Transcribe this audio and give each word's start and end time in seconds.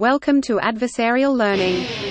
Welcome 0.00 0.40
to 0.48 0.56
adversarial 0.60 1.36
learning. 1.36 2.09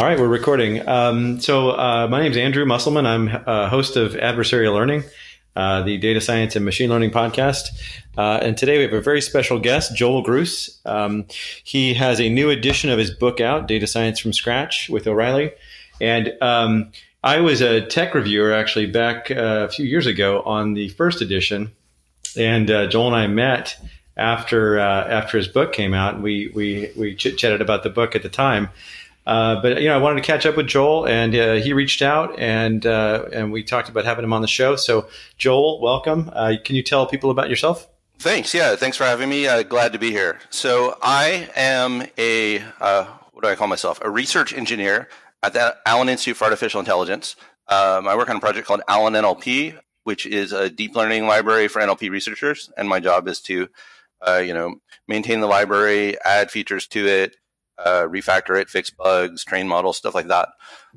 All 0.00 0.06
right, 0.06 0.18
we're 0.18 0.28
recording. 0.28 0.88
Um, 0.88 1.40
so, 1.40 1.72
uh, 1.72 2.08
my 2.10 2.22
name 2.22 2.32
is 2.32 2.38
Andrew 2.38 2.64
Musselman. 2.64 3.04
I'm 3.04 3.28
a 3.28 3.68
host 3.68 3.96
of 3.96 4.12
Adversarial 4.12 4.72
Learning, 4.72 5.04
uh, 5.54 5.82
the 5.82 5.98
data 5.98 6.22
science 6.22 6.56
and 6.56 6.64
machine 6.64 6.88
learning 6.88 7.10
podcast. 7.10 7.66
Uh, 8.16 8.38
and 8.40 8.56
today 8.56 8.78
we 8.78 8.84
have 8.84 8.94
a 8.94 9.02
very 9.02 9.20
special 9.20 9.60
guest, 9.60 9.94
Joel 9.94 10.24
Grus. 10.24 10.80
Um, 10.86 11.26
he 11.64 11.92
has 11.92 12.18
a 12.18 12.30
new 12.30 12.48
edition 12.48 12.88
of 12.88 12.98
his 12.98 13.10
book 13.10 13.42
out, 13.42 13.68
Data 13.68 13.86
Science 13.86 14.18
from 14.18 14.32
Scratch 14.32 14.88
with 14.88 15.06
O'Reilly. 15.06 15.52
And 16.00 16.32
um, 16.40 16.92
I 17.22 17.40
was 17.40 17.60
a 17.60 17.84
tech 17.84 18.14
reviewer 18.14 18.54
actually 18.54 18.86
back 18.86 19.30
uh, 19.30 19.66
a 19.66 19.68
few 19.68 19.84
years 19.84 20.06
ago 20.06 20.40
on 20.46 20.72
the 20.72 20.88
first 20.88 21.20
edition. 21.20 21.72
And 22.38 22.70
uh, 22.70 22.86
Joel 22.86 23.08
and 23.08 23.16
I 23.16 23.26
met 23.26 23.76
after 24.16 24.80
uh, 24.80 25.08
after 25.08 25.36
his 25.36 25.48
book 25.48 25.74
came 25.74 25.92
out. 25.92 26.22
We 26.22 26.50
we 26.54 26.90
we 26.96 27.14
chit 27.14 27.36
chatted 27.36 27.60
about 27.60 27.82
the 27.82 27.90
book 27.90 28.16
at 28.16 28.22
the 28.22 28.30
time. 28.30 28.70
Uh, 29.26 29.60
but 29.60 29.80
you 29.80 29.88
know, 29.88 29.94
I 29.94 29.98
wanted 29.98 30.22
to 30.22 30.26
catch 30.26 30.46
up 30.46 30.56
with 30.56 30.66
Joel, 30.66 31.06
and 31.06 31.34
uh, 31.34 31.54
he 31.54 31.72
reached 31.72 32.02
out, 32.02 32.38
and 32.38 32.84
uh, 32.86 33.26
and 33.32 33.52
we 33.52 33.62
talked 33.62 33.88
about 33.88 34.04
having 34.04 34.24
him 34.24 34.32
on 34.32 34.42
the 34.42 34.48
show. 34.48 34.76
So, 34.76 35.08
Joel, 35.36 35.80
welcome. 35.80 36.30
Uh, 36.32 36.54
can 36.64 36.74
you 36.76 36.82
tell 36.82 37.06
people 37.06 37.30
about 37.30 37.50
yourself? 37.50 37.88
Thanks. 38.18 38.52
Yeah, 38.54 38.76
thanks 38.76 38.96
for 38.96 39.04
having 39.04 39.28
me. 39.28 39.46
Uh, 39.46 39.62
glad 39.62 39.92
to 39.92 39.98
be 39.98 40.10
here. 40.10 40.40
So, 40.50 40.98
I 41.02 41.48
am 41.54 42.06
a 42.18 42.58
what 43.32 43.42
do 43.42 43.48
I 43.48 43.54
call 43.54 43.68
myself? 43.68 44.00
A 44.02 44.10
research 44.10 44.52
engineer 44.52 45.08
at 45.42 45.52
the 45.52 45.76
Allen 45.86 46.08
Institute 46.08 46.36
for 46.36 46.44
Artificial 46.44 46.80
Intelligence. 46.80 47.36
Um, 47.68 48.08
I 48.08 48.16
work 48.16 48.28
on 48.28 48.36
a 48.36 48.40
project 48.40 48.66
called 48.66 48.82
Allen 48.88 49.14
NLP, 49.14 49.78
which 50.04 50.26
is 50.26 50.52
a 50.52 50.68
deep 50.68 50.96
learning 50.96 51.26
library 51.26 51.68
for 51.68 51.80
NLP 51.80 52.10
researchers, 52.10 52.70
and 52.76 52.88
my 52.88 53.00
job 53.00 53.28
is 53.28 53.40
to, 53.42 53.68
you 54.42 54.54
know, 54.54 54.80
maintain 55.06 55.40
the 55.40 55.46
library, 55.46 56.20
add 56.22 56.50
features 56.50 56.86
to 56.88 57.06
it, 57.06 57.36
uh, 57.84 58.02
refactor 58.02 58.60
it, 58.60 58.68
fix 58.68 58.90
bugs, 58.90 59.44
train 59.44 59.68
models, 59.68 59.96
stuff 59.96 60.14
like 60.14 60.28
that. 60.28 60.50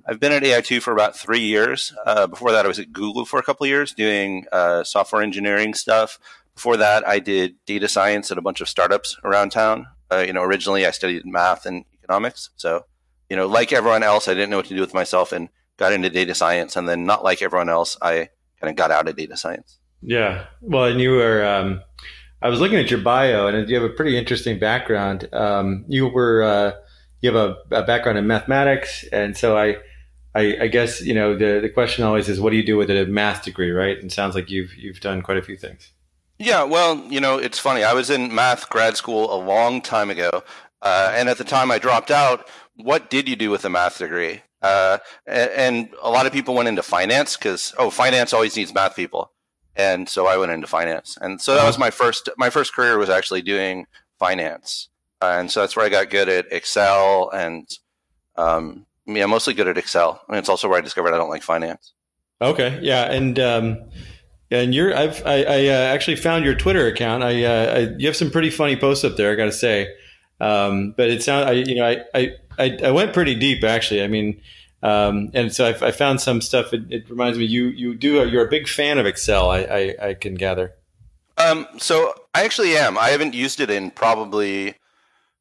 I've 0.08 0.20
been 0.20 0.32
at 0.32 0.44
AI2 0.44 0.82
for 0.82 0.92
about 0.92 1.18
three 1.18 1.40
years. 1.40 1.94
Uh, 2.06 2.28
before 2.28 2.52
that, 2.52 2.66
I 2.66 2.68
was 2.68 2.80
at 2.80 2.92
Google 2.92 3.26
for 3.26 3.40
a 3.40 3.44
couple 3.44 3.64
of 3.66 3.70
years 3.70 3.94
doing 3.94 4.46
uh, 4.52 4.84
software 4.84 5.22
engineering 5.22 5.74
stuff. 5.74 6.20
Before 6.56 6.78
that, 6.78 7.08
I 7.08 7.20
did 7.20 7.56
data 7.66 7.88
science 7.88 8.32
at 8.32 8.38
a 8.38 8.42
bunch 8.42 8.62
of 8.62 8.70
startups 8.70 9.18
around 9.24 9.52
town. 9.52 9.88
Uh, 10.12 10.24
you 10.26 10.34
know, 10.34 10.44
originally 10.44 10.86
I 10.86 10.92
studied 10.92 11.26
math 11.26 11.66
and 11.66 11.86
economics. 11.94 12.50
So, 12.58 12.86
you 13.30 13.36
know, 13.36 13.48
like 13.48 13.74
everyone 13.74 14.04
else, 14.04 14.28
I 14.28 14.34
didn't 14.34 14.50
know 14.50 14.58
what 14.58 14.68
to 14.68 14.76
do 14.76 14.82
with 14.82 14.94
myself 14.94 15.32
and 15.32 15.50
got 15.78 15.94
into 15.94 16.10
data 16.10 16.36
science. 16.36 16.76
And 16.76 16.88
then, 16.88 17.06
not 17.06 17.24
like 17.24 17.42
everyone 17.42 17.70
else, 17.70 17.98
I 18.02 18.30
kind 18.60 18.70
of 18.70 18.76
got 18.76 18.92
out 18.92 19.08
of 19.08 19.16
data 19.16 19.36
science. 19.36 19.80
Yeah. 20.02 20.46
Well, 20.62 20.86
and 20.86 21.00
you 21.00 21.12
were. 21.12 21.46
Um 21.46 21.82
I 22.44 22.50
was 22.50 22.60
looking 22.60 22.78
at 22.78 22.92
your 22.92 23.00
bio, 23.00 23.48
and 23.48 23.70
you 23.70 23.76
have 23.76 23.90
a 23.90 23.94
pretty 23.94 24.18
interesting 24.18 24.60
background. 24.60 25.34
Um, 25.34 25.86
you 25.88 26.10
were 26.10 26.44
uh, 26.44 26.74
you 27.22 27.34
have 27.34 27.58
a, 27.72 27.76
a, 27.76 27.84
background 27.84 28.18
in 28.18 28.28
mathematics, 28.28 29.06
and 29.14 29.38
so 29.38 29.58
I, 29.58 29.78
I, 30.36 30.58
I, 30.64 30.68
guess 30.68 31.02
you 31.02 31.14
know 31.14 31.38
the 31.38 31.62
the 31.62 31.70
question 31.70 32.04
always 32.04 32.28
is, 32.28 32.42
what 32.42 32.50
do 32.50 32.58
you 32.58 32.66
do 32.66 32.76
with 32.76 32.90
a 32.90 33.06
math 33.06 33.46
degree, 33.46 33.72
right? 33.72 33.98
And 33.98 34.12
sounds 34.12 34.36
like 34.36 34.50
you've 34.50 34.76
you've 34.76 35.00
done 35.00 35.22
quite 35.22 35.38
a 35.38 35.42
few 35.42 35.56
things. 35.56 35.94
Yeah, 36.38 36.64
well, 36.64 36.98
you 37.10 37.22
know, 37.22 37.38
it's 37.38 37.60
funny. 37.60 37.86
I 37.86 37.94
was 37.94 38.10
in 38.10 38.36
math 38.36 38.70
grad 38.70 38.98
school 38.98 39.34
a 39.34 39.40
long 39.40 39.82
time 39.82 40.10
ago, 40.10 40.44
uh, 40.82 41.14
and 41.16 41.30
at 41.30 41.38
the 41.38 41.46
time 41.46 41.72
I 41.72 41.80
dropped 41.80 42.12
out. 42.12 42.50
What 42.76 43.12
did 43.12 43.30
you 43.30 43.36
do 43.36 43.52
with 43.52 43.64
a 43.66 43.70
math 43.70 44.00
degree? 44.00 44.42
Uh, 44.60 44.98
and, 45.28 45.52
and 45.52 45.90
a 46.02 46.10
lot 46.10 46.26
of 46.26 46.34
people 46.34 46.56
went 46.56 46.68
into 46.68 46.82
finance 46.82 47.38
because 47.38 47.74
oh, 47.78 47.92
finance 47.92 48.34
always 48.34 48.58
needs 48.58 48.74
math 48.74 48.96
people 48.96 49.32
and 49.76 50.08
so 50.08 50.28
I 50.28 50.38
went 50.38 50.52
into 50.52 50.68
finance. 50.68 51.18
And 51.20 51.42
so 51.42 51.56
that 51.56 51.66
was 51.66 51.78
my 51.78 51.90
first 51.90 52.30
my 52.38 52.50
first 52.50 52.74
career 52.74 52.98
was 52.98 53.10
actually 53.10 53.42
doing 53.42 53.88
finance, 54.20 54.90
uh, 55.22 55.36
and 55.40 55.52
so 55.52 55.62
that's 55.62 55.76
where 55.76 55.86
I 55.86 55.90
got 55.90 56.10
good 56.10 56.30
at 56.30 56.52
Excel 56.52 57.30
and 57.32 57.68
um, 58.36 58.86
yeah, 59.06 59.26
mostly 59.26 59.54
good 59.54 59.68
at 59.68 59.78
Excel. 59.78 60.22
I 60.28 60.32
mean, 60.32 60.40
it's 60.40 60.50
also 60.50 60.68
where 60.68 60.78
I 60.78 60.82
discovered 60.82 61.14
I 61.14 61.18
don't 61.18 61.30
like 61.30 61.44
finance. 61.44 61.94
Okay, 62.42 62.80
yeah, 62.82 63.12
and 63.12 63.40
um, 63.40 63.90
and 64.52 64.74
you're 64.74 64.96
I've 64.96 65.26
I, 65.26 65.44
I 65.44 65.68
uh, 65.68 65.94
actually 65.94 66.18
found 66.18 66.46
your 66.46 66.56
Twitter 66.56 66.88
account. 66.88 67.24
I, 67.24 67.44
uh, 67.44 67.74
I, 67.76 67.80
you 67.98 68.08
have 68.08 68.16
some 68.16 68.32
pretty 68.32 68.50
funny 68.50 68.76
posts 68.76 69.04
up 69.04 69.18
there. 69.18 69.32
I 69.32 69.36
got 69.36 69.46
to 69.46 69.52
say, 69.52 69.88
um, 70.40 70.94
but 70.96 71.10
it 71.10 71.24
sounds 71.24 71.50
I 71.50 71.52
you 71.54 71.76
know 71.76 71.86
I, 71.86 72.32
I 72.60 72.78
I 72.84 72.92
went 72.92 73.14
pretty 73.14 73.36
deep 73.36 73.64
actually. 73.64 74.04
I 74.04 74.08
mean. 74.08 74.42
Um, 74.84 75.32
and 75.34 75.54
so 75.54 75.66
I, 75.66 75.88
I, 75.88 75.92
found 75.92 76.20
some 76.20 76.42
stuff. 76.42 76.74
It, 76.74 76.84
it, 76.90 77.10
reminds 77.10 77.38
me 77.38 77.46
you 77.46 77.68
you 77.68 77.96
do 77.96 78.28
you're 78.28 78.46
a 78.46 78.50
big 78.50 78.68
fan 78.68 78.98
of 78.98 79.06
Excel. 79.06 79.50
I, 79.50 79.60
I, 79.60 80.08
I 80.10 80.14
can 80.14 80.36
gather. 80.36 80.74
Um, 81.38 81.66
so 81.78 82.14
I 82.36 82.44
actually 82.44 82.76
am. 82.76 82.98
I 82.98 83.10
haven't 83.10 83.34
used 83.34 83.62
it 83.62 83.70
in 83.70 83.92
probably 83.92 84.76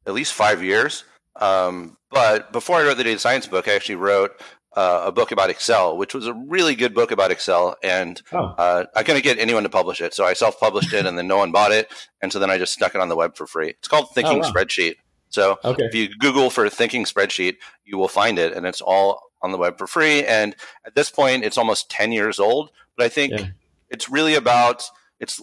at 0.07 0.15
least 0.15 0.33
five 0.33 0.63
years. 0.63 1.05
Um, 1.37 1.97
but 2.11 2.53
before 2.53 2.77
I 2.77 2.85
wrote 2.85 2.99
the 2.99 3.05
data 3.05 3.19
science 3.19 3.49
book, 3.49 3.67
I 3.67 3.75
actually 3.75 3.97
wrote 3.97 4.41
uh, 4.75 5.05
a 5.07 5.13
book 5.13 5.33
about 5.33 5.51
Excel, 5.51 5.97
which 5.97 6.15
was 6.15 6.27
a 6.27 6.35
really 6.35 6.75
good 6.75 6.95
book 6.95 7.11
about 7.11 7.31
Excel. 7.31 7.77
And 7.83 8.23
oh. 8.33 8.55
uh, 8.59 8.85
I 8.95 9.03
couldn't 9.03 9.25
get 9.25 9.39
anyone 9.39 9.65
to 9.65 9.69
publish 9.69 10.01
it, 10.01 10.15
so 10.15 10.25
I 10.25 10.35
self-published 10.35 10.93
it, 10.93 11.07
and 11.07 11.19
then 11.19 11.27
no 11.27 11.39
one 11.39 11.53
bought 11.53 11.73
it, 11.73 11.93
and 12.21 12.33
so 12.33 12.39
then 12.39 12.51
I 12.51 12.59
just 12.59 12.73
stuck 12.73 12.95
it 12.95 13.01
on 13.01 13.09
the 13.09 13.17
web 13.17 13.37
for 13.37 13.47
free. 13.47 13.71
It's 13.71 13.89
called 13.89 14.11
Thinking 14.15 14.37
oh, 14.37 14.41
wow. 14.41 14.53
Spreadsheet. 14.53 14.97
So 15.31 15.59
okay. 15.65 15.85
if 15.85 15.95
you 15.95 16.09
Google 16.19 16.51
for 16.51 16.69
Thinking 16.69 17.05
Spreadsheet, 17.05 17.57
you 17.85 17.99
will 17.99 18.09
find 18.09 18.39
it, 18.39 18.53
and 18.53 18.67
it's 18.67 18.81
all 18.81 19.32
on 19.43 19.53
the 19.53 19.59
web 19.59 19.79
for 19.79 19.87
free. 19.87 20.25
And 20.25 20.55
at 20.85 20.95
this 20.95 21.11
point, 21.11 21.45
it's 21.45 21.59
almost 21.59 21.91
10 21.91 22.13
years 22.13 22.39
old. 22.39 22.71
But 22.97 23.07
I 23.07 23.09
think 23.09 23.33
yeah. 23.33 23.47
it's 23.91 24.09
really 24.09 24.35
about 24.35 24.85
it's 25.21 25.41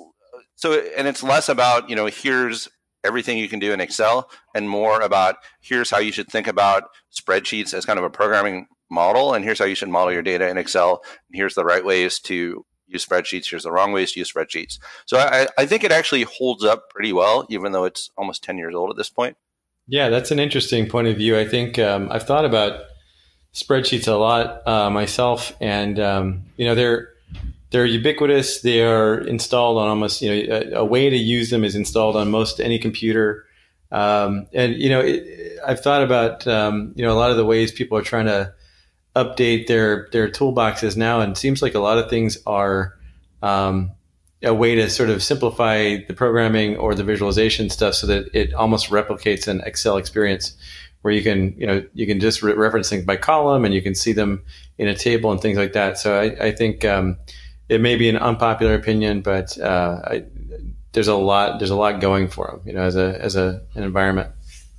so, 0.55 0.73
and 0.73 1.07
it's 1.07 1.23
less 1.23 1.47
about, 1.47 1.89
you 1.89 1.95
know, 1.95 2.07
here's 2.07 2.67
everything 3.03 3.37
you 3.37 3.47
can 3.47 3.59
do 3.59 3.71
in 3.71 3.79
Excel 3.79 4.29
and 4.53 4.69
more 4.69 4.99
about 4.99 5.37
here's 5.61 5.89
how 5.89 5.99
you 5.99 6.11
should 6.11 6.27
think 6.27 6.47
about 6.47 6.83
spreadsheets 7.13 7.73
as 7.73 7.85
kind 7.85 7.97
of 7.97 8.03
a 8.03 8.09
programming 8.09 8.67
model. 8.91 9.33
And 9.33 9.45
here's 9.45 9.59
how 9.59 9.65
you 9.65 9.75
should 9.75 9.89
model 9.89 10.11
your 10.11 10.21
data 10.21 10.49
in 10.49 10.57
Excel. 10.57 11.01
And 11.29 11.37
here's 11.37 11.55
the 11.55 11.63
right 11.63 11.85
ways 11.85 12.19
to 12.21 12.65
use 12.87 13.05
spreadsheets. 13.05 13.49
Here's 13.49 13.63
the 13.63 13.71
wrong 13.71 13.93
ways 13.93 14.11
to 14.13 14.19
use 14.19 14.31
spreadsheets. 14.33 14.79
So 15.05 15.17
I, 15.17 15.47
I 15.57 15.65
think 15.65 15.83
it 15.83 15.91
actually 15.91 16.23
holds 16.23 16.63
up 16.63 16.89
pretty 16.89 17.13
well, 17.13 17.45
even 17.49 17.71
though 17.71 17.85
it's 17.85 18.09
almost 18.17 18.43
10 18.43 18.57
years 18.57 18.75
old 18.75 18.89
at 18.89 18.97
this 18.97 19.09
point. 19.09 19.37
Yeah, 19.87 20.09
that's 20.09 20.31
an 20.31 20.39
interesting 20.39 20.87
point 20.87 21.07
of 21.07 21.17
view. 21.17 21.37
I 21.37 21.47
think 21.47 21.79
um, 21.79 22.09
I've 22.11 22.23
thought 22.23 22.45
about 22.45 22.81
spreadsheets 23.53 24.07
a 24.07 24.13
lot 24.13 24.67
uh, 24.67 24.89
myself, 24.89 25.53
and 25.59 25.99
um, 25.99 26.43
you 26.57 26.65
know 26.65 26.75
they're 26.75 27.13
they're 27.71 27.85
ubiquitous. 27.85 28.61
They 28.61 28.83
are 28.83 29.19
installed 29.19 29.77
on 29.77 29.87
almost 29.87 30.21
you 30.21 30.29
know 30.29 30.55
a, 30.55 30.79
a 30.79 30.85
way 30.85 31.09
to 31.09 31.17
use 31.17 31.49
them 31.49 31.63
is 31.63 31.75
installed 31.75 32.15
on 32.15 32.31
most 32.31 32.59
any 32.59 32.79
computer. 32.79 33.45
Um, 33.91 34.47
and 34.53 34.75
you 34.75 34.89
know 34.89 34.99
it, 34.99 35.59
I've 35.65 35.81
thought 35.81 36.03
about 36.03 36.47
um, 36.47 36.93
you 36.95 37.05
know 37.05 37.11
a 37.11 37.19
lot 37.19 37.31
of 37.31 37.37
the 37.37 37.45
ways 37.45 37.71
people 37.71 37.97
are 37.97 38.03
trying 38.03 38.25
to 38.25 38.53
update 39.15 39.67
their 39.67 40.07
their 40.11 40.29
toolboxes 40.29 40.95
now, 40.95 41.21
and 41.21 41.33
it 41.33 41.37
seems 41.37 41.61
like 41.61 41.75
a 41.75 41.79
lot 41.79 41.97
of 41.97 42.09
things 42.09 42.37
are 42.45 42.97
um, 43.41 43.91
a 44.43 44.53
way 44.53 44.75
to 44.75 44.89
sort 44.89 45.09
of 45.09 45.21
simplify 45.21 45.97
the 46.07 46.13
programming 46.13 46.77
or 46.77 46.95
the 46.95 47.03
visualization 47.03 47.69
stuff 47.69 47.93
so 47.93 48.07
that 48.07 48.29
it 48.33 48.53
almost 48.53 48.89
replicates 48.89 49.47
an 49.47 49.61
Excel 49.61 49.97
experience 49.97 50.55
where 51.01 51.13
you 51.13 51.23
can, 51.23 51.55
you 51.57 51.65
know, 51.65 51.83
you 51.93 52.05
can 52.05 52.19
just 52.19 52.41
re- 52.41 52.53
reference 52.53 52.89
things 52.89 53.05
by 53.05 53.15
column 53.15 53.65
and 53.65 53.73
you 53.73 53.81
can 53.81 53.95
see 53.95 54.11
them 54.11 54.43
in 54.77 54.87
a 54.87 54.95
table 54.95 55.31
and 55.31 55.41
things 55.41 55.57
like 55.57 55.73
that. 55.73 55.97
So 55.97 56.19
I, 56.19 56.47
I 56.47 56.51
think 56.51 56.83
um, 56.85 57.17
it 57.69 57.81
may 57.81 57.95
be 57.95 58.09
an 58.09 58.17
unpopular 58.17 58.75
opinion, 58.75 59.21
but 59.21 59.57
uh, 59.59 60.01
I, 60.03 60.25
there's 60.91 61.07
a 61.07 61.15
lot 61.15 61.59
there's 61.59 61.69
a 61.69 61.75
lot 61.75 62.01
going 62.01 62.27
for 62.27 62.47
them, 62.47 62.61
you 62.65 62.73
know, 62.73 62.81
as 62.81 62.95
a 62.95 63.17
as 63.21 63.35
a 63.35 63.61
an 63.75 63.83
environment. 63.83 64.31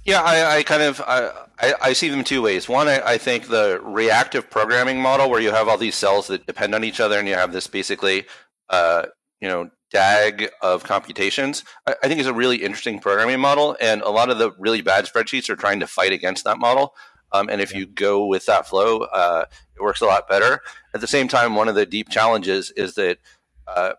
Yeah, 0.04 0.22
I, 0.22 0.56
I 0.56 0.62
kind 0.62 0.82
of 0.82 1.00
I, 1.06 1.74
I, 1.80 1.92
see 1.92 2.08
them 2.08 2.24
two 2.24 2.40
ways. 2.40 2.68
One, 2.68 2.88
I, 2.88 3.00
I, 3.02 3.18
think 3.18 3.48
the 3.48 3.80
reactive 3.84 4.48
programming 4.48 5.00
model, 5.00 5.28
where 5.28 5.40
you 5.40 5.50
have 5.50 5.68
all 5.68 5.76
these 5.76 5.94
cells 5.94 6.28
that 6.28 6.46
depend 6.46 6.74
on 6.74 6.84
each 6.84 7.00
other, 7.00 7.18
and 7.18 7.28
you 7.28 7.34
have 7.34 7.52
this 7.52 7.66
basically, 7.66 8.24
uh, 8.70 9.06
you 9.40 9.48
know, 9.48 9.70
DAG 9.90 10.50
of 10.62 10.84
computations, 10.84 11.64
I, 11.86 11.96
I, 12.02 12.08
think 12.08 12.20
is 12.20 12.26
a 12.26 12.32
really 12.32 12.58
interesting 12.58 13.00
programming 13.00 13.40
model. 13.40 13.76
And 13.80 14.02
a 14.02 14.10
lot 14.10 14.30
of 14.30 14.38
the 14.38 14.52
really 14.58 14.82
bad 14.82 15.06
spreadsheets 15.06 15.50
are 15.50 15.56
trying 15.56 15.80
to 15.80 15.86
fight 15.86 16.12
against 16.12 16.44
that 16.44 16.58
model. 16.58 16.94
Um, 17.32 17.48
and 17.48 17.60
if 17.60 17.74
you 17.74 17.86
go 17.86 18.26
with 18.26 18.46
that 18.46 18.68
flow, 18.68 19.00
uh, 19.00 19.44
it 19.76 19.82
works 19.82 20.00
a 20.00 20.06
lot 20.06 20.28
better. 20.28 20.60
At 20.94 21.00
the 21.00 21.06
same 21.06 21.28
time, 21.28 21.54
one 21.54 21.68
of 21.68 21.74
the 21.74 21.86
deep 21.86 22.08
challenges 22.08 22.70
is 22.72 22.94
that 22.94 23.18
uh, 23.66 23.92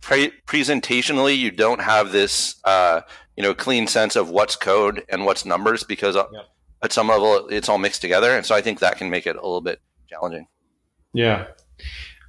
pre- 0.00 0.32
presentationally, 0.46 1.36
you 1.36 1.50
don't 1.50 1.80
have 1.80 2.12
this 2.12 2.56
uh, 2.64 3.02
you 3.36 3.42
know 3.42 3.54
clean 3.54 3.86
sense 3.86 4.16
of 4.16 4.30
what's 4.30 4.56
code 4.56 5.04
and 5.08 5.24
what's 5.24 5.44
numbers 5.44 5.84
because 5.84 6.16
yeah. 6.16 6.42
at 6.82 6.92
some 6.92 7.08
level 7.08 7.46
it's 7.48 7.68
all 7.68 7.78
mixed 7.78 8.00
together, 8.00 8.36
and 8.36 8.46
so 8.46 8.54
I 8.54 8.60
think 8.60 8.80
that 8.80 8.98
can 8.98 9.10
make 9.10 9.26
it 9.26 9.36
a 9.36 9.42
little 9.42 9.60
bit 9.60 9.80
challenging. 10.08 10.46
Yeah, 11.12 11.46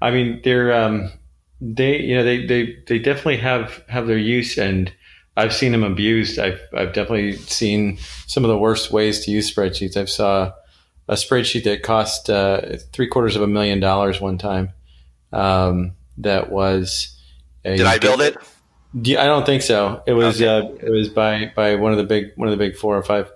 I 0.01 0.12
mean 0.12 0.42
they're 0.44 0.74
um, 0.74 1.12
they 1.59 2.00
you 2.00 2.15
know 2.15 2.24
they, 2.24 2.45
they 2.45 2.77
they 2.88 3.00
definitely 3.00 3.38
have 3.38 3.83
have 3.88 4.07
their 4.07 4.18
use 4.18 4.57
and 4.57 4.92
I've 5.38 5.54
seen 5.54 5.71
them 5.71 5.83
abused. 5.83 6.39
I've 6.39 6.59
I've 6.75 6.94
definitely 6.94 7.33
seen 7.33 7.98
some 8.25 8.44
of 8.44 8.50
the 8.50 8.57
worst 8.57 8.92
ways 8.92 9.24
to 9.25 9.31
use 9.31 9.54
spreadsheets. 9.54 9.95
I've 9.95 10.09
saw 10.09 10.54
a 11.07 11.13
spreadsheet 11.13 11.63
that 11.63 11.83
cost 11.83 12.30
uh, 12.30 12.77
three 12.92 13.07
quarters 13.07 13.36
of 13.36 13.44
a 13.44 13.48
million 13.48 13.80
dollars 13.80 14.19
one 14.19 14.38
time. 14.38 14.74
Um, 15.31 15.94
that 16.18 16.51
was. 16.51 17.13
Did 17.63 17.81
I 17.81 18.00
build 18.00 18.21
it? 18.21 18.38
I 18.95 19.25
don't 19.25 19.45
think 19.45 19.62
so. 19.62 20.01
It 20.07 20.13
was 20.13 20.42
okay. 20.42 20.48
uh, 20.48 20.71
it 20.88 20.89
was 20.89 21.09
by 21.09 21.51
by 21.56 21.75
one 21.75 21.92
of 21.92 22.00
the 22.00 22.04
big 22.04 22.31
one 22.36 22.48
of 22.48 22.51
the 22.51 22.63
big 22.63 22.75
four 22.75 22.98
or 22.98 23.04
five 23.04 23.31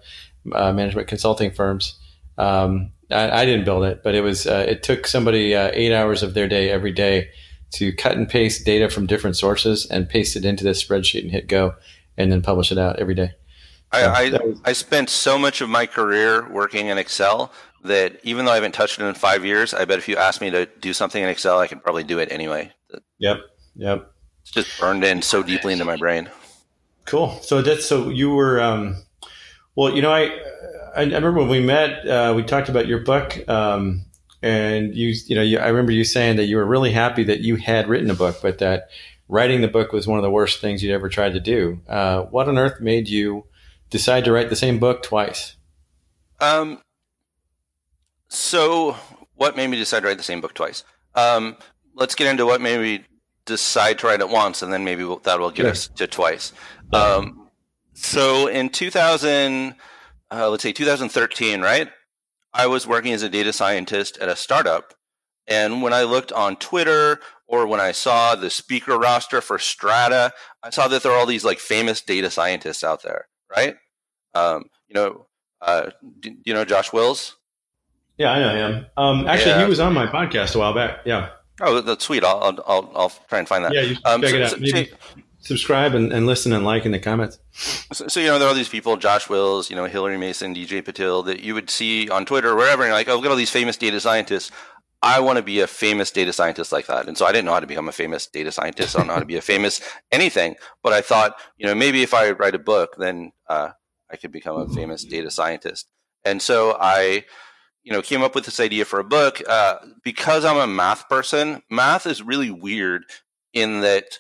uh, 0.52 0.74
management 0.74 1.08
consulting 1.08 1.52
firms. 1.52 2.00
Um, 2.38 2.94
I, 3.12 3.42
I, 3.42 3.46
didn't 3.46 3.66
build 3.66 3.84
it, 3.84 4.02
but 4.04 4.16
it 4.16 4.22
was 4.22 4.48
uh, 4.48 4.66
it 4.68 4.82
took 4.82 5.06
somebody 5.06 5.54
uh, 5.54 5.70
eight 5.74 5.94
hours 5.94 6.24
of 6.24 6.34
their 6.34 6.48
day 6.48 6.72
every 6.72 6.94
day 6.94 7.30
to 7.72 7.94
cut 7.94 8.18
and 8.18 8.28
paste 8.28 8.66
data 8.66 8.90
from 8.90 9.08
different 9.08 9.38
sources 9.38 9.86
and 9.86 10.10
paste 10.10 10.36
it 10.36 10.46
into 10.46 10.64
this 10.64 10.84
spreadsheet 10.84 11.22
and 11.22 11.32
hit 11.32 11.48
go, 11.48 11.76
and 12.18 12.32
then 12.32 12.42
publish 12.42 12.72
it 12.72 12.78
out 12.78 13.00
every 13.00 13.16
day. 13.16 13.32
I, 13.94 14.06
I, 14.06 14.40
I, 14.64 14.74
spent 14.74 15.10
so 15.10 15.38
much 15.38 15.60
of 15.60 15.68
my 15.68 15.86
career 15.86 16.50
working 16.50 16.88
in 16.88 16.98
Excel 16.98 17.52
that 17.84 18.22
even 18.24 18.46
though 18.46 18.52
I 18.52 18.56
haven't 18.56 18.74
touched 18.74 19.00
it 19.00 19.04
in 19.04 19.14
five 19.16 19.44
years, 19.44 19.74
I 19.74 19.84
bet 19.84 19.98
if 19.98 20.08
you 20.08 20.16
asked 20.16 20.40
me 20.40 20.50
to 20.50 20.66
do 20.66 20.94
something 20.94 21.22
in 21.22 21.28
Excel, 21.28 21.60
I 21.60 21.68
could 21.68 21.84
probably 21.84 22.06
do 22.06 22.20
it 22.20 22.32
anyway. 22.32 22.72
Yep. 23.20 23.38
Yep. 23.76 24.12
It's 24.44 24.52
just 24.52 24.80
burned 24.80 25.04
in 25.04 25.22
so 25.22 25.44
deeply 25.44 25.74
into 25.74 25.84
my 25.84 25.98
brain. 25.98 26.30
Cool. 27.06 27.38
So 27.42 27.62
that's 27.62 27.86
so 27.86 28.10
you 28.10 28.34
were. 28.34 28.62
Um, 28.62 29.04
well, 29.76 29.94
you 29.94 30.02
know, 30.02 30.12
I 30.12 30.40
I, 30.96 31.04
remember 31.04 31.34
when 31.34 31.50
we 31.50 31.60
met, 31.60 32.08
uh, 32.08 32.34
we 32.36 32.44
talked 32.44 32.70
about 32.70 32.88
your 32.88 33.00
book, 33.00 33.48
um, 33.50 34.06
and 34.42 34.96
you 34.96 35.14
you 35.26 35.36
know, 35.36 35.42
you, 35.42 35.60
I 35.60 35.68
remember 35.68 35.92
you 35.92 36.04
saying 36.04 36.38
that 36.38 36.46
you 36.46 36.58
were 36.58 36.66
really 36.66 36.92
happy 36.92 37.24
that 37.26 37.42
you 37.42 37.58
had 37.58 37.88
written 37.88 38.10
a 38.10 38.16
book, 38.16 38.38
but 38.42 38.58
that 38.60 38.90
writing 39.28 39.62
the 39.62 39.68
book 39.68 39.92
was 39.92 40.08
one 40.08 40.18
of 40.20 40.24
the 40.24 40.32
worst 40.32 40.60
things 40.60 40.84
you'd 40.84 40.94
ever 40.94 41.10
tried 41.10 41.34
to 41.34 41.40
do. 41.40 41.80
Uh, 41.88 42.24
what 42.24 42.48
on 42.48 42.58
earth 42.58 42.82
made 42.82 43.08
you 43.08 43.46
decide 43.90 44.26
to 44.26 44.32
write 44.32 44.50
the 44.50 44.56
same 44.56 44.80
book 44.80 45.04
twice? 45.04 45.56
Um. 46.40 46.82
So, 48.30 48.96
what 49.36 49.58
made 49.58 49.68
me 49.68 49.78
decide 49.78 50.02
to 50.02 50.08
write 50.08 50.18
the 50.18 50.24
same 50.24 50.42
book 50.42 50.54
twice? 50.54 50.84
Um, 51.16 51.58
let's 51.96 52.16
get 52.16 52.28
into 52.28 52.46
what 52.46 52.62
made 52.62 52.80
me 52.80 53.06
decide 53.46 54.00
to 54.00 54.08
write 54.08 54.22
it 54.22 54.30
once, 54.30 54.62
and 54.62 54.72
then 54.72 54.86
maybe 54.86 55.04
we'll, 55.04 55.20
that 55.20 55.40
will 55.40 55.52
get 55.52 55.66
us 55.66 55.88
to 55.90 56.08
twice. 56.08 56.54
Um, 56.94 57.50
so, 57.94 58.48
in 58.48 58.70
2000, 58.70 59.76
uh, 60.32 60.50
let's 60.50 60.64
say 60.64 60.72
2013, 60.72 61.62
right? 61.62 61.90
I 62.54 62.68
was 62.68 62.88
working 62.88 63.14
as 63.14 63.24
a 63.24 63.30
data 63.30 63.54
scientist 63.54 64.18
at 64.18 64.30
a 64.30 64.36
startup, 64.36 64.94
and 65.48 65.82
when 65.82 65.94
I 65.94 66.04
looked 66.04 66.32
on 66.32 66.56
Twitter 66.58 67.20
or 67.48 67.68
when 67.68 67.80
I 67.80 67.92
saw 67.92 68.36
the 68.36 68.50
speaker 68.50 68.98
roster 68.98 69.42
for 69.42 69.60
Strata, 69.60 70.32
I 70.64 70.70
saw 70.70 70.88
that 70.88 71.04
there 71.04 71.12
are 71.12 71.18
all 71.18 71.26
these 71.26 71.46
like 71.46 71.60
famous 71.60 72.02
data 72.02 72.30
scientists 72.30 72.84
out 72.84 73.04
there, 73.04 73.28
right? 73.56 73.76
Um, 74.34 74.66
you 74.88 74.96
know, 74.96 75.28
uh, 75.62 75.92
do, 76.20 76.36
you 76.46 76.54
know 76.54 76.66
Josh 76.66 76.94
Wills? 76.94 77.38
Yeah, 78.18 78.32
I 78.32 78.40
know 78.40 78.56
him. 78.56 78.86
Um, 78.98 79.28
actually, 79.28 79.52
yeah. 79.52 79.64
he 79.64 79.70
was 79.70 79.80
on 79.80 79.94
my 79.94 80.08
podcast 80.08 80.56
a 80.56 80.60
while 80.60 80.74
back. 80.74 81.00
Yeah. 81.06 81.30
Oh, 81.60 81.82
that's 81.82 82.06
sweet. 82.06 82.24
I'll 82.24 82.60
I'll, 82.66 82.92
I'll 82.96 83.14
try 83.30 83.40
and 83.40 83.48
find 83.48 83.66
that. 83.66 83.74
Yeah, 83.74 83.82
you 83.82 83.98
um, 84.06 84.22
check 84.22 84.32
so, 84.32 84.36
it 84.38 84.44
out. 84.44 84.60
Maybe 84.60 84.86
so, 84.90 85.22
subscribe 85.42 85.94
and, 85.94 86.14
and 86.14 86.26
listen 86.26 86.54
and 86.54 86.64
like 86.64 86.86
in 86.86 86.92
the 86.92 87.00
comments. 87.00 87.40
So, 87.52 88.08
so, 88.08 88.20
you 88.20 88.28
know, 88.28 88.40
there 88.40 88.48
are 88.48 88.50
all 88.50 88.56
these 88.56 88.70
people, 88.70 88.96
Josh 88.96 89.28
Wills, 89.28 89.70
you 89.70 89.76
know, 89.76 89.86
Hillary 89.86 90.18
Mason, 90.18 90.56
DJ 90.56 90.82
Patil, 90.82 91.26
that 91.26 91.42
you 91.42 91.54
would 91.54 91.70
see 91.70 92.10
on 92.10 92.26
Twitter 92.26 92.52
or 92.52 92.56
wherever, 92.56 92.84
and 92.84 92.90
you're 92.90 92.98
like, 92.98 93.10
oh, 93.10 93.16
look 93.16 93.26
at 93.26 93.32
all 93.32 93.38
these 93.38 93.50
famous 93.50 93.76
data 93.76 94.00
scientists. 94.00 94.52
I 95.04 95.20
want 95.20 95.38
to 95.38 95.44
be 95.44 95.60
a 95.62 95.68
famous 95.68 96.12
data 96.12 96.32
scientist 96.32 96.72
like 96.72 96.86
that. 96.86 97.08
And 97.08 97.18
so 97.18 97.26
I 97.26 97.32
didn't 97.32 97.46
know 97.46 97.54
how 97.54 97.60
to 97.60 97.68
become 97.68 97.90
a 97.90 97.94
famous 97.94 98.28
data 98.28 98.52
scientist. 98.52 98.96
I 98.96 99.00
don't 99.00 99.08
know 99.08 99.14
how 99.14 99.20
to 99.20 99.26
be 99.26 99.38
a 99.38 99.42
famous 99.42 99.82
anything. 100.12 100.56
But 100.84 100.94
I 100.94 101.02
thought, 101.02 101.36
you 101.58 101.66
know, 101.66 101.74
maybe 101.74 102.04
if 102.04 102.14
I 102.14 102.32
write 102.32 102.56
a 102.56 102.60
book, 102.60 102.96
then 102.98 103.32
uh, 103.50 103.72
I 104.12 104.16
could 104.18 104.32
become 104.32 104.58
a 104.58 104.70
famous 104.70 105.04
data 105.04 105.32
scientist. 105.32 105.90
And 106.24 106.40
so 106.40 106.78
I, 106.80 107.26
you 107.82 107.92
know, 107.92 108.04
came 108.04 108.22
up 108.22 108.36
with 108.36 108.46
this 108.46 108.60
idea 108.60 108.86
for 108.86 109.00
a 109.00 109.04
book. 109.04 109.42
Uh, 109.50 109.78
because 110.04 110.46
I'm 110.46 110.58
a 110.58 110.68
math 110.68 111.10
person, 111.10 111.64
math 111.72 112.06
is 112.06 112.22
really 112.22 112.52
weird 112.52 113.06
in 113.54 113.82
that 113.82 114.20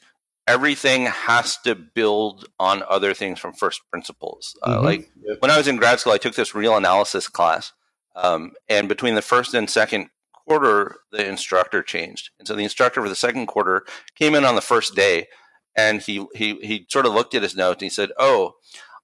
everything 0.51 1.05
has 1.05 1.57
to 1.59 1.75
build 1.75 2.45
on 2.59 2.83
other 2.89 3.13
things 3.13 3.39
from 3.39 3.53
first 3.53 3.81
principles. 3.89 4.57
Uh, 4.61 4.75
mm-hmm. 4.75 4.85
Like 4.85 5.09
yep. 5.23 5.37
when 5.39 5.49
I 5.49 5.57
was 5.57 5.67
in 5.67 5.77
grad 5.77 5.99
school, 5.99 6.13
I 6.13 6.17
took 6.17 6.35
this 6.35 6.53
real 6.53 6.75
analysis 6.75 7.29
class. 7.29 7.71
Um, 8.15 8.51
and 8.67 8.89
between 8.89 9.15
the 9.15 9.21
first 9.21 9.53
and 9.53 9.69
second 9.69 10.09
quarter, 10.33 10.97
the 11.11 11.25
instructor 11.25 11.81
changed. 11.81 12.31
And 12.37 12.47
so 12.47 12.55
the 12.55 12.63
instructor 12.63 13.01
for 13.01 13.07
the 13.07 13.15
second 13.15 13.47
quarter 13.47 13.85
came 14.15 14.35
in 14.35 14.43
on 14.43 14.55
the 14.55 14.61
first 14.61 14.93
day 14.93 15.27
and 15.75 16.01
he, 16.01 16.25
he, 16.35 16.55
he 16.55 16.85
sort 16.89 17.05
of 17.05 17.13
looked 17.13 17.33
at 17.33 17.43
his 17.43 17.55
notes 17.55 17.81
and 17.81 17.83
he 17.85 17.89
said, 17.89 18.11
Oh, 18.19 18.55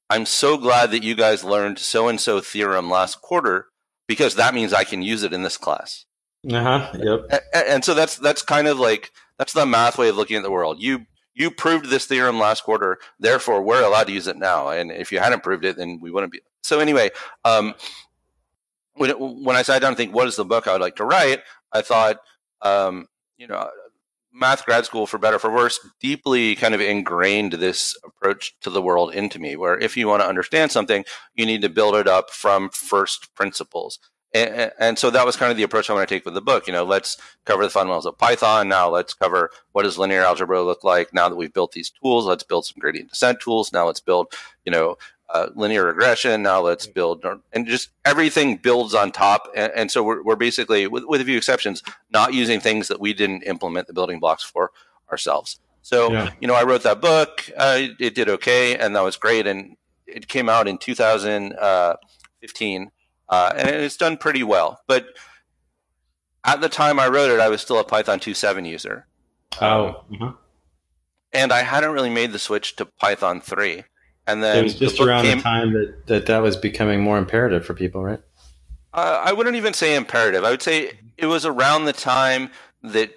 I'm 0.10 0.26
so 0.26 0.58
glad 0.58 0.92
that 0.92 1.04
you 1.04 1.16
guys 1.16 1.46
learned 1.46 1.80
so 1.80 2.10
and 2.10 2.20
so 2.20 2.42
theorem 2.42 2.90
last 2.90 3.22
quarter 3.22 3.68
because 4.06 4.36
that 4.36 4.54
means 4.54 4.74
I 4.74 4.84
can 4.84 5.02
use 5.02 5.24
it 5.24 5.34
in 5.34 5.44
this 5.44 5.58
class. 5.58 6.06
Uh 6.50 6.62
huh. 6.62 6.92
Yep. 6.94 7.42
And, 7.54 7.68
and 7.68 7.86
so 7.86 7.94
that's 7.94 8.18
that's 8.18 8.42
kind 8.42 8.68
of 8.68 8.80
like 8.80 9.12
that's 9.38 9.54
the 9.54 9.66
math 9.66 9.98
way 9.98 10.10
of 10.10 10.16
looking 10.16 10.38
at 10.38 10.44
the 10.44 10.52
world. 10.52 10.78
You 10.80 11.06
you 11.40 11.52
proved 11.52 11.90
this 11.90 12.06
theorem 12.06 12.40
last 12.40 12.64
quarter, 12.64 12.98
therefore 13.20 13.62
we're 13.62 13.84
allowed 13.84 14.08
to 14.08 14.14
use 14.14 14.28
it 14.28 14.38
now. 14.38 14.70
And 14.70 14.92
if 14.92 15.12
you 15.12 15.20
hadn't 15.20 15.44
proved 15.44 15.66
it, 15.66 15.78
then 15.78 16.00
we 16.02 16.12
wouldn't 16.12 16.32
be. 16.32 16.42
So 16.64 16.80
anyway, 16.80 17.12
um, 17.46 17.76
when 18.96 19.12
it, 19.12 19.20
when 19.20 19.56
I 19.56 19.62
sat 19.62 19.82
down 19.82 19.92
to 19.92 19.96
think 19.96 20.14
what 20.14 20.28
is 20.28 20.36
the 20.36 20.46
book 20.46 20.68
I 20.68 20.74
would 20.74 20.82
like 20.82 20.96
to 20.98 21.06
write, 21.06 21.42
I 21.72 21.82
thought, 21.82 22.18
um, 22.62 23.08
you 23.38 23.48
know, 23.48 23.70
math 24.34 24.66
grad 24.66 24.86
school 24.86 25.08
for 25.08 25.18
better 25.18 25.40
for 25.40 25.52
worse 25.52 25.80
deeply 26.00 26.56
kind 26.56 26.76
of 26.76 26.82
ingrained 26.82 27.54
this 27.54 27.98
approach 28.06 28.56
to 28.62 28.70
the 28.70 28.82
world 28.82 29.14
into 29.14 29.40
me 29.40 29.56
where 29.56 29.78
if 29.80 29.98
you 29.98 30.08
want 30.08 30.22
to 30.22 30.28
understand 30.28 30.72
something 30.72 31.04
you 31.34 31.46
need 31.46 31.62
to 31.62 31.70
build 31.70 31.96
it 31.96 32.08
up 32.08 32.30
from 32.30 32.70
first 32.70 33.34
principles 33.34 33.98
and, 34.46 34.72
and, 34.80 35.00
so 35.00 35.10
that 35.10 35.26
was 35.26 35.36
kind 35.36 35.52
of 35.52 35.58
the 35.58 35.64
approach 35.64 35.90
I 35.90 35.94
want 35.94 36.08
to 36.08 36.14
take 36.14 36.26
with 36.26 36.34
the 36.34 36.42
book. 36.42 36.68
You 36.68 36.74
know, 36.74 36.84
let's 36.84 37.18
cover 37.46 37.64
the 37.64 37.70
fundamentals 37.70 38.06
of 38.06 38.18
Python. 38.18 38.68
Now 38.68 38.90
let's 38.90 39.14
cover 39.14 39.50
what 39.72 39.84
does 39.84 39.98
linear 39.98 40.24
algebra 40.24 40.64
look 40.64 40.84
like. 40.84 41.14
Now 41.14 41.30
that 41.30 41.36
we've 41.36 41.54
built 41.54 41.72
these 41.72 41.90
tools, 41.90 42.26
let's 42.26 42.44
build 42.44 42.66
some 42.66 42.80
gradient 42.80 43.10
descent 43.10 43.40
tools. 43.40 43.72
Now 43.72 43.88
let's 43.88 44.00
build, 44.00 44.34
you 44.66 44.72
know, 44.72 44.98
uh, 45.30 45.48
linear 45.56 45.86
regression. 45.86 46.42
Now 46.42 46.62
let's 46.62 46.88
build, 46.88 47.24
and 47.54 47.68
just 47.68 47.90
everything 48.06 48.58
builds 48.58 48.94
on 48.94 49.12
top. 49.12 49.50
And, 49.56 49.72
and 49.76 49.92
so 49.92 50.04
we're, 50.04 50.24
we're 50.24 50.36
basically, 50.36 50.88
with, 50.88 51.04
with 51.06 51.22
a 51.22 51.26
few 51.26 51.38
exceptions, 51.38 51.84
not 52.12 52.34
using 52.34 52.60
things 52.60 52.88
that 52.88 53.00
we 53.00 53.14
didn't 53.14 53.44
implement 53.44 53.88
the 53.88 53.94
building 53.94 54.20
blocks 54.20 54.44
for 54.44 54.72
ourselves. 55.12 55.60
So, 55.82 56.12
yeah. 56.12 56.32
you 56.42 56.48
know, 56.48 56.54
I 56.54 56.64
wrote 56.64 56.84
that 56.84 57.02
book. 57.02 57.50
Uh, 57.56 57.88
it 58.00 58.16
did 58.16 58.30
okay, 58.30 58.78
and 58.78 58.96
that 58.96 59.04
was 59.04 59.16
great. 59.16 59.48
And 59.48 59.78
it 60.06 60.28
came 60.28 60.50
out 60.50 60.68
in 60.68 60.78
2015 60.78 62.92
uh, 63.30 63.54
and 63.56 63.70
it's 63.70 63.98
done 63.98 64.18
pretty 64.18 64.44
well. 64.44 64.82
But 64.88 65.08
at 66.44 66.62
the 66.62 66.70
time 66.70 67.00
I 67.00 67.08
wrote 67.08 67.30
it, 67.30 67.40
I 67.40 67.50
was 67.50 67.62
still 67.62 67.80
a 67.80 67.84
Python 67.84 68.20
2.7 68.20 68.68
user. 68.68 69.08
Oh. 69.62 70.04
Mm-hmm. 70.12 70.30
And 71.34 71.52
I 71.52 71.64
hadn't 71.64 71.92
really 71.92 72.10
made 72.10 72.32
the 72.32 72.40
switch 72.40 72.76
to 72.78 72.86
Python 72.86 73.42
3. 73.42 73.84
And 74.28 74.44
then 74.44 74.58
it 74.58 74.64
was 74.64 74.76
just 74.76 74.98
the 74.98 75.06
around 75.06 75.24
came, 75.24 75.38
the 75.38 75.44
time 75.44 75.74
that, 75.74 76.08
that 76.08 76.26
that 76.26 76.40
was 76.40 76.58
becoming 76.58 77.02
more 77.02 77.18
imperative 77.18 77.66
for 77.66 77.74
people, 77.74 78.04
right? 78.04 78.20
Uh, 78.94 79.22
I 79.24 79.34
wouldn't 79.34 79.56
even 79.56 79.74
say 79.74 79.96
imperative. 79.96 80.44
I 80.44 80.52
would 80.52 80.62
say 80.62 80.92
it 81.18 81.28
was 81.28 81.46
around 81.46 81.86
the 81.86 81.94
time 81.94 82.50
that 82.84 83.12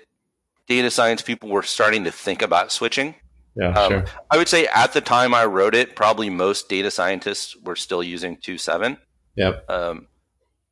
data 0.67 0.91
science 0.91 1.23
people 1.23 1.49
were 1.49 1.63
starting 1.63 2.05
to 2.05 2.13
think 2.13 2.43
about 2.43 2.71
switching. 2.71 3.15
Yeah, 3.57 3.73
um, 3.73 3.91
sure. 3.91 4.05
I 4.31 4.37
would 4.37 4.49
say 4.49 4.67
at 4.69 4.93
the 4.93 5.01
time 5.01 5.35
I 5.35 5.45
wrote 5.45 5.75
it, 5.75 5.97
probably 5.97 6.31
most 6.31 6.69
data 6.69 6.91
scientists 6.91 7.57
were 7.57 7.77
still 7.77 8.03
using 8.03 8.37
2.7. 8.37 8.99
Yep. 9.37 9.71
Um, 9.71 10.07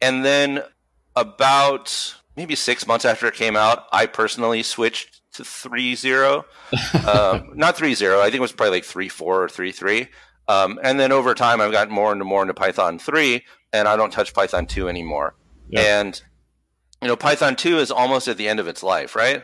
and 0.01 0.25
then 0.25 0.63
about 1.17 2.15
maybe 2.37 2.55
six 2.55 2.87
months 2.87 3.05
after 3.05 3.27
it 3.27 3.35
came 3.35 3.57
out, 3.57 3.87
I 3.93 4.07
personally 4.07 4.63
switched 4.63 5.21
to 5.35 5.45
three 5.45 5.95
zero, 5.95 6.45
um, 7.07 7.53
not 7.55 7.77
three 7.77 7.95
zero. 7.95 8.21
I 8.21 8.25
think 8.25 8.37
it 8.37 8.41
was 8.41 8.53
probably 8.53 8.77
like 8.77 8.85
three 8.85 9.09
four 9.09 9.45
or 9.45 9.49
3.3. 9.49 10.09
Um, 10.49 10.81
and 10.83 10.99
then 10.99 11.13
over 11.13 11.35
time, 11.35 11.61
I've 11.61 11.73
gotten 11.73 11.93
more 11.93 12.11
and 12.11 12.25
more 12.25 12.41
into 12.41 12.55
Python 12.55 12.99
3, 12.99 13.45
and 13.73 13.87
I 13.87 13.97
don't 13.97 14.11
touch 14.11 14.33
Python 14.33 14.65
2 14.65 14.89
anymore. 14.89 15.35
Yep. 15.69 15.85
And, 15.85 16.23
you 17.03 17.09
know, 17.09 17.17
Python 17.17 17.55
2 17.55 17.79
is 17.79 17.91
almost 17.91 18.29
at 18.29 18.39
the 18.39 18.49
end 18.49 18.59
of 18.59 18.67
its 18.67 18.83
life, 18.83 19.15
right? 19.15 19.43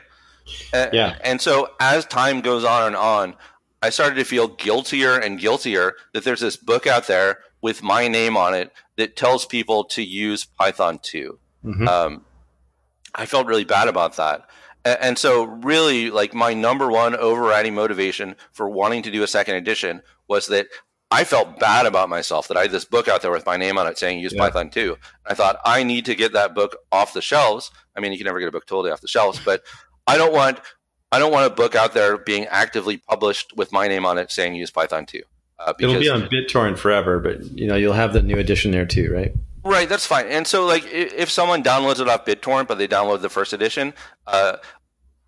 Yeah. 0.73 1.17
And 1.23 1.41
so 1.41 1.71
as 1.79 2.07
time 2.07 2.41
goes 2.41 2.65
on 2.65 2.87
and 2.87 2.97
on, 2.97 3.35
I 3.83 3.91
started 3.91 4.15
to 4.17 4.25
feel 4.25 4.49
guiltier 4.49 5.19
and 5.19 5.39
guiltier 5.39 5.95
that 6.15 6.25
there's 6.25 6.41
this 6.41 6.57
book 6.57 6.87
out 6.87 7.07
there 7.07 7.41
with 7.65 7.83
my 7.83 8.09
name 8.09 8.37
on 8.37 8.53
it 8.53 8.71
that 8.97 9.17
tells 9.17 9.47
people 9.47 9.85
to 9.85 10.03
use 10.03 10.45
Python 10.45 11.01
2. 11.03 11.39
Mm-hmm. 11.65 11.89
Um, 11.89 12.27
I 13.15 13.25
felt 13.25 13.47
really 13.47 13.65
bad 13.65 13.89
about 13.89 14.19
that. 14.19 14.51
And, 14.85 14.99
and 15.01 15.19
so, 15.19 15.45
really, 15.45 16.11
like 16.11 16.35
my 16.35 16.53
number 16.53 16.91
one 16.91 17.17
overriding 17.17 17.75
motivation 17.75 18.37
for 18.53 18.69
wanting 18.69 19.03
to 19.05 19.11
do 19.11 19.23
a 19.23 19.27
second 19.27 19.55
edition 19.55 20.03
was 20.29 20.49
that 20.49 20.67
I 21.11 21.25
felt 21.25 21.59
bad 21.59 21.87
about 21.87 22.11
myself 22.11 22.49
that 22.49 22.59
I 22.59 22.63
had 22.63 22.71
this 22.71 22.85
book 22.85 23.09
out 23.09 23.23
there 23.23 23.33
with 23.33 23.47
my 23.47 23.57
name 23.57 23.79
on 23.79 23.87
it 23.87 23.97
saying 23.97 24.19
use 24.19 24.35
yeah. 24.35 24.43
Python 24.43 24.69
2. 24.69 24.99
I 25.25 25.33
thought 25.33 25.57
I 25.65 25.85
need 25.85 26.05
to 26.05 26.15
get 26.15 26.35
that 26.35 26.55
book 26.55 26.77
off 26.93 27.15
the 27.15 27.23
shelves. 27.23 27.71
I 27.97 28.01
mean, 28.01 28.13
you 28.13 28.19
can 28.19 28.27
never 28.27 28.41
get 28.41 28.49
a 28.49 28.53
book 28.53 28.67
totally 28.67 28.91
off 28.91 29.01
the 29.01 29.09
shelves, 29.09 29.41
but 29.43 29.63
I 30.07 30.19
don't 30.19 30.35
want 30.35 30.61
I 31.11 31.19
don't 31.19 31.33
want 31.33 31.51
a 31.51 31.55
book 31.55 31.75
out 31.75 31.95
there 31.95 32.19
being 32.19 32.45
actively 32.45 32.99
published 32.99 33.57
with 33.57 33.73
my 33.73 33.89
name 33.89 34.05
on 34.05 34.19
it 34.19 34.31
saying 34.31 34.55
use 34.55 34.71
Python 34.71 35.07
2. 35.07 35.23
Uh, 35.59 35.73
It'll 35.79 35.99
be 35.99 36.09
on 36.09 36.23
BitTorrent 36.23 36.79
forever, 36.79 37.21
but 37.21 37.43
you 37.57 37.67
know 37.67 37.77
you'll 37.77 37.93
have 37.93 38.13
the 38.13 38.23
new 38.23 38.39
edition 38.39 38.71
there 38.71 38.87
too, 38.87 39.13
right? 39.13 39.33
Right, 39.65 39.89
that's 39.89 40.07
fine. 40.07 40.27
And 40.27 40.47
so, 40.47 40.67
like, 40.67 40.85
if 40.93 41.31
someone 41.31 41.63
downloads 41.63 41.99
it 41.99 42.09
off 42.09 42.27
BitTorrent, 42.27 42.69
but 42.69 42.77
they 42.77 42.87
download 42.87 43.23
the 43.23 43.31
first 43.31 43.55
edition, 43.55 43.95
uh, 44.27 44.59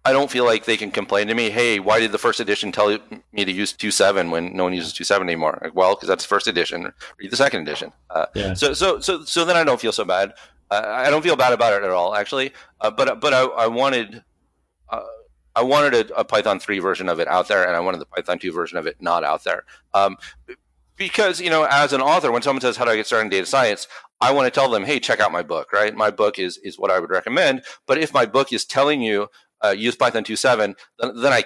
I 0.05 0.13
don't 0.13 0.31
feel 0.31 0.45
like 0.45 0.67
they 0.67 0.77
can 0.77 0.91
complain 0.91 1.27
to 1.29 1.35
me, 1.35 1.49
hey, 1.51 1.81
why 1.81 2.01
did 2.01 2.13
the 2.13 2.19
first 2.19 2.39
edition 2.39 2.71
tell 2.71 2.97
me 3.33 3.45
to 3.45 3.51
use 3.51 3.73
2.7 3.73 4.31
when 4.31 4.55
no 4.55 4.65
one 4.65 4.75
uses 4.75 4.93
2.7 4.93 5.23
anymore? 5.23 5.59
Like, 5.63 5.75
well, 5.75 5.95
because 5.95 6.09
that's 6.09 6.23
the 6.25 6.29
first 6.29 6.47
edition. 6.47 6.93
Read 7.19 7.31
the 7.31 7.37
second 7.37 7.63
edition. 7.63 7.93
Uh, 8.11 8.27
yeah. 8.35 8.55
So, 8.55 8.75
so, 8.75 9.01
so, 9.01 9.25
so 9.25 9.45
then 9.45 9.57
I 9.57 9.65
don't 9.65 9.81
feel 9.81 9.91
so 9.91 10.05
bad. 10.05 10.35
Uh, 10.71 10.83
I 10.85 11.11
don't 11.11 11.23
feel 11.23 11.35
bad 11.37 11.53
about 11.55 11.73
it 11.73 11.83
at 11.83 11.91
all, 11.91 12.15
actually. 12.15 12.53
Uh, 12.81 12.91
but, 12.91 13.21
but 13.21 13.33
I, 13.33 13.45
I 13.47 13.67
wanted, 13.69 14.23
I 15.57 15.63
wanted 15.63 16.11
a, 16.11 16.21
a, 16.21 16.25
Python 16.25 16.61
3 16.61 16.79
version 16.79 17.09
of 17.09 17.19
it 17.19 17.27
out 17.27 17.49
there, 17.49 17.67
and 17.67 17.75
I 17.75 17.81
wanted 17.81 17.99
the 17.99 18.07
Python 18.07 18.39
2 18.39 18.53
version 18.53 18.79
of 18.79 18.87
it 18.87 19.01
not 19.01 19.25
out 19.25 19.43
there. 19.43 19.65
Um, 19.95 20.17
because 20.97 21.41
you 21.41 21.51
know, 21.51 21.67
as 21.71 21.93
an 21.93 22.01
author, 22.01 22.31
when 22.31 22.43
someone 22.43 22.61
says, 22.61 22.77
"How 22.77 22.85
do 22.85 22.91
I 22.91 22.97
get 22.97 23.07
started 23.07 23.25
in 23.25 23.31
data 23.31 23.47
science?" 23.47 23.89
I 24.21 24.33
want 24.33 24.47
to 24.47 24.51
tell 24.51 24.71
them, 24.71 24.85
"Hey, 24.85 25.01
check 25.01 25.21
out 25.21 25.33
my 25.33 25.43
book." 25.43 25.73
Right? 25.73 25.95
My 25.95 26.11
book 26.11 26.39
is 26.39 26.59
is 26.59 26.79
what 26.79 26.91
I 26.91 27.01
would 27.01 27.11
recommend. 27.11 27.63
But 27.87 27.99
if 27.99 28.15
my 28.15 28.27
book 28.27 28.53
is 28.53 28.65
telling 28.65 29.03
you 29.03 29.29
uh, 29.65 29.75
use 29.77 29.97
Python 29.97 30.25
2.7, 30.25 30.75
then, 30.99 31.21
then 31.21 31.33
I 31.33 31.45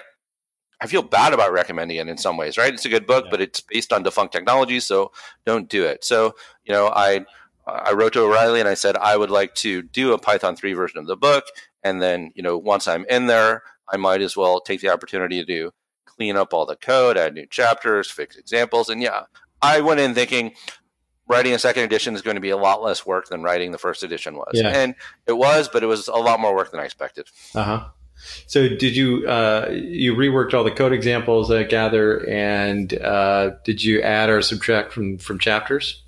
I 0.81 0.87
feel 0.87 1.03
bad 1.03 1.33
about 1.33 1.53
recommending 1.53 1.97
it 1.97 2.07
in 2.07 2.17
some 2.17 2.37
ways, 2.37 2.57
right? 2.57 2.73
It's 2.73 2.85
a 2.85 2.89
good 2.89 3.05
book, 3.05 3.25
yeah. 3.25 3.31
but 3.31 3.41
it's 3.41 3.61
based 3.61 3.93
on 3.93 4.01
defunct 4.01 4.33
technology, 4.33 4.79
so 4.79 5.11
don't 5.45 5.69
do 5.69 5.85
it. 5.85 6.03
So, 6.03 6.33
you 6.65 6.73
know, 6.73 6.87
I 6.87 7.25
I 7.67 7.93
wrote 7.93 8.13
to 8.13 8.21
O'Reilly 8.21 8.59
and 8.59 8.67
I 8.67 8.73
said 8.73 8.97
I 8.97 9.15
would 9.15 9.29
like 9.29 9.53
to 9.55 9.83
do 9.83 10.13
a 10.13 10.17
Python 10.17 10.55
3 10.55 10.73
version 10.73 10.99
of 10.99 11.05
the 11.05 11.15
book, 11.15 11.45
and 11.83 12.01
then, 12.01 12.31
you 12.35 12.41
know, 12.41 12.57
once 12.57 12.87
I'm 12.87 13.05
in 13.09 13.27
there, 13.27 13.61
I 13.91 13.97
might 13.97 14.21
as 14.21 14.37
well 14.37 14.59
take 14.61 14.81
the 14.81 14.89
opportunity 14.89 15.43
to 15.43 15.71
clean 16.05 16.37
up 16.37 16.53
all 16.53 16.65
the 16.65 16.75
code, 16.75 17.17
add 17.17 17.33
new 17.33 17.45
chapters, 17.45 18.09
fix 18.09 18.35
examples, 18.35 18.89
and 18.89 19.01
yeah, 19.01 19.23
I 19.61 19.81
went 19.81 19.99
in 19.99 20.13
thinking 20.13 20.53
writing 21.27 21.53
a 21.53 21.59
second 21.59 21.83
edition 21.83 22.13
is 22.13 22.21
going 22.21 22.35
to 22.35 22.41
be 22.41 22.49
a 22.49 22.57
lot 22.57 22.83
less 22.83 23.05
work 23.05 23.29
than 23.29 23.41
writing 23.41 23.71
the 23.71 23.77
first 23.77 24.03
edition 24.03 24.35
was, 24.35 24.51
yeah. 24.53 24.69
and 24.69 24.95
it 25.27 25.37
was, 25.37 25.67
but 25.67 25.83
it 25.83 25.87
was 25.87 26.07
a 26.07 26.15
lot 26.15 26.39
more 26.39 26.55
work 26.55 26.71
than 26.71 26.79
I 26.79 26.85
expected. 26.85 27.27
Uh 27.55 27.63
huh. 27.63 27.85
So 28.47 28.69
did 28.69 28.95
you 28.95 29.27
uh, 29.27 29.69
you 29.71 30.13
reworked 30.15 30.53
all 30.53 30.63
the 30.63 30.71
code 30.71 30.93
examples 30.93 31.51
I 31.51 31.63
gather, 31.63 32.27
and 32.29 32.93
uh, 33.01 33.51
did 33.63 33.83
you 33.83 34.01
add 34.01 34.29
or 34.29 34.41
subtract 34.41 34.91
from 34.91 35.17
from 35.17 35.39
chapters? 35.39 36.03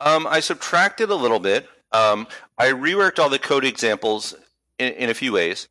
Um, 0.00 0.26
I 0.26 0.40
subtracted 0.40 1.10
a 1.10 1.14
little 1.14 1.40
bit. 1.40 1.68
Um, 1.92 2.26
I 2.58 2.68
reworked 2.68 3.18
all 3.18 3.28
the 3.28 3.38
code 3.38 3.64
examples 3.64 4.34
in, 4.78 4.92
in 4.94 5.10
a 5.10 5.14
few 5.14 5.32
ways. 5.32 5.68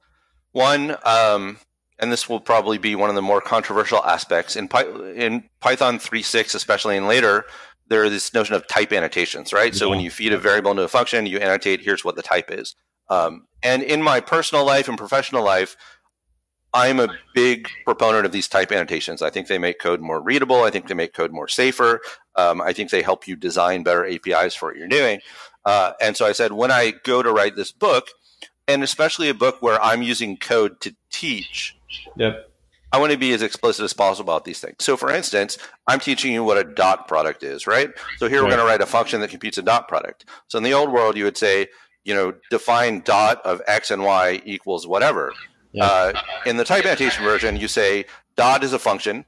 One, 0.52 0.98
um, 1.04 1.58
and 2.00 2.12
this 2.12 2.28
will 2.30 2.40
probably 2.40 2.78
be 2.78 2.96
one 2.96 3.10
of 3.10 3.16
the 3.16 3.22
more 3.22 3.42
controversial 3.42 4.04
aspects 4.04 4.56
in, 4.56 4.68
Py- 4.68 5.16
in 5.16 5.44
Python 5.60 6.00
3.6, 6.00 6.56
especially 6.56 6.98
in 6.98 7.08
later. 7.08 7.46
There 7.88 8.04
is 8.04 8.12
this 8.12 8.34
notion 8.34 8.56
of 8.56 8.68
type 8.68 8.94
annotations, 8.94 9.52
right? 9.52 9.74
Yeah. 9.74 9.80
So 9.80 9.90
when 9.90 10.00
you 10.00 10.12
feed 10.12 10.32
a 10.32 10.38
variable 10.38 10.72
into 10.72 10.84
a 10.84 10.88
function, 10.88 11.26
you 11.26 11.40
annotate 11.40 11.82
here's 11.82 12.06
what 12.06 12.16
the 12.16 12.22
type 12.22 12.52
is. 12.52 12.76
Um, 13.10 13.48
and 13.64 13.82
in 13.82 14.04
my 14.04 14.20
personal 14.20 14.66
life 14.66 14.88
and 14.88 14.98
professional 14.98 15.44
life, 15.44 15.76
I'm 16.74 17.00
a 17.00 17.10
big 17.34 17.68
proponent 17.84 18.26
of 18.26 18.32
these 18.32 18.48
type 18.48 18.72
annotations. 18.72 19.24
I 19.24 19.32
think 19.32 19.48
they 19.48 19.58
make 19.58 19.80
code 19.80 20.02
more 20.02 20.22
readable. 20.22 20.64
I 20.64 20.70
think 20.70 20.88
they 20.88 20.94
make 20.94 21.14
code 21.14 21.32
more 21.32 21.48
safer. 21.48 22.00
Um, 22.36 22.62
I 22.62 22.74
think 22.74 22.92
they 22.92 23.02
help 23.02 23.28
you 23.28 23.36
design 23.36 23.82
better 23.82 24.06
APIs 24.06 24.54
for 24.54 24.70
what 24.70 24.78
you're 24.78 24.88
doing. 24.88 25.22
Uh, 25.66 25.94
and 26.00 26.16
so 26.16 26.26
I 26.26 26.32
said, 26.32 26.52
when 26.54 26.72
I 26.72 26.94
go 27.04 27.24
to 27.24 27.32
write 27.32 27.56
this 27.56 27.72
book, 27.72 28.10
and 28.70 28.84
especially 28.84 29.28
a 29.28 29.34
book 29.34 29.62
where 29.62 29.82
I'm 29.84 30.02
using 30.02 30.38
code 30.38 30.80
to 30.82 30.96
teach, 31.12 31.76
yep. 32.16 32.50
I 32.92 33.00
want 33.00 33.12
to 33.12 33.18
be 33.18 33.34
as 33.34 33.42
explicit 33.42 33.84
as 33.84 33.94
possible 33.94 34.32
about 34.32 34.46
these 34.46 34.60
things. 34.60 34.78
So, 34.80 34.96
for 34.96 35.12
instance, 35.12 35.58
I'm 35.88 36.00
teaching 36.00 36.32
you 36.32 36.44
what 36.44 36.58
a 36.58 36.64
dot 36.64 37.08
product 37.08 37.44
is, 37.44 37.68
right? 37.68 37.90
So 38.18 38.28
here 38.30 38.40
right. 38.40 38.46
we're 38.46 38.56
going 38.56 38.66
to 38.66 38.66
write 38.66 38.82
a 38.82 38.86
function 38.86 39.22
that 39.22 39.30
computes 39.30 39.58
a 39.58 39.62
dot 39.62 39.88
product. 39.88 40.26
So 40.48 40.58
in 40.58 40.64
the 40.64 40.74
old 40.74 40.92
world, 40.92 41.18
you 41.18 41.26
would 41.26 41.38
say 41.38 41.68
you 42.04 42.14
know, 42.14 42.34
define 42.50 43.02
dot 43.02 43.40
of 43.46 43.62
x 43.68 43.92
and 43.92 44.04
y 44.04 44.42
equals 44.46 44.88
whatever. 44.88 45.34
Yeah. 45.72 45.86
Uh, 45.86 46.22
in 46.46 46.58
the 46.58 46.64
type 46.64 46.86
annotation 46.86 47.24
version, 47.24 47.58
you 47.58 47.68
say 47.68 48.06
dot 48.36 48.64
is 48.64 48.74
a 48.74 48.80
function, 48.80 49.26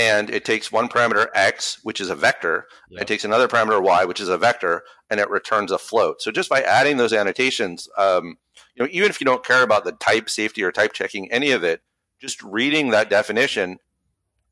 and 0.00 0.30
it 0.30 0.46
takes 0.46 0.72
one 0.72 0.88
parameter 0.88 1.26
x, 1.34 1.78
which 1.82 2.00
is 2.00 2.08
a 2.08 2.14
vector. 2.14 2.66
It 2.90 3.06
takes 3.06 3.22
another 3.22 3.48
parameter 3.48 3.82
y, 3.82 4.06
which 4.06 4.18
is 4.18 4.30
a 4.30 4.38
vector, 4.38 4.82
and 5.10 5.20
it 5.20 5.28
returns 5.28 5.70
a 5.70 5.78
float. 5.78 6.22
So 6.22 6.30
just 6.30 6.48
by 6.48 6.62
adding 6.62 6.96
those 6.96 7.12
annotations, 7.12 7.86
um, 7.98 8.38
you 8.74 8.82
know, 8.82 8.88
even 8.90 9.10
if 9.10 9.20
you 9.20 9.26
don't 9.26 9.44
care 9.44 9.62
about 9.62 9.84
the 9.84 9.92
type 9.92 10.30
safety 10.30 10.62
or 10.64 10.72
type 10.72 10.94
checking 10.94 11.30
any 11.30 11.50
of 11.50 11.62
it, 11.62 11.82
just 12.18 12.42
reading 12.42 12.90
that 12.90 13.10
definition 13.10 13.78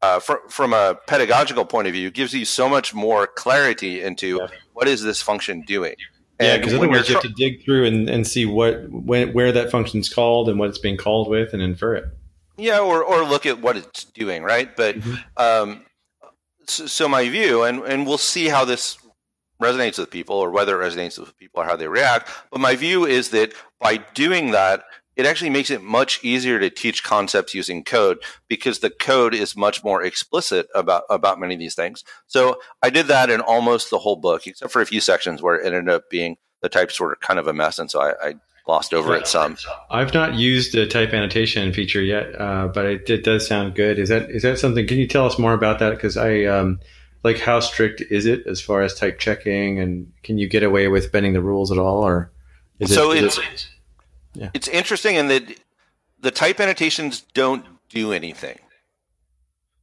uh, 0.02 0.20
from, 0.20 0.38
from 0.50 0.74
a 0.74 0.96
pedagogical 1.06 1.64
point 1.64 1.88
of 1.88 1.94
view 1.94 2.10
gives 2.10 2.34
you 2.34 2.44
so 2.44 2.68
much 2.68 2.92
more 2.92 3.26
clarity 3.26 4.02
into 4.02 4.46
what 4.74 4.86
is 4.86 5.02
this 5.02 5.22
function 5.22 5.62
doing. 5.62 5.94
Yeah, 6.38 6.58
because 6.58 6.74
otherwise 6.74 7.08
you 7.08 7.14
have 7.14 7.22
to 7.22 7.32
dig 7.36 7.64
through 7.64 7.86
and, 7.86 8.08
and 8.08 8.26
see 8.26 8.44
what 8.44 8.88
when, 8.90 9.32
where 9.32 9.50
that 9.50 9.70
function's 9.70 10.12
called 10.12 10.48
and 10.48 10.58
what 10.58 10.68
it's 10.68 10.78
being 10.78 10.98
called 10.98 11.28
with 11.28 11.52
and 11.52 11.62
infer 11.62 11.96
it. 11.96 12.04
Yeah, 12.58 12.80
or, 12.80 13.02
or 13.04 13.24
look 13.24 13.46
at 13.46 13.60
what 13.60 13.76
it's 13.76 14.04
doing, 14.04 14.42
right? 14.42 14.74
But 14.76 14.96
mm-hmm. 14.96 15.14
um, 15.36 15.86
so, 16.66 16.86
so, 16.86 17.08
my 17.08 17.28
view, 17.28 17.62
and, 17.62 17.82
and 17.84 18.06
we'll 18.06 18.18
see 18.18 18.48
how 18.48 18.64
this 18.64 18.98
resonates 19.62 19.98
with 19.98 20.10
people 20.10 20.36
or 20.36 20.50
whether 20.50 20.80
it 20.80 20.84
resonates 20.84 21.18
with 21.18 21.36
people 21.38 21.62
or 21.62 21.64
how 21.64 21.76
they 21.76 21.88
react. 21.88 22.28
But 22.50 22.60
my 22.60 22.76
view 22.76 23.06
is 23.06 23.30
that 23.30 23.52
by 23.80 23.98
doing 24.14 24.50
that, 24.50 24.84
it 25.16 25.26
actually 25.26 25.50
makes 25.50 25.70
it 25.70 25.82
much 25.82 26.22
easier 26.22 26.60
to 26.60 26.70
teach 26.70 27.02
concepts 27.02 27.52
using 27.52 27.82
code 27.82 28.18
because 28.48 28.78
the 28.78 28.90
code 28.90 29.34
is 29.34 29.56
much 29.56 29.82
more 29.82 30.02
explicit 30.02 30.68
about 30.76 31.02
about 31.10 31.40
many 31.40 31.54
of 31.54 31.60
these 31.60 31.74
things. 31.74 32.04
So 32.28 32.60
I 32.82 32.90
did 32.90 33.06
that 33.06 33.28
in 33.28 33.40
almost 33.40 33.90
the 33.90 33.98
whole 33.98 34.14
book, 34.14 34.46
except 34.46 34.72
for 34.72 34.80
a 34.80 34.86
few 34.86 35.00
sections 35.00 35.42
where 35.42 35.56
it 35.56 35.66
ended 35.66 35.88
up 35.92 36.08
being 36.08 36.36
the 36.62 36.68
types 36.68 37.00
were 37.00 37.16
kind 37.20 37.38
of 37.40 37.48
a 37.48 37.52
mess, 37.52 37.80
and 37.80 37.90
so 37.90 38.00
I, 38.00 38.28
I 38.28 38.34
glossed 38.68 38.92
over 38.92 39.16
it 39.16 39.26
some. 39.26 39.56
I've 39.90 40.12
not 40.12 40.34
used 40.34 40.74
the 40.74 40.86
type 40.86 41.14
annotation 41.14 41.72
feature 41.72 42.02
yet, 42.02 42.38
uh, 42.38 42.68
but 42.68 42.84
it, 42.84 43.08
it, 43.08 43.24
does 43.24 43.48
sound 43.48 43.74
good. 43.74 43.98
Is 43.98 44.10
that 44.10 44.30
is 44.30 44.42
that 44.42 44.58
something? 44.58 44.86
Can 44.86 44.98
you 44.98 45.06
tell 45.06 45.24
us 45.24 45.38
more 45.38 45.54
about 45.54 45.78
that? 45.78 45.90
Because 45.90 46.18
I 46.18 46.44
um, 46.44 46.78
like 47.24 47.38
how 47.38 47.60
strict 47.60 48.02
is 48.10 48.26
it 48.26 48.46
as 48.46 48.60
far 48.60 48.82
as 48.82 48.94
type 48.94 49.18
checking, 49.18 49.80
and 49.80 50.12
can 50.22 50.36
you 50.36 50.46
get 50.46 50.62
away 50.62 50.86
with 50.88 51.10
bending 51.10 51.32
the 51.32 51.40
rules 51.40 51.72
at 51.72 51.78
all, 51.78 52.04
or 52.04 52.30
is 52.78 52.94
so 52.94 53.10
it? 53.10 53.24
Is 53.24 53.38
it 53.38 53.68
yeah. 54.34 54.50
It's 54.52 54.68
interesting 54.68 55.16
in 55.16 55.28
that 55.28 55.44
the 56.20 56.30
type 56.30 56.60
annotations 56.60 57.22
don't 57.32 57.64
do 57.88 58.12
anything. 58.12 58.58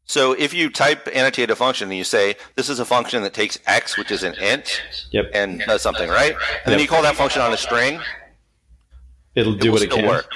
So 0.04 0.34
if 0.34 0.54
you 0.54 0.70
type 0.70 1.10
annotate 1.12 1.50
a 1.50 1.56
function 1.56 1.90
and 1.90 1.98
you 1.98 2.04
say 2.04 2.36
this 2.54 2.70
is 2.70 2.80
a 2.80 2.86
function 2.86 3.24
that 3.24 3.34
takes 3.34 3.58
x, 3.66 3.98
which 3.98 4.12
is 4.12 4.22
an 4.22 4.36
int, 4.36 4.84
yep. 5.10 5.32
and 5.34 5.62
does 5.62 5.82
something, 5.82 6.08
right? 6.08 6.34
And 6.34 6.40
yep. 6.40 6.66
then 6.66 6.80
you 6.80 6.88
call 6.88 7.02
that 7.02 7.16
function 7.16 7.42
on 7.42 7.52
a 7.52 7.58
string, 7.58 8.00
it'll 9.36 9.56
do 9.56 9.70
it 9.70 9.72
what 9.72 9.82
it 9.82 9.92
can. 9.92 10.08
Work. 10.08 10.30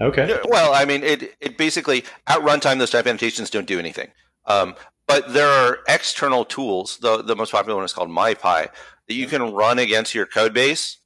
Okay. 0.00 0.38
Well, 0.44 0.74
I 0.74 0.84
mean, 0.84 1.02
it 1.02 1.34
it 1.40 1.56
basically 1.58 2.04
at 2.26 2.40
runtime 2.40 2.78
those 2.78 2.90
type 2.90 3.06
annotations 3.06 3.50
don't 3.50 3.66
do 3.66 3.78
anything. 3.78 4.08
Um, 4.46 4.74
but 5.06 5.32
there 5.32 5.48
are 5.48 5.80
external 5.88 6.44
tools. 6.44 6.98
The 6.98 7.22
the 7.22 7.36
most 7.36 7.52
popular 7.52 7.76
one 7.76 7.84
is 7.84 7.92
called 7.92 8.10
MyPy 8.10 8.68
that 9.08 9.14
you 9.14 9.26
can 9.26 9.52
run 9.52 9.78
against 9.78 10.14
your 10.14 10.26
code 10.26 10.54
base 10.54 10.98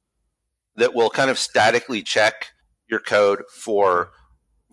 that 0.75 0.93
will 0.93 1.09
kind 1.09 1.29
of 1.29 1.37
statically 1.37 2.01
check 2.01 2.47
your 2.89 2.99
code 2.99 3.43
for 3.51 4.11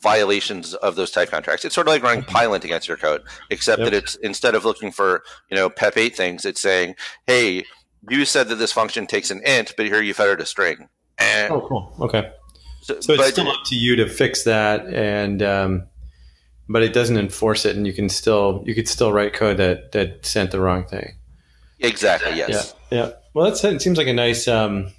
violations 0.00 0.75
of 0.75 0.97
those 0.97 1.11
type 1.11 1.31
contracts. 1.31 1.64
It's 1.64 1.75
sort 1.75 1.88
of 1.88 1.93
like 1.93 2.02
running 2.02 2.23
mm-hmm. 2.23 2.37
Pylint 2.37 2.64
against 2.64 2.87
your 2.87 2.99
code, 2.99 3.23
except 3.50 3.81
yep. 3.81 3.90
that 3.90 3.97
it's 3.97 4.14
instead 4.16 4.54
of 4.54 4.64
looking 4.64 4.93
for 4.93 5.25
you 5.50 5.57
know 5.57 5.69
PEP 5.69 5.97
eight 5.97 6.16
things, 6.16 6.45
it's 6.45 6.61
saying, 6.61 6.95
"Hey, 7.26 7.64
you 8.09 8.25
said 8.25 8.49
that 8.49 8.57
this 8.57 8.73
function 8.73 9.07
takes 9.07 9.31
an 9.31 9.43
int, 9.45 9.75
but 9.76 9.87
here 9.87 10.02
you 10.02 10.14
fed 10.14 10.28
it 10.28 10.40
a 10.40 10.47
string." 10.47 10.88
And 11.19 11.52
oh, 11.52 11.66
cool. 11.69 11.95
Okay. 12.00 12.31
So, 12.84 13.00
so 13.00 13.14
it's 13.14 13.28
still 13.28 13.48
up 13.48 13.64
to 13.64 13.76
you 13.76 13.96
to 13.96 14.06
fix 14.06 14.44
that, 14.44 14.86
and 14.86 15.42
um, 15.42 15.86
but 16.68 16.82
it 16.82 16.92
doesn't 16.92 17.16
enforce 17.16 17.64
it, 17.64 17.76
and 17.76 17.86
you 17.86 17.94
can 17.94 18.10
still 18.10 18.62
you 18.66 18.74
could 18.74 18.88
still 18.88 19.10
write 19.10 19.32
code 19.32 19.56
that 19.56 19.92
that 19.92 20.26
sent 20.26 20.50
the 20.50 20.60
wrong 20.60 20.84
thing. 20.84 21.16
Exactly. 21.80 22.36
Yes. 22.36 22.74
Yeah. 22.90 22.98
Yeah. 22.98 23.12
Well, 23.32 23.50
that 23.50 23.56
seems 23.56 23.96
like 23.96 24.06
a 24.06 24.12
nice. 24.12 24.46
Um, 24.46 24.92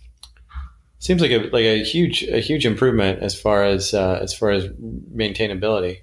Seems 0.98 1.22
like 1.22 1.30
a 1.30 1.50
like 1.52 1.66
a 1.66 1.84
huge 1.84 2.24
a 2.24 2.40
huge 2.40 2.66
improvement 2.66 3.22
as 3.22 3.40
far 3.40 3.64
as 3.64 3.94
uh, 3.94 4.18
as 4.20 4.34
far 4.34 4.50
as 4.50 4.66
maintainability. 4.66 6.00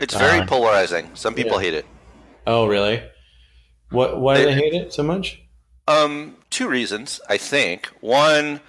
It's 0.00 0.16
very 0.16 0.40
uh, 0.40 0.46
polarizing. 0.46 1.08
Some 1.14 1.34
people 1.34 1.58
yeah. 1.58 1.66
hate 1.66 1.74
it. 1.74 1.86
Oh, 2.44 2.66
really? 2.66 3.04
What? 3.90 4.20
Why 4.20 4.38
do 4.38 4.46
they 4.46 4.54
hate 4.54 4.74
it 4.74 4.92
so 4.92 5.04
much? 5.04 5.40
Um, 5.86 6.38
two 6.50 6.68
reasons. 6.68 7.20
I 7.28 7.36
think 7.36 7.86
one, 8.00 8.60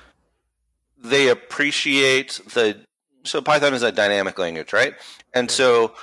they 1.03 1.27
appreciate 1.27 2.39
the 2.53 2.86
so 3.24 3.41
Python 3.41 3.74
is 3.74 3.83
a 3.83 3.91
dynamic 3.91 4.38
language, 4.38 4.74
right? 4.74 4.95
And 5.33 5.50
so 5.50 5.93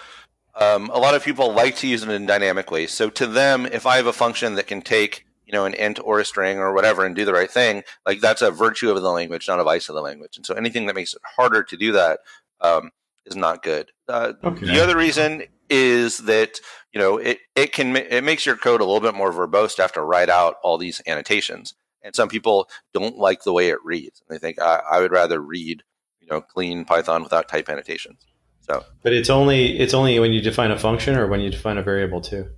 um, 0.55 0.91
a 0.91 0.99
lot 0.99 1.15
of 1.15 1.25
people 1.25 1.53
like 1.53 1.77
to 1.77 1.87
use 1.87 2.03
it 2.03 2.09
in 2.09 2.27
dynamic 2.27 2.71
ways. 2.71 2.93
So 2.93 3.11
to 3.11 3.27
them, 3.27 3.67
if 3.67 3.87
I 3.87 3.97
have 3.97 4.07
a 4.07 4.13
function 4.13 4.55
that 4.55 4.67
can 4.67 4.83
take 4.83 5.27
you 5.47 5.53
know 5.53 5.65
an 5.65 5.75
int 5.75 5.99
or 6.05 6.21
a 6.21 6.25
string 6.25 6.59
or 6.59 6.73
whatever 6.73 7.05
and 7.05 7.17
do 7.17 7.25
the 7.25 7.33
right 7.33 7.51
thing, 7.51 7.83
like 8.07 8.21
that's 8.21 8.43
a 8.43 8.51
virtue 8.51 8.91
of 8.91 9.03
the 9.03 9.11
language, 9.11 9.49
not 9.49 9.61
a 9.61 9.65
vice 9.65 9.89
of 9.89 9.95
the 9.95 10.03
language. 10.03 10.37
And 10.37 10.47
so 10.47 10.55
anything 10.55 10.87
that 10.87 10.95
makes 10.95 11.15
it 11.15 11.23
harder 11.37 11.63
to 11.63 11.77
do 11.77 11.93
that 11.93 12.21
um, 12.61 12.91
is 13.27 13.37
not 13.37 13.63
good. 13.63 13.91
Uh, 14.09 14.35
okay. 14.45 14.67
The 14.67 14.81
other 14.81 14.97
reason 14.97 15.45
is 15.69 16.19
that 16.19 16.61
you 16.93 17.01
know 17.01 17.17
it 17.17 17.39
it 17.57 17.73
can 17.73 17.97
it 17.97 18.25
makes 18.25 18.45
your 18.45 18.57
code 18.57 18.81
a 18.81 18.85
little 18.85 19.01
bit 19.01 19.15
more 19.15 19.33
verbose 19.33 19.77
to 19.77 19.83
have 19.83 19.93
to 19.93 20.03
write 20.03 20.29
out 20.29 20.57
all 20.63 20.79
these 20.79 21.01
annotations. 21.07 21.75
And 22.03 22.15
some 22.15 22.29
people 22.29 22.69
don't 22.93 23.19
like 23.19 23.43
the 23.43 23.53
way 23.53 23.69
it 23.69 23.79
reads. 23.85 24.23
They 24.29 24.39
think 24.39 24.61
I, 24.61 24.81
I 24.91 25.01
would 25.01 25.13
rather 25.13 25.41
read 25.41 25.83
you 26.21 26.29
know 26.31 26.41
clean 26.41 26.85
Python 26.85 27.23
without 27.23 27.49
type 27.49 27.69
annotations. 27.69 28.27
So, 28.61 28.85
but 29.03 29.13
it's 29.13 29.31
only 29.31 29.79
it's 29.79 29.95
only 29.95 30.19
when 30.19 30.33
you 30.33 30.41
define 30.41 30.71
a 30.71 30.79
function 30.79 31.17
or 31.17 31.27
when 31.27 31.41
you 31.41 31.51
define 31.51 31.79
a 31.79 31.83
variable 31.83 32.21
too. 32.21 32.49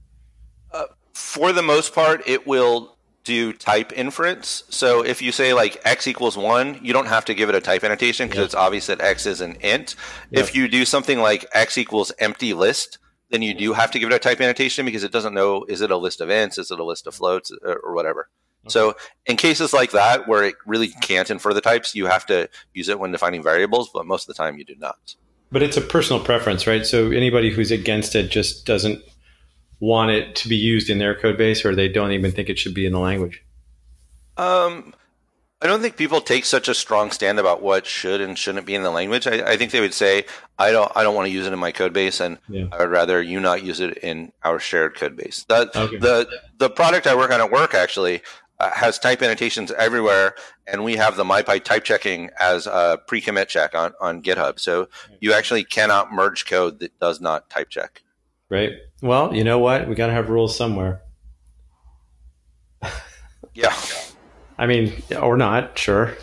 Uh, 0.73 0.87
for 1.15 1.53
the 1.53 1.63
most 1.63 1.95
part, 1.95 2.23
it 2.27 2.47
will 2.47 2.97
do 3.25 3.53
type 3.53 3.93
inference. 3.93 4.65
So 4.69 5.05
if 5.05 5.23
you 5.23 5.33
say 5.33 5.55
like 5.55 5.81
x 5.85 6.09
equals 6.09 6.37
one, 6.37 6.79
you 6.83 6.93
don't 6.93 7.07
have 7.07 7.25
to 7.27 7.35
give 7.35 7.49
it 7.49 7.55
a 7.55 7.61
type 7.61 7.85
annotation 7.85 8.27
because 8.27 8.39
yep. 8.39 8.47
it's 8.47 8.55
obvious 8.55 8.87
that 8.87 9.01
x 9.01 9.27
is 9.27 9.41
an 9.41 9.57
int. 9.61 9.95
Yep. 10.31 10.43
If 10.43 10.55
you 10.55 10.69
do 10.69 10.85
something 10.85 11.21
like 11.21 11.47
x 11.55 11.79
equals 11.79 12.13
empty 12.19 12.53
list, 12.53 12.99
then 13.31 13.43
you 13.43 13.55
do 13.55 13.73
have 13.73 13.91
to 13.93 13.99
give 13.99 14.11
it 14.11 14.15
a 14.15 14.19
type 14.19 14.41
annotation 14.41 14.85
because 14.85 15.05
it 15.05 15.13
doesn't 15.13 15.35
know 15.35 15.65
is 15.69 15.81
it 15.81 15.91
a 15.91 15.97
list 15.97 16.21
of 16.21 16.29
ints, 16.29 16.59
is 16.59 16.71
it 16.71 16.79
a 16.79 16.85
list 16.85 17.07
of 17.07 17.15
floats, 17.15 17.53
uh, 17.65 17.75
or 17.83 17.95
whatever. 17.95 18.29
Okay. 18.65 18.71
So 18.73 18.95
in 19.27 19.37
cases 19.37 19.73
like 19.73 19.91
that 19.93 20.29
where 20.29 20.45
it 20.45 20.55
really 20.67 20.89
can't 20.89 21.31
infer 21.31 21.53
the 21.53 21.61
types, 21.61 21.95
you 21.95 22.07
have 22.07 22.27
to 22.27 22.49
use 22.75 22.89
it 22.89 22.99
when 22.99 23.13
defining 23.13 23.43
variables, 23.43 23.91
but 23.93 24.07
most 24.07 24.29
of 24.29 24.35
the 24.35 24.43
time 24.43 24.59
you 24.59 24.65
do 24.65 24.77
not. 24.79 25.17
But 25.51 25.63
it's 25.63 25.77
a 25.77 25.83
personal 25.83 26.23
preference, 26.23 26.67
right? 26.67 26.87
So 26.87 27.11
anybody 27.11 27.51
who's 27.51 27.71
against 27.71 28.15
it 28.15 28.31
just 28.31 28.65
doesn't 28.65 29.03
want 29.81 30.13
it 30.13 30.37
to 30.37 30.49
be 30.49 30.57
used 30.57 30.89
in 30.89 30.99
their 30.99 31.19
code 31.19 31.37
base 31.37 31.65
or 31.65 31.75
they 31.75 31.89
don't 31.89 32.13
even 32.13 32.31
think 32.31 32.49
it 32.49 32.59
should 32.59 32.75
be 32.75 32.87
in 32.87 32.93
the 32.93 33.01
language. 33.01 33.45
Um, 34.37 34.95
I 35.63 35.67
don't 35.67 35.81
think 35.81 35.97
people 35.97 36.21
take 36.21 36.45
such 36.45 36.69
a 36.69 36.75
strong 36.75 37.13
stand 37.13 37.39
about 37.39 37.63
what 37.63 37.87
should 37.87 38.21
and 38.21 38.37
shouldn't 38.37 38.67
be 38.67 38.75
in 38.75 38.83
the 38.83 38.91
language. 38.91 39.29
I, 39.29 39.53
I 39.53 39.57
think 39.57 39.71
they 39.71 39.81
would 39.81 39.95
say, 39.95 40.25
"I 40.59 40.73
don't, 40.73 40.91
I 40.97 41.05
don't 41.05 41.15
want 41.15 41.27
to 41.27 41.33
use 41.33 41.47
it 41.47 41.53
in 41.53 41.59
my 41.61 41.71
code 41.71 41.93
base, 41.93 42.19
and 42.19 42.39
yeah. 42.49 42.67
I 42.73 42.79
would 42.79 42.91
rather 42.91 43.23
you 43.23 43.39
not 43.39 43.63
use 43.63 43.79
it 43.79 43.99
in 43.99 44.33
our 44.43 44.59
shared 44.59 44.97
code 44.97 45.17
base." 45.17 45.45
The 45.49 45.71
okay. 45.79 45.99
the 45.99 46.29
the 46.59 46.69
product 46.69 47.07
I 47.07 47.15
work 47.15 47.31
on 47.31 47.41
at 47.41 47.53
work 47.53 47.75
actually 47.75 48.23
uh, 48.63 48.71
has 48.71 48.97
type 48.97 49.21
annotations 49.23 49.73
everywhere, 49.73 50.37
and 50.69 50.85
we 50.85 50.95
have 50.95 51.17
the 51.17 51.25
MyPy 51.25 51.65
type 51.65 51.83
checking 51.83 52.31
as 52.39 52.69
a 52.69 53.01
pre-commit 53.09 53.49
check 53.49 53.75
on, 53.75 53.93
on 54.01 54.23
GitHub. 54.23 54.61
So 54.61 54.89
you 55.21 55.33
actually 55.33 55.65
cannot 55.65 56.13
merge 56.13 56.47
code 56.47 56.79
that 56.79 56.97
does 57.01 57.21
not 57.21 57.51
type 57.51 57.71
check. 57.71 58.03
Right. 58.49 58.75
Well, 59.03 59.35
you 59.35 59.43
know 59.43 59.59
what? 59.59 59.89
We 59.89 59.97
got 59.97 60.07
to 60.07 60.13
have 60.13 60.29
rules 60.31 60.57
somewhere. 60.57 61.03
yeah. 63.53 63.75
I 64.57 64.69
mean, 64.69 65.03
or 65.21 65.37
not, 65.37 65.77
sure. 65.77 66.17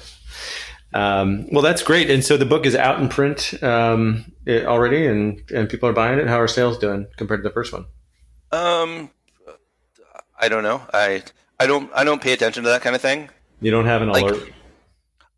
Um, 0.94 1.46
well, 1.52 1.62
that's 1.62 1.84
great. 1.84 2.10
And 2.10 2.24
so 2.24 2.38
the 2.38 2.46
book 2.46 2.66
is 2.66 2.74
out 2.74 3.02
in 3.02 3.10
print 3.10 3.54
um, 3.62 4.32
already, 4.48 5.06
and, 5.08 5.42
and 5.54 5.68
people 5.68 5.90
are 5.90 5.94
buying 5.94 6.20
it. 6.20 6.28
How 6.28 6.40
are 6.40 6.48
sales 6.48 6.78
doing 6.78 7.08
compared 7.18 7.44
to 7.44 7.50
the 7.50 7.54
first 7.54 7.74
one? 7.74 7.86
Um, 8.54 9.12
I 10.40 10.48
don't 10.48 10.64
know. 10.64 10.82
I 10.94 11.24
I 11.60 11.68
don't 11.68 11.92
I 11.94 12.04
don't 12.04 12.22
pay 12.22 12.34
attention 12.34 12.64
to 12.64 12.70
that 12.70 12.82
kind 12.82 12.96
of 12.96 13.02
thing. 13.02 13.30
You 13.62 13.72
don't 13.72 13.86
have 13.86 14.02
an 14.02 14.10
like, 14.10 14.24
alert. 14.24 14.54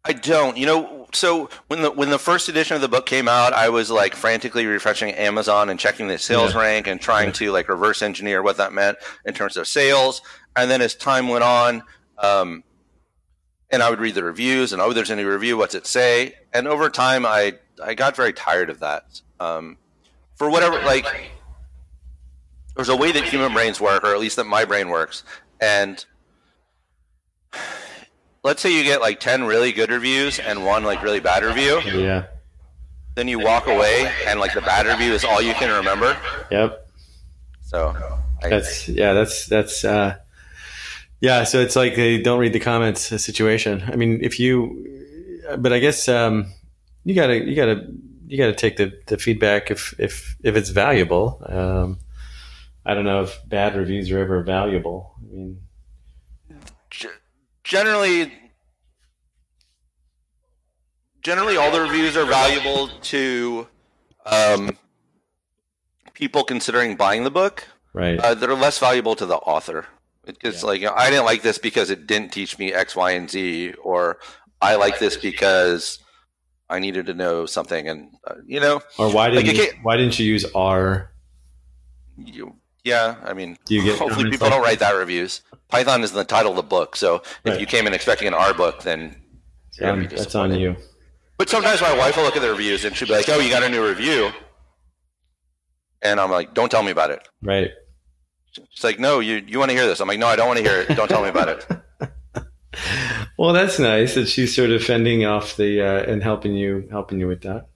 I 0.04 0.13
don't. 0.13 0.58
You 0.58 0.66
know, 0.66 1.08
so 1.13 1.50
when 1.68 1.82
the 1.82 1.92
when 1.92 2.10
the 2.10 2.20
first 2.20 2.50
edition 2.50 2.75
of 2.75 2.82
the 2.82 2.88
book 2.88 3.06
came 3.06 3.28
out, 3.28 3.54
I 3.54 3.70
was 3.70 3.90
like 3.90 4.16
frantically 4.16 4.66
refreshing 4.66 5.12
Amazon 5.12 5.70
and 5.70 5.80
checking 5.80 6.08
the 6.08 6.18
sales 6.18 6.54
yeah. 6.54 6.62
rank 6.62 6.88
and 6.88 7.00
trying 7.00 7.28
yeah. 7.28 7.34
to 7.34 7.51
like 7.51 7.70
reverse 7.70 8.01
engineer 8.01 8.42
what 8.42 8.58
that 8.58 8.74
meant 8.74 8.98
in 9.25 9.34
terms 9.34 9.58
of 9.58 9.68
sales. 9.68 10.22
And 10.56 10.70
then 10.70 10.82
as 10.82 10.96
time 10.96 11.28
went 11.28 11.44
on, 11.44 11.84
um, 12.18 12.63
and 13.70 13.82
I 13.82 13.90
would 13.90 14.00
read 14.00 14.16
the 14.16 14.24
reviews 14.24 14.74
and 14.74 14.82
oh, 14.82 14.94
there's 14.94 15.10
a 15.10 15.16
new 15.16 15.30
review. 15.30 15.58
What's 15.58 15.75
it 15.75 15.88
say? 15.88 16.36
And 16.54 16.68
over 16.68 16.90
time, 16.90 17.25
I 17.25 17.54
I 17.84 17.94
got 17.94 18.16
very 18.16 18.34
tired 18.34 18.70
of 18.70 18.79
that. 18.79 19.22
Um, 19.40 19.77
for 20.36 20.50
whatever, 20.50 20.79
like, 20.81 21.05
there's 22.75 22.90
a 22.90 22.96
way 22.96 23.12
that 23.12 23.24
human 23.24 23.53
brains 23.53 23.79
work, 23.79 24.03
or 24.03 24.14
at 24.14 24.20
least 24.20 24.36
that 24.38 24.46
my 24.46 24.66
brain 24.66 24.90
works, 24.90 25.24
and 25.60 26.03
let's 28.44 28.61
say 28.61 28.75
you 28.75 28.83
get 28.83 29.01
like 29.01 29.20
10 29.20 29.44
really 29.44 29.72
good 29.72 29.92
reviews 29.92 30.40
and 30.40 30.66
one 30.66 30.83
like 30.83 31.03
really 31.03 31.20
bad 31.20 31.44
review. 31.44 31.79
Yeah. 31.81 32.27
Then 33.16 33.27
you 33.27 33.40
walk 33.40 33.68
away 33.68 34.11
and 34.25 34.40
like 34.40 34.53
the 34.53 34.61
bad 34.61 34.87
review 34.87 35.14
is 35.14 35.25
all 35.25 35.42
you 35.42 35.53
can 35.53 35.70
remember. 35.75 36.18
Yep. 36.50 36.87
So 37.61 37.96
I, 38.44 38.50
that's 38.50 38.87
yeah, 38.87 39.14
that's 39.14 39.46
that's 39.46 39.83
uh 39.83 40.16
yeah, 41.20 41.44
so 41.44 41.59
it's 41.59 41.75
like 41.75 41.96
they 41.96 42.22
don't 42.22 42.40
read 42.40 42.53
the 42.53 42.59
comments 42.59 43.01
situation. 43.01 43.83
I 43.85 43.96
mean, 43.96 44.20
if 44.24 44.40
you 44.40 45.42
but 45.57 45.74
I 45.74 45.79
guess 45.79 46.07
um 46.07 46.51
you 47.03 47.14
got 47.14 47.27
to 47.27 47.37
you 47.37 47.55
got 47.55 47.66
to 47.66 47.85
you 48.27 48.37
got 48.37 48.48
to 48.48 48.53
take 48.53 48.77
the, 48.77 48.98
the 49.07 49.18
feedback 49.18 49.72
if 49.72 49.94
if 50.00 50.35
if 50.44 50.55
it's 50.55 50.70
valuable. 50.70 51.44
Um 51.46 52.00
I 52.85 52.94
don't 52.94 53.05
know 53.05 53.24
if 53.24 53.37
bad 53.48 53.75
reviews 53.75 54.09
are 54.09 54.20
ever 54.20 54.42
valuable. 54.42 55.16
I 55.20 55.35
mean 55.35 55.61
generally 57.72 58.29
generally 61.22 61.55
all 61.55 61.72
the 61.72 61.79
reviews 61.79 62.18
are 62.18 62.25
valuable 62.25 62.90
to 63.01 63.66
um, 64.25 64.77
people 66.14 66.44
considering 66.44 66.98
buying 66.98 67.24
the 67.24 67.31
book. 67.31 67.66
Right. 67.94 68.20
Uh, 68.20 68.34
they're 68.34 68.53
less 68.55 68.77
valuable 68.77 69.16
to 69.16 69.25
the 69.25 69.38
author. 69.38 69.86
It's 70.25 70.62
yeah. 70.62 70.68
like 70.68 70.81
you 70.81 70.88
know, 70.88 70.94
I 70.96 71.10
didn't 71.10 71.24
like 71.24 71.44
this 71.44 71.57
because 71.57 71.90
it 71.90 72.07
didn't 72.07 72.34
teach 72.34 72.60
me 72.60 72.74
X, 72.74 72.94
Y, 72.96 73.12
and 73.12 73.29
Z, 73.29 73.74
or 73.81 74.20
I 74.62 74.75
like 74.75 75.00
this 75.00 75.16
because 75.16 75.98
I 76.70 76.79
needed 76.79 77.05
to 77.05 77.14
know 77.14 77.46
something, 77.46 77.88
and 77.88 78.12
uh, 78.27 78.36
you 78.46 78.60
know, 78.60 78.81
or 79.00 79.12
why 79.12 79.29
didn't 79.29 79.48
like, 79.48 79.57
you, 79.57 79.68
why 79.81 79.98
didn't 79.98 80.20
you 80.20 80.25
use 80.25 80.46
R? 80.53 81.12
You, 82.18 82.55
yeah, 82.84 83.16
I 83.24 83.34
mean, 83.34 83.57
hopefully 83.70 84.29
people 84.29 84.48
like 84.48 84.55
don't 84.55 84.62
write 84.62 84.79
that 84.79 84.92
reviews. 84.92 85.42
Python 85.72 86.03
is 86.03 86.12
the 86.12 86.24
title 86.24 86.51
of 86.51 86.57
the 86.57 86.64
book, 86.64 86.96
so 86.96 87.24
right. 87.46 87.55
if 87.55 87.60
you 87.60 87.66
came 87.66 87.88
in 87.88 87.94
expecting 87.94 88.27
an 88.27 88.34
R 88.34 88.53
book, 88.53 88.84
then 88.84 89.16
yeah, 89.79 89.96
that's 90.07 90.36
on 90.36 90.53
you. 90.53 90.75
But 91.38 91.50
sometimes 91.50 91.81
my 91.81 91.98
wife 91.98 92.18
will 92.18 92.24
look 92.24 92.36
at 92.36 92.42
the 92.42 92.51
reviews 92.51 92.86
and 92.86 92.96
she'll 92.96 93.07
be 93.07 93.16
like, 93.16 93.29
"Oh, 93.29 93.40
you 93.40 93.50
got 93.50 93.64
a 93.64 93.70
new 93.70 93.84
review," 93.84 94.31
and 96.01 96.20
I'm 96.20 96.29
like, 96.29 96.53
"Don't 96.53 96.70
tell 96.70 96.84
me 96.84 96.92
about 96.92 97.10
it." 97.10 97.27
Right. 97.42 97.72
She's 98.51 98.84
like, 98.84 99.00
"No, 99.00 99.20
you 99.22 99.44
you 99.48 99.57
want 99.57 99.72
to 99.72 99.77
hear 99.77 99.88
this?" 99.88 100.01
I'm 100.01 100.07
like, 100.07 100.20
"No, 100.20 100.27
I 100.27 100.36
don't 100.36 100.48
want 100.48 100.60
to 100.60 100.64
hear 100.64 100.81
it. 100.81 100.96
Don't 100.96 101.07
tell 101.07 101.24
me 101.24 101.29
about 101.29 101.50
it." 101.50 101.66
well, 103.38 103.53
that's 103.53 103.79
nice 103.79 104.16
that 104.16 104.27
she's 104.27 104.55
sort 104.55 104.72
of 104.72 104.84
fending 104.84 105.25
off 105.25 105.55
the 105.55 105.81
uh, 105.81 106.03
and 106.03 106.22
helping 106.22 106.53
you 106.53 106.88
helping 106.92 107.20
you 107.20 107.27
with 107.27 107.42
that. 107.42 107.68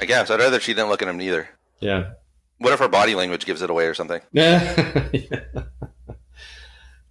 I 0.00 0.04
guess 0.04 0.30
I'd 0.30 0.40
rather 0.40 0.60
she 0.60 0.74
didn't 0.74 0.88
look 0.88 1.02
at 1.02 1.08
him 1.08 1.20
either. 1.20 1.48
Yeah. 1.78 2.10
What 2.58 2.72
if 2.72 2.78
her 2.80 2.88
body 2.88 3.14
language 3.14 3.46
gives 3.46 3.62
it 3.62 3.70
away 3.70 3.86
or 3.86 3.94
something? 3.94 4.20
Yeah. 4.32 5.62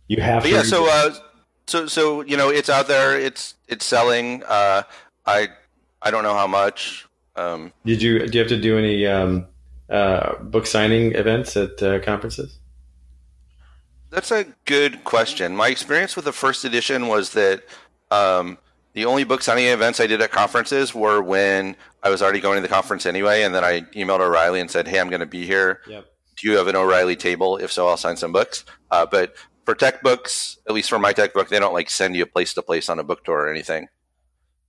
You 0.10 0.22
have 0.22 0.46
yeah. 0.46 0.64
So 0.64 0.90
uh, 0.90 1.14
so 1.68 1.86
so 1.86 2.22
you 2.22 2.36
know 2.36 2.50
it's 2.50 2.70
out 2.70 2.88
there. 2.88 3.18
It's 3.18 3.54
it's 3.68 3.86
selling. 3.86 4.44
Uh, 4.44 4.82
I 5.26 5.50
I 6.02 6.12
don't 6.12 6.24
know 6.24 6.34
how 6.34 6.48
much. 6.48 7.08
Um, 7.36 7.72
Did 7.86 8.02
you 8.02 8.28
do 8.28 8.38
you 8.38 8.40
have 8.40 8.50
to 8.50 8.60
do 8.60 8.78
any 8.78 9.06
um, 9.06 9.46
uh, 9.90 10.36
book 10.40 10.66
signing 10.66 11.14
events 11.14 11.56
at 11.56 11.82
uh, 11.82 12.00
conferences? 12.00 12.58
That's 14.10 14.32
a 14.32 14.48
good 14.66 15.04
question. 15.04 15.56
My 15.56 15.68
experience 15.68 16.16
with 16.16 16.26
the 16.26 16.34
first 16.34 16.66
edition 16.66 17.08
was 17.08 17.34
that 17.34 17.62
um, 18.10 18.58
the 18.94 19.06
only 19.06 19.24
book 19.24 19.44
signing 19.44 19.66
events 19.66 20.00
I 20.00 20.08
did 20.08 20.22
at 20.24 20.32
conferences 20.32 20.96
were 20.96 21.22
when 21.22 21.76
I 22.02 22.10
was 22.10 22.24
already 22.24 22.40
going 22.40 22.56
to 22.58 22.62
the 22.64 22.74
conference 22.74 23.06
anyway, 23.06 23.44
and 23.44 23.54
then 23.54 23.64
I 23.64 23.82
emailed 23.94 24.22
O'Reilly 24.22 24.60
and 24.60 24.72
said, 24.72 24.88
"Hey, 24.88 25.00
I'm 25.00 25.10
going 25.10 25.20
to 25.20 25.28
be 25.28 25.46
here. 25.46 25.82
Yep. 25.88 26.06
Do 26.42 26.50
you 26.50 26.58
have 26.58 26.68
an 26.68 26.76
O'Reilly 26.76 27.16
table? 27.16 27.58
If 27.58 27.72
so, 27.72 27.88
I'll 27.88 27.98
sign 27.98 28.18
some 28.18 28.32
books." 28.32 28.66
Uh, 28.90 29.06
but 29.06 29.36
for 29.70 29.76
tech 29.76 30.02
books, 30.02 30.58
at 30.68 30.74
least 30.74 30.90
for 30.90 30.98
my 30.98 31.14
tech 31.14 31.32
book, 31.32 31.50
they 31.50 31.60
don't 31.60 31.76
like 31.76 31.92
send 31.92 32.16
you 32.16 32.24
a 32.24 32.26
place 32.26 32.56
to 32.56 32.62
place 32.64 32.90
on 32.90 32.98
a 32.98 33.04
book 33.04 33.24
tour 33.24 33.36
or 33.36 33.52
anything. 33.52 33.88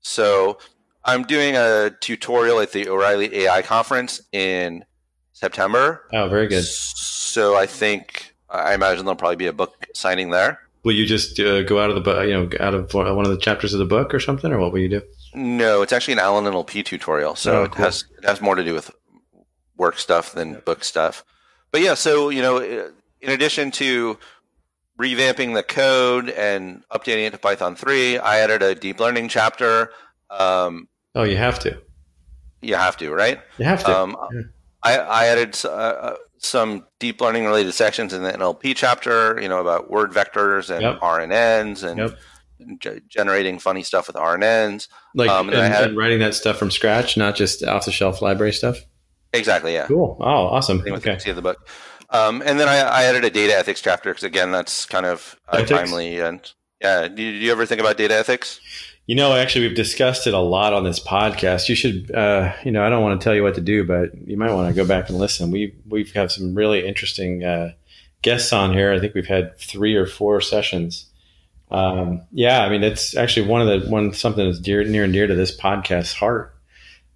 So 0.01 0.59
I'm 1.07 1.23
doing 1.23 1.57
a 1.57 1.91
tutorial 2.03 2.61
at 2.61 2.73
the 2.73 2.87
O'Reilly 2.87 3.35
AI 3.35 3.63
conference 3.63 4.21
in 4.31 4.85
September. 5.33 6.03
Oh, 6.13 6.29
very 6.29 6.49
good. 6.49 6.67
So 6.67 7.57
I 7.57 7.65
think 7.65 8.35
I 8.51 8.75
imagine 8.75 9.07
there'll 9.07 9.17
probably 9.17 9.37
be 9.37 9.47
a 9.47 9.55
book 9.55 9.87
signing 9.95 10.29
there. 10.29 10.61
Will 10.85 10.93
you 10.93 11.07
just 11.07 11.41
uh, 11.41 11.63
go 11.63 11.81
out 11.81 11.89
of 11.89 11.95
the 11.95 12.03
book, 12.03 12.27
you 12.27 12.35
know, 12.35 12.51
out 12.61 12.75
of 12.75 12.93
one 12.93 13.25
of 13.25 13.31
the 13.31 13.39
chapters 13.39 13.73
of 13.73 13.79
the 13.79 13.87
book 13.87 14.13
or 14.13 14.21
something, 14.21 14.53
or 14.53 14.59
what 14.59 14.71
will 14.71 14.81
you 14.81 14.91
do? 14.91 15.01
No, 15.33 15.81
it's 15.81 15.95
actually 15.95 16.13
an 16.13 16.19
Allen 16.19 16.45
NLP 16.45 16.85
tutorial, 16.85 17.37
so 17.37 17.63
oh, 17.63 17.69
cool. 17.69 17.85
it 17.85 17.87
has 17.87 18.05
it 18.19 18.27
has 18.27 18.43
more 18.43 18.55
to 18.55 18.65
do 18.65 18.75
with 18.75 18.91
work 19.79 19.99
stuff 19.99 20.35
than 20.35 20.61
book 20.67 20.85
stuff. 20.85 21.25
But 21.71 21.81
yeah, 21.81 21.95
so 21.95 22.29
you 22.29 22.43
know, 22.43 22.59
in 22.59 23.31
addition 23.31 23.71
to 23.73 24.19
revamping 25.01 25.55
the 25.55 25.63
code 25.63 26.29
and 26.29 26.85
updating 26.93 27.27
it 27.27 27.31
to 27.31 27.39
Python 27.39 27.75
3. 27.75 28.19
I 28.19 28.39
added 28.41 28.63
a 28.63 28.75
deep 28.75 29.01
learning 29.01 29.29
chapter. 29.29 29.91
Um, 30.29 30.89
oh, 31.15 31.23
you 31.23 31.37
have 31.37 31.59
to. 31.61 31.81
You 32.61 32.75
have 32.75 32.97
to, 32.99 33.11
right? 33.11 33.41
You 33.59 33.65
have 33.65 33.83
to. 33.85 33.99
Um, 33.99 34.17
yeah. 34.33 34.41
I, 34.83 34.99
I 34.99 35.27
added 35.27 35.59
uh, 35.65 35.69
uh, 35.69 36.17
some 36.39 36.87
deep 36.99 37.21
learning 37.21 37.47
related 37.47 37.73
sections 37.73 38.13
in 38.13 38.23
the 38.23 38.33
NLP 38.33 38.75
chapter, 38.77 39.39
you 39.41 39.49
know, 39.49 39.61
about 39.61 39.91
word 39.91 40.11
vectors 40.13 40.69
and 40.71 40.83
Yep. 40.83 41.01
RNNs 41.01 41.83
and 41.83 41.99
Yep. 41.99 42.79
g- 42.81 43.01
generating 43.09 43.59
funny 43.59 43.83
stuff 43.83 44.07
with 44.07 44.17
RNNs. 44.17 44.89
Like 45.15 45.31
Um, 45.31 45.49
and, 45.49 45.57
and 45.57 45.65
I 45.65 45.69
had- 45.69 45.85
and 45.89 45.97
writing 45.97 46.19
that 46.21 46.35
stuff 46.35 46.59
from 46.59 46.71
scratch, 46.71 47.17
not 47.17 47.35
just 47.35 47.65
off 47.65 47.87
the 47.87 47.93
shelf 47.93 48.21
library 48.23 48.53
stuff. 48.53 48.79
Exactly, 49.33 49.73
yeah. 49.75 49.87
Cool. 49.87 50.17
Oh, 50.21 50.25
awesome. 50.49 50.83
Okay. 50.87 51.17
the 51.33 51.41
book. 51.43 51.67
Um, 52.11 52.43
and 52.45 52.59
then 52.59 52.69
I, 52.69 52.79
I 52.79 53.03
added 53.05 53.25
a 53.25 53.31
data 53.31 53.57
ethics 53.57 53.81
chapter 53.81 54.11
because 54.11 54.25
again, 54.25 54.51
that's 54.51 54.85
kind 54.87 55.07
of 55.07 55.39
uh, 55.49 55.63
timely. 55.65 56.19
And 56.19 56.41
yeah, 56.81 57.09
do 57.09 57.23
you, 57.23 57.33
do 57.33 57.39
you 57.39 57.53
ever 57.53 57.67
think 57.67 57.81
about 57.81 57.97
data 57.97 58.15
ethics? 58.15 58.61
You 59.07 59.17
know, 59.17 59.35
actually, 59.35 59.67
we've 59.67 59.77
discussed 59.77 60.27
it 60.27 60.35
a 60.35 60.39
lot 60.39 60.73
on 60.73 60.85
this 60.85 61.01
podcast. 61.01 61.69
You 61.69 61.75
should, 61.75 62.15
uh, 62.15 62.53
you 62.65 62.71
know, 62.71 62.85
I 62.85 62.91
don't 62.91 63.03
want 63.03 63.21
to 63.21 63.25
tell 63.25 63.35
you 63.35 63.43
what 63.43 63.57
to 63.57 63.61
do, 63.61 63.85
but 63.85 64.11
you 64.27 64.37
might 64.37 64.53
want 64.53 64.69
to 64.69 64.75
go 64.75 64.87
back 64.87 65.09
and 65.09 65.19
listen. 65.19 65.51
We 65.51 65.75
we've 65.89 66.13
had 66.13 66.31
some 66.31 66.55
really 66.55 66.87
interesting 66.87 67.43
uh, 67.43 67.73
guests 68.23 68.53
on 68.53 68.73
here. 68.73 68.93
I 68.93 69.01
think 69.01 69.15
we've 69.15 69.27
had 69.27 69.59
three 69.59 69.97
or 69.97 70.07
four 70.07 70.41
sessions. 70.41 71.07
Um, 71.71 72.23
yeah, 72.33 72.63
I 72.63 72.69
mean, 72.69 72.83
it's 72.83 73.17
actually 73.17 73.47
one 73.47 73.67
of 73.67 73.83
the 73.83 73.91
one 73.91 74.13
something 74.13 74.45
that's 74.45 74.61
dear, 74.61 74.85
near 74.85 75.05
and 75.05 75.13
dear 75.13 75.27
to 75.27 75.35
this 75.35 75.57
podcast's 75.57 76.15
heart. 76.15 76.55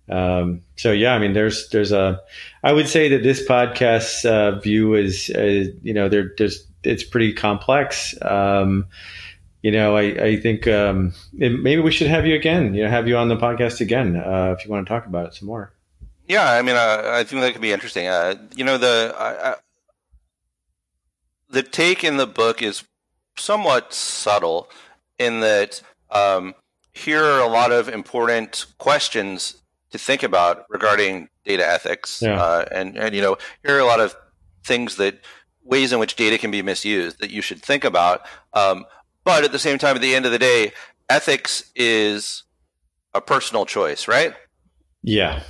Um, 0.09 0.63
so 0.77 0.93
yeah, 0.93 1.15
I 1.15 1.19
mean, 1.19 1.33
there's 1.33 1.69
there's 1.71 1.93
a, 1.93 2.21
I 2.63 2.73
would 2.73 2.89
say 2.89 3.09
that 3.09 3.23
this 3.23 3.47
podcast's 3.47 4.25
uh, 4.25 4.59
view 4.59 4.95
is, 4.95 5.31
uh, 5.35 5.73
you 5.83 5.95
know, 5.95 6.09
there 6.09 6.33
there's 6.37 6.67
it's 6.83 7.05
pretty 7.05 7.33
complex. 7.33 8.15
Um, 8.23 8.87
you 9.63 9.71
know, 9.71 9.97
I, 9.97 10.03
I 10.03 10.41
think 10.41 10.67
um, 10.69 11.15
it, 11.39 11.59
maybe 11.61 11.81
we 11.81 11.91
should 11.91 12.09
have 12.09 12.27
you 12.27 12.35
again. 12.35 12.75
You 12.75 12.85
know, 12.85 12.91
have 12.91 13.09
you 13.09 13.17
on 13.17 13.29
the 13.29 13.37
podcast 13.37 13.81
again 13.81 14.17
uh, 14.17 14.55
if 14.57 14.65
you 14.65 14.71
want 14.71 14.87
to 14.87 14.93
talk 14.93 15.07
about 15.07 15.27
it 15.29 15.35
some 15.35 15.49
more. 15.49 15.73
Yeah, 16.29 16.51
I 16.51 16.63
mean, 16.63 16.77
uh, 16.77 17.03
I 17.05 17.25
think 17.25 17.41
that 17.43 17.53
could 17.53 17.63
be 17.63 17.73
interesting. 17.73 18.07
Uh, 18.07 18.35
you 18.55 18.65
know, 18.65 18.77
the 18.77 19.15
I, 19.19 19.57
the 21.49 21.63
take 21.63 22.05
in 22.05 22.19
the 22.19 22.27
book 22.27 22.63
is 22.63 22.85
somewhat 23.37 23.95
subtle 23.95 24.69
in 25.19 25.41
that 25.41 25.81
um, 26.11 26.55
here 26.93 27.25
are 27.25 27.41
a 27.41 27.49
lot 27.49 27.73
of 27.73 27.89
important 27.89 28.67
questions 28.79 29.63
to 29.95 29.99
think 29.99 30.23
about 30.25 30.67
regarding 30.69 31.29
data 31.45 31.65
ethics, 31.67 32.21
Yeah. 32.21 32.43
uh, 32.43 32.65
and 32.73 32.97
and 32.97 33.15
you 33.15 33.23
know, 33.23 33.39
here 33.65 33.77
are 33.77 33.81
a 33.81 33.85
lot 33.87 34.01
of 34.01 34.15
things 34.65 34.97
that 34.97 35.21
ways 35.63 35.93
in 35.93 35.99
which 35.99 36.17
data 36.17 36.37
can 36.37 36.51
be 36.51 36.63
misused 36.63 37.21
that 37.21 37.31
you 37.31 37.41
should 37.41 37.63
think 37.63 37.85
about. 37.85 38.23
Um, 38.53 38.85
but 39.25 39.45
at 39.45 39.53
the 39.53 39.59
same 39.59 39.79
time, 39.79 39.95
at 39.97 40.03
the 40.03 40.15
end 40.15 40.27
of 40.27 40.33
the 40.33 40.39
day, 40.39 40.73
ethics 41.09 41.71
is 41.77 42.43
a 43.15 43.21
personal 43.21 43.65
choice, 43.65 44.09
right? 44.09 44.35
Yeah, 45.03 45.43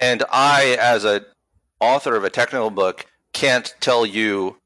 and 0.00 0.24
I, 0.30 0.76
as 0.80 1.04
a 1.04 1.24
author 1.80 2.16
of 2.16 2.24
a 2.24 2.30
technical 2.30 2.70
book, 2.70 3.06
can't 3.32 3.74
tell 3.80 4.06
you 4.06 4.56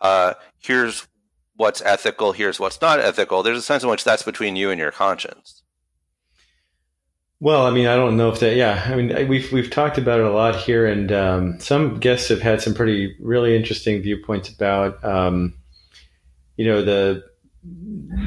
uh, 0.00 0.34
here's 0.58 1.06
what's 1.56 1.82
ethical, 1.82 2.32
here's 2.32 2.58
what's 2.58 2.80
not 2.80 2.98
ethical. 3.00 3.42
There's 3.42 3.58
a 3.58 3.62
sense 3.62 3.82
in 3.82 3.90
which 3.90 4.04
that's 4.04 4.22
between 4.22 4.56
you 4.56 4.70
and 4.70 4.78
your 4.80 4.90
conscience. 4.92 5.59
Well, 7.42 7.66
I 7.66 7.70
mean, 7.70 7.86
I 7.86 7.96
don't 7.96 8.18
know 8.18 8.28
if 8.28 8.40
that. 8.40 8.54
Yeah, 8.54 8.84
I 8.86 8.94
mean, 8.94 9.28
we've 9.28 9.50
we've 9.50 9.70
talked 9.70 9.96
about 9.96 10.20
it 10.20 10.26
a 10.26 10.30
lot 10.30 10.56
here, 10.56 10.86
and 10.86 11.10
um, 11.10 11.58
some 11.60 11.98
guests 11.98 12.28
have 12.28 12.42
had 12.42 12.60
some 12.60 12.74
pretty 12.74 13.16
really 13.18 13.56
interesting 13.56 14.02
viewpoints 14.02 14.50
about, 14.50 15.02
um, 15.02 15.54
you 16.56 16.66
know, 16.66 16.82
the 16.82 17.24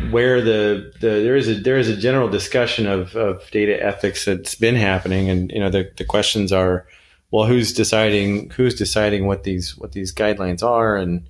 where 0.10 0.42
the, 0.42 0.92
the 1.00 1.08
there 1.08 1.36
is 1.36 1.48
a 1.48 1.56
there 1.56 1.78
is 1.78 1.90
a 1.90 1.96
general 1.98 2.28
discussion 2.28 2.88
of, 2.88 3.16
of 3.16 3.50
data 3.52 3.84
ethics 3.84 4.26
that's 4.26 4.56
been 4.56 4.76
happening, 4.76 5.30
and 5.30 5.52
you 5.52 5.60
know, 5.60 5.70
the 5.70 5.92
the 5.98 6.06
questions 6.06 6.52
are, 6.52 6.88
well, 7.30 7.46
who's 7.46 7.72
deciding 7.72 8.50
who's 8.50 8.74
deciding 8.74 9.28
what 9.28 9.44
these 9.44 9.78
what 9.78 9.92
these 9.92 10.12
guidelines 10.12 10.64
are, 10.64 10.98
and 10.98 11.28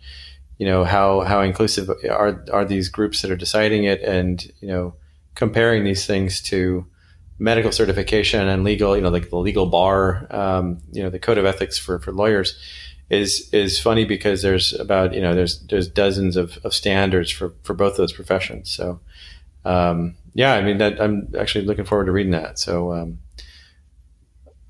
you 0.57 0.65
know 0.65 0.85
how 0.85 1.21
how 1.21 1.41
inclusive 1.41 1.89
are 2.09 2.45
are 2.53 2.63
these 2.63 2.87
groups 2.87 3.21
that 3.21 3.31
are 3.31 3.35
deciding 3.35 3.83
it, 3.83 4.01
and 4.03 4.49
you 4.61 4.69
know, 4.69 4.93
comparing 5.35 5.83
these 5.83 6.05
things 6.05 6.41
to 6.43 6.85
medical 7.39 7.71
certification 7.71 8.47
and 8.47 8.63
legal, 8.63 8.95
you 8.95 9.01
know, 9.01 9.09
like 9.09 9.29
the 9.29 9.37
legal 9.37 9.65
bar, 9.65 10.27
um, 10.29 10.79
you 10.91 11.03
know, 11.03 11.09
the 11.09 11.19
code 11.19 11.37
of 11.37 11.45
ethics 11.45 11.77
for, 11.77 11.99
for 11.99 12.11
lawyers 12.11 12.57
is, 13.09 13.49
is 13.53 13.79
funny 13.79 14.05
because 14.05 14.41
there's 14.41 14.73
about, 14.73 15.13
you 15.13 15.21
know, 15.21 15.33
there's, 15.33 15.59
there's 15.67 15.87
dozens 15.87 16.35
of, 16.35 16.57
of 16.63 16.73
standards 16.73 17.31
for, 17.31 17.53
for 17.63 17.73
both 17.73 17.97
those 17.97 18.13
professions. 18.13 18.71
So, 18.71 18.99
um, 19.65 20.15
yeah, 20.33 20.53
I 20.53 20.61
mean, 20.61 20.77
that, 20.77 21.01
I'm 21.01 21.33
actually 21.37 21.65
looking 21.65 21.85
forward 21.85 22.05
to 22.05 22.11
reading 22.11 22.31
that. 22.31 22.59
So, 22.59 22.93
um, 22.93 23.19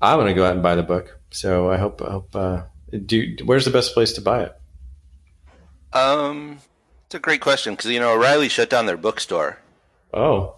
I'm 0.00 0.18
going 0.18 0.28
to 0.28 0.34
go 0.34 0.44
out 0.44 0.54
and 0.54 0.62
buy 0.62 0.74
the 0.74 0.82
book. 0.82 1.18
So 1.30 1.70
I 1.70 1.78
hope, 1.78 2.02
I 2.02 2.10
hope, 2.10 2.36
uh, 2.36 2.62
do, 3.06 3.36
where's 3.44 3.64
the 3.64 3.70
best 3.70 3.94
place 3.94 4.12
to 4.14 4.20
buy 4.20 4.42
it? 4.44 4.54
Um, 5.92 6.58
it's 7.06 7.14
a 7.14 7.20
great 7.20 7.40
question 7.40 7.74
because 7.74 7.90
you 7.90 8.00
know 8.00 8.12
O'Reilly 8.12 8.48
shut 8.48 8.68
down 8.68 8.86
their 8.86 8.96
bookstore. 8.96 9.58
Oh, 10.12 10.56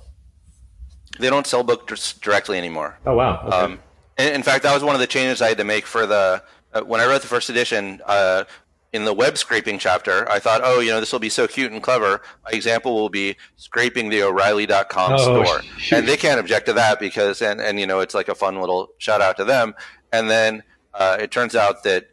They 1.19 1.31
don't 1.31 1.47
sell 1.47 1.63
books 1.63 2.13
directly 2.15 2.59
anymore. 2.59 2.99
oh, 3.07 3.15
wow. 3.15 3.43
Okay. 3.47 3.57
Um, 3.57 3.79
in, 4.19 4.43
fact, 4.43 4.63
that 4.63 4.73
was 4.75 4.83
one 4.83 4.95
of 4.95 5.01
the 5.01 5.07
changes 5.07 5.43
I 5.43 5.49
had 5.49 5.59
to 5.59 5.65
make 5.65 5.87
for 5.87 6.07
the 6.07 6.43
uh, 6.73 6.81
when 6.83 7.01
I 7.01 7.07
wrote 7.07 7.23
the 7.23 7.29
first 7.29 7.51
edition. 7.51 8.01
Uh, 8.07 8.45
in 8.93 9.05
the 9.05 9.13
web 9.13 9.37
scraping 9.37 9.79
chapter, 9.79 10.27
I 10.31 10.39
thought, 10.39 10.63
oh, 10.65 10.81
you 10.81 10.91
know, 10.91 11.01
this 11.01 11.13
will 11.13 11.19
be 11.19 11.29
so 11.29 11.47
cute 11.47 11.71
and 11.71 11.83
clever. 11.83 12.23
My 12.45 12.53
example 12.53 12.95
will 12.95 13.11
be 13.11 13.37
scraping 13.57 14.09
the 14.09 14.23
O'Reilly.com 14.23 15.13
Oh, 15.13 15.17
store, 15.19 15.61
shoot. 15.77 15.97
and 15.99 16.09
they 16.09 16.17
can't 16.17 16.41
object 16.41 16.65
to 16.67 16.73
that 16.75 16.99
because, 16.99 17.43
and 17.43 17.61
and 17.61 17.79
you 17.79 17.87
know, 17.87 18.01
it's 18.01 18.15
like 18.15 18.29
a 18.29 18.35
fun 18.35 18.59
little 18.59 18.89
shout 18.97 19.21
out 19.21 19.37
to 19.37 19.45
them. 19.45 19.75
And 20.13 20.31
then 20.31 20.63
uh, 20.95 21.19
it 21.21 21.31
turns 21.31 21.55
out 21.55 21.83
that 21.83 22.07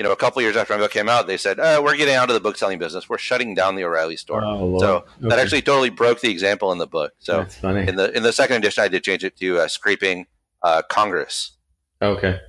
you 0.00 0.04
know, 0.04 0.12
a 0.12 0.16
couple 0.16 0.40
years 0.40 0.56
after 0.56 0.72
my 0.72 0.78
book 0.80 0.92
came 0.92 1.10
out, 1.10 1.26
they 1.26 1.36
said, 1.36 1.60
uh, 1.60 1.78
we're 1.84 1.94
getting 1.94 2.14
out 2.14 2.30
of 2.30 2.34
the 2.34 2.40
book 2.40 2.56
selling 2.56 2.78
business. 2.78 3.06
We're 3.06 3.18
shutting 3.18 3.54
down 3.54 3.76
the 3.76 3.84
O'Reilly 3.84 4.16
store. 4.16 4.42
Oh, 4.42 4.78
so 4.78 5.04
that 5.20 5.38
actually 5.38 5.60
totally 5.60 5.90
broke 5.90 6.22
the 6.22 6.30
example 6.30 6.72
in 6.72 6.78
the 6.78 6.86
book. 6.86 7.12
So 7.18 7.36
That's 7.40 7.56
funny. 7.56 7.86
in 7.86 7.96
the 7.96 8.10
in 8.16 8.22
the 8.22 8.32
second 8.32 8.56
edition, 8.56 8.82
I 8.82 8.88
did 8.88 9.04
change 9.04 9.24
it 9.24 9.36
to 9.36 9.58
uh, 9.58 9.68
scraping 9.68 10.24
uh, 10.62 10.80
Congress. 10.88 11.50
okay. 12.00 12.40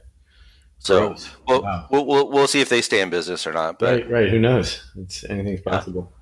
So 0.80 1.08
Gross. 1.10 1.30
we'll, 1.46 1.62
Wow. 1.62 1.88
we'll, 1.92 2.06
we'll 2.06 2.30
we'll 2.32 2.48
see 2.48 2.62
if 2.62 2.70
they 2.70 2.82
stay 2.82 3.02
in 3.02 3.10
business 3.10 3.46
or 3.46 3.52
not. 3.52 3.80
But 3.80 4.04
right, 4.04 4.10
right. 4.10 4.30
Who 4.30 4.40
knows? 4.40 4.82
It's 4.96 5.26
anything's 5.26 5.60
possible. 5.60 6.14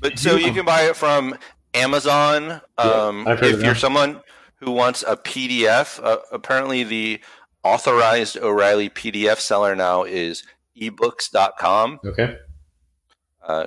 but 0.00 0.20
so 0.20 0.36
you 0.36 0.52
can 0.52 0.64
buy 0.64 0.82
it 0.82 0.94
from 0.94 1.36
Amazon. 1.74 2.60
Um, 2.78 3.26
I've 3.26 3.40
heard 3.40 3.54
if 3.56 3.62
you're 3.64 3.74
someone 3.74 4.20
who 4.60 4.70
wants 4.70 5.02
a 5.02 5.16
PDF, 5.16 6.00
uh, 6.00 6.18
apparently 6.30 6.84
the 6.84 7.18
authorized 7.64 8.36
O'Reilly 8.38 8.88
PDF 8.88 9.40
seller 9.40 9.74
now 9.74 10.04
is 10.04 10.44
ebooks.com. 10.80 12.00
Okay. 12.04 12.36
Uh, 13.46 13.66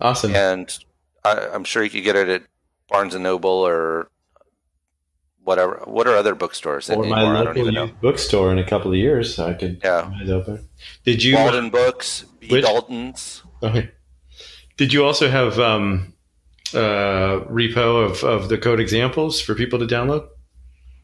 Awesome. 0.00 0.34
and 0.34 0.76
I, 1.24 1.48
I'm 1.52 1.64
sure 1.64 1.82
you 1.82 1.90
could 1.90 2.04
get 2.04 2.16
it 2.16 2.28
at 2.28 2.42
Barnes 2.88 3.14
and 3.14 3.24
Noble 3.24 3.50
or 3.50 4.10
whatever. 5.42 5.82
What 5.86 6.06
are 6.06 6.14
other 6.16 6.34
bookstores 6.34 6.90
or 6.90 7.02
my 7.04 7.22
anymore? 7.22 7.36
I 7.36 7.44
don't 7.44 7.46
local 7.46 7.62
even 7.62 7.74
know. 7.74 7.90
bookstore 8.02 8.52
in 8.52 8.58
a 8.58 8.64
couple 8.66 8.90
of 8.90 8.96
years. 8.98 9.38
I 9.38 9.54
could 9.54 9.80
Yeah. 9.82 10.10
Did 11.04 11.22
you? 11.22 11.34
Walden 11.36 11.70
Books, 11.70 12.24
B. 12.40 12.48
Which- 12.48 12.64
Dalton's. 12.64 13.42
Okay. 13.62 13.90
Did 14.76 14.92
you 14.92 15.04
also 15.06 15.30
have 15.30 15.58
um, 15.58 16.12
uh, 16.74 17.40
repo 17.48 18.04
of, 18.04 18.22
of 18.22 18.48
the 18.50 18.58
code 18.58 18.78
examples 18.80 19.40
for 19.40 19.54
people 19.54 19.78
to 19.78 19.86
download? 19.86 20.28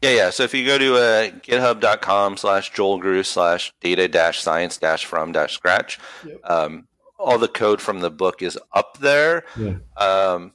Yeah, 0.03 0.09
yeah. 0.15 0.29
So 0.31 0.43
if 0.43 0.53
you 0.53 0.65
go 0.65 0.77
to 0.77 0.95
uh, 0.95 1.29
github.com 1.47 2.35
slash 2.35 2.71
Joel 2.73 2.99
Grus 2.99 3.25
slash 3.27 3.71
data 3.79 4.09
dash 4.09 4.41
science 4.41 4.77
dash 4.77 5.05
from 5.05 5.31
dash 5.31 5.53
scratch, 5.53 5.97
Yep. 6.25 6.39
um, 6.43 6.87
all 7.17 7.37
the 7.37 7.47
code 7.47 7.79
from 7.79 8.01
the 8.01 8.11
book 8.11 8.41
is 8.41 8.59
up 8.73 8.97
there. 8.99 9.45
Yeah. 9.57 9.75
Um, 9.95 10.51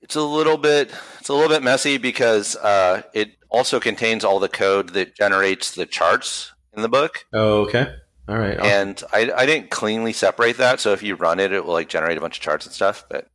it's 0.00 0.16
a 0.16 0.22
little 0.22 0.56
bit 0.56 0.90
it's 1.20 1.28
a 1.28 1.34
little 1.34 1.50
bit 1.50 1.62
messy 1.62 1.98
because 1.98 2.56
uh, 2.56 3.02
it 3.12 3.32
also 3.50 3.78
contains 3.78 4.24
all 4.24 4.38
the 4.40 4.48
code 4.48 4.90
that 4.94 5.14
generates 5.14 5.72
the 5.72 5.84
charts 5.84 6.52
in 6.74 6.80
the 6.80 6.88
book. 6.88 7.26
Oh, 7.34 7.60
okay. 7.66 7.94
All 8.26 8.38
right. 8.38 8.58
Awesome. 8.58 8.70
And 8.70 9.02
I, 9.12 9.30
I 9.36 9.44
didn't 9.44 9.68
cleanly 9.70 10.14
separate 10.14 10.56
that, 10.56 10.80
so 10.80 10.92
if 10.94 11.02
you 11.02 11.14
run 11.14 11.40
it, 11.40 11.52
it 11.52 11.66
will 11.66 11.74
like 11.74 11.88
generate 11.90 12.16
a 12.16 12.20
bunch 12.22 12.38
of 12.38 12.42
charts 12.42 12.64
and 12.64 12.74
stuff. 12.74 13.04
But 13.10 13.28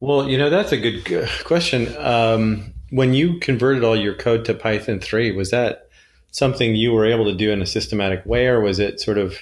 Well, 0.00 0.28
you 0.28 0.36
know 0.36 0.50
that's 0.50 0.72
a 0.72 0.76
good 0.76 1.04
question. 1.44 1.96
Um, 1.96 2.74
when 2.92 3.14
you 3.14 3.38
converted 3.38 3.82
all 3.82 3.96
your 3.96 4.14
code 4.14 4.44
to 4.44 4.52
Python 4.54 5.00
three, 5.00 5.32
was 5.32 5.50
that 5.50 5.88
something 6.30 6.76
you 6.76 6.92
were 6.92 7.06
able 7.06 7.24
to 7.24 7.34
do 7.34 7.50
in 7.50 7.62
a 7.62 7.66
systematic 7.66 8.24
way, 8.26 8.46
or 8.46 8.60
was 8.60 8.78
it 8.78 9.00
sort 9.00 9.16
of 9.16 9.38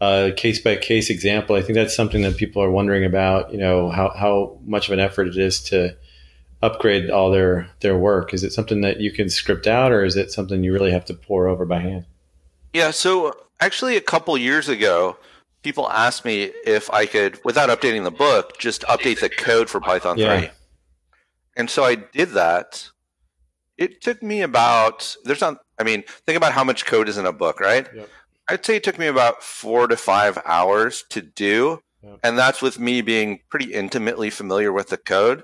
a 0.00 0.32
case 0.36 0.60
by 0.60 0.76
case 0.76 1.10
example? 1.10 1.56
I 1.56 1.62
think 1.62 1.74
that's 1.74 1.96
something 1.96 2.22
that 2.22 2.36
people 2.36 2.62
are 2.62 2.70
wondering 2.70 3.04
about. 3.04 3.52
You 3.52 3.58
know 3.58 3.90
how 3.90 4.10
how 4.10 4.58
much 4.64 4.86
of 4.86 4.92
an 4.92 5.00
effort 5.00 5.26
it 5.26 5.36
is 5.36 5.60
to 5.64 5.96
upgrade 6.62 7.10
all 7.10 7.32
their 7.32 7.68
their 7.80 7.98
work. 7.98 8.32
Is 8.32 8.44
it 8.44 8.52
something 8.52 8.82
that 8.82 9.00
you 9.00 9.10
can 9.10 9.28
script 9.28 9.66
out, 9.66 9.90
or 9.90 10.04
is 10.04 10.14
it 10.14 10.30
something 10.30 10.62
you 10.62 10.72
really 10.72 10.92
have 10.92 11.04
to 11.06 11.14
pour 11.14 11.48
over 11.48 11.64
by 11.64 11.80
hand? 11.80 12.04
Yeah, 12.72 12.92
so 12.92 13.34
actually, 13.58 13.96
a 13.96 14.00
couple 14.00 14.38
years 14.38 14.68
ago, 14.68 15.16
people 15.64 15.90
asked 15.90 16.24
me 16.24 16.52
if 16.64 16.88
I 16.92 17.06
could, 17.06 17.40
without 17.44 17.68
updating 17.68 18.04
the 18.04 18.12
book, 18.12 18.58
just 18.58 18.82
update 18.82 19.18
the 19.18 19.28
code 19.28 19.68
for 19.68 19.80
Python 19.80 20.18
Yeah. 20.18 20.38
3. 20.40 20.50
And 21.56 21.70
so 21.70 21.84
I 21.84 21.94
did 21.94 22.30
that. 22.30 22.90
It 23.78 24.00
took 24.02 24.22
me 24.22 24.42
about, 24.42 25.16
there's 25.24 25.40
not 25.40 25.58
I 25.78 25.84
mean, 25.84 26.04
think 26.26 26.36
about 26.36 26.52
how 26.52 26.64
much 26.64 26.86
code 26.86 27.08
is 27.08 27.18
in 27.18 27.26
a 27.26 27.32
book, 27.32 27.60
right? 27.60 27.86
Yep. 27.94 28.08
I'd 28.48 28.64
say 28.64 28.76
it 28.76 28.84
took 28.84 28.98
me 28.98 29.06
about 29.08 29.42
four 29.42 29.86
to 29.88 29.96
five 29.96 30.38
hours 30.46 31.04
to 31.10 31.20
do, 31.20 31.80
Yep. 32.02 32.20
and 32.22 32.38
that's 32.38 32.62
with 32.62 32.78
me 32.78 33.00
being 33.02 33.40
pretty 33.50 33.72
intimately 33.74 34.30
familiar 34.30 34.72
with 34.72 34.88
the 34.88 34.96
code. 34.96 35.42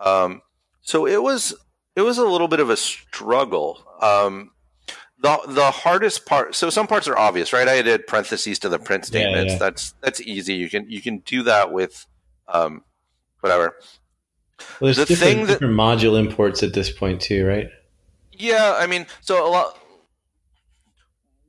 Um, 0.00 0.40
so 0.80 1.06
it 1.06 1.22
was 1.22 1.54
it 1.94 2.00
was 2.02 2.16
a 2.18 2.24
little 2.26 2.48
bit 2.48 2.58
of 2.60 2.70
a 2.70 2.76
struggle. 2.76 3.84
Um, 4.00 4.52
the 5.22 5.38
the 5.46 5.70
hardest 5.70 6.24
part. 6.26 6.54
So 6.54 6.70
some 6.70 6.86
parts 6.86 7.06
are 7.06 7.18
obvious, 7.18 7.52
right? 7.52 7.68
I 7.68 7.78
added 7.78 8.06
parentheses 8.06 8.58
to 8.60 8.68
the 8.70 8.78
print 8.78 9.04
Yeah, 9.04 9.06
statements. 9.20 9.52
yeah. 9.52 9.58
That's 9.58 9.94
that's 10.00 10.20
easy. 10.22 10.54
You 10.54 10.70
can 10.70 10.90
you 10.90 11.02
can 11.02 11.18
do 11.18 11.42
that 11.44 11.70
with 11.72 12.06
um, 12.48 12.82
whatever. 13.40 13.76
Well, 14.80 14.86
there's 14.92 14.96
The 14.96 15.06
different, 15.06 15.18
thing 15.32 15.46
that- 15.46 15.52
different 15.54 15.74
module 15.74 16.18
imports 16.18 16.62
at 16.62 16.72
this 16.74 16.90
point 16.90 17.20
too, 17.20 17.46
right? 17.46 17.68
Yeah, 18.32 18.76
I 18.78 18.86
mean, 18.86 19.06
so 19.20 19.46
a 19.46 19.50
lot. 19.50 19.76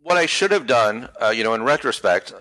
What 0.03 0.17
I 0.17 0.25
should 0.25 0.51
have 0.51 0.65
done, 0.67 1.09
uh, 1.21 1.29
you 1.29 1.43
know, 1.43 1.53
in 1.53 1.63
retrospect, 1.63 2.33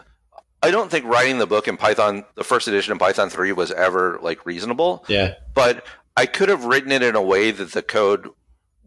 I 0.63 0.71
don't 0.71 0.91
think 0.91 1.05
writing 1.05 1.39
the 1.39 1.47
book 1.47 1.69
in 1.69 1.77
Python, 1.77 2.25
the 2.35 2.45
first 2.45 2.67
edition 2.69 2.93
in 2.93 2.99
Python 2.99 3.29
three, 3.31 3.53
was 3.53 3.71
ever 3.71 4.19
like 4.23 4.45
reasonable. 4.47 5.05
Yeah. 5.09 5.35
But 5.55 5.87
I 6.17 6.27
could 6.27 6.49
have 6.49 6.65
written 6.65 6.91
it 6.91 7.03
in 7.03 7.15
a 7.17 7.23
way 7.23 7.51
that 7.51 7.73
the 7.73 7.83
code 7.83 8.29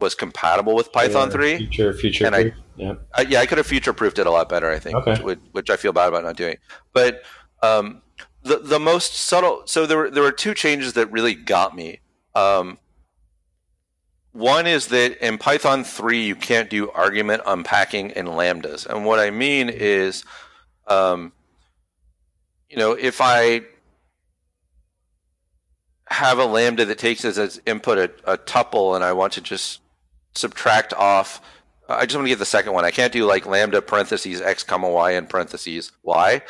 was 0.00 0.14
compatible 0.14 0.74
with 0.74 0.92
Python 0.92 1.30
three. 1.30 1.56
Future, 1.58 1.92
future. 1.94 2.26
And 2.26 2.34
I- 2.34 2.52
yeah. 2.76 2.94
I, 3.14 3.22
yeah, 3.22 3.40
I 3.40 3.46
could 3.46 3.58
have 3.58 3.66
future 3.66 3.92
proofed 3.92 4.18
it 4.18 4.26
a 4.26 4.30
lot 4.30 4.48
better. 4.48 4.68
I 4.70 4.80
think, 4.80 4.96
Okay. 4.96 5.22
which, 5.22 5.38
which 5.52 5.70
I 5.70 5.76
feel 5.76 5.92
bad 5.92 6.08
about 6.08 6.24
not 6.24 6.36
doing. 6.36 6.56
But 6.92 7.22
um, 7.62 8.02
the 8.44 8.58
the 8.58 8.78
most 8.78 9.14
subtle. 9.14 9.62
So 9.66 9.86
there 9.86 9.98
were 9.98 10.10
there 10.10 10.22
were 10.22 10.32
two 10.32 10.54
changes 10.54 10.92
that 10.92 11.10
really 11.10 11.34
got 11.34 11.74
me. 11.74 12.00
Um, 12.34 12.78
one 14.32 14.66
is 14.66 14.88
that 14.88 15.24
in 15.24 15.38
Python 15.38 15.84
three 15.84 16.24
you 16.24 16.36
can't 16.36 16.70
do 16.70 16.90
argument 16.90 17.42
unpacking 17.46 18.10
in 18.10 18.26
lambdas, 18.26 18.86
and 18.86 19.04
what 19.04 19.18
I 19.18 19.30
mean 19.30 19.68
is, 19.68 20.24
um, 20.86 21.32
you 22.70 22.76
know, 22.76 22.92
if 22.92 23.20
I 23.20 23.62
have 26.08 26.38
a 26.38 26.44
lambda 26.44 26.84
that 26.84 26.98
takes 26.98 27.24
as 27.24 27.38
its 27.38 27.60
input 27.66 27.98
a, 27.98 28.32
a 28.32 28.38
tuple, 28.38 28.94
and 28.94 29.02
I 29.02 29.12
want 29.12 29.32
to 29.32 29.40
just 29.40 29.80
subtract 30.34 30.92
off 30.92 31.40
I 31.88 32.06
just 32.06 32.16
want 32.16 32.26
to 32.26 32.30
get 32.30 32.38
the 32.38 32.46
second 32.46 32.72
one. 32.72 32.84
I 32.84 32.90
can't 32.90 33.12
do 33.12 33.26
like 33.26 33.46
lambda 33.46 33.82
parentheses 33.82 34.40
x 34.40 34.62
comma 34.62 34.88
y 34.88 35.12
in 35.12 35.26
parentheses 35.26 35.92
y. 36.02 36.42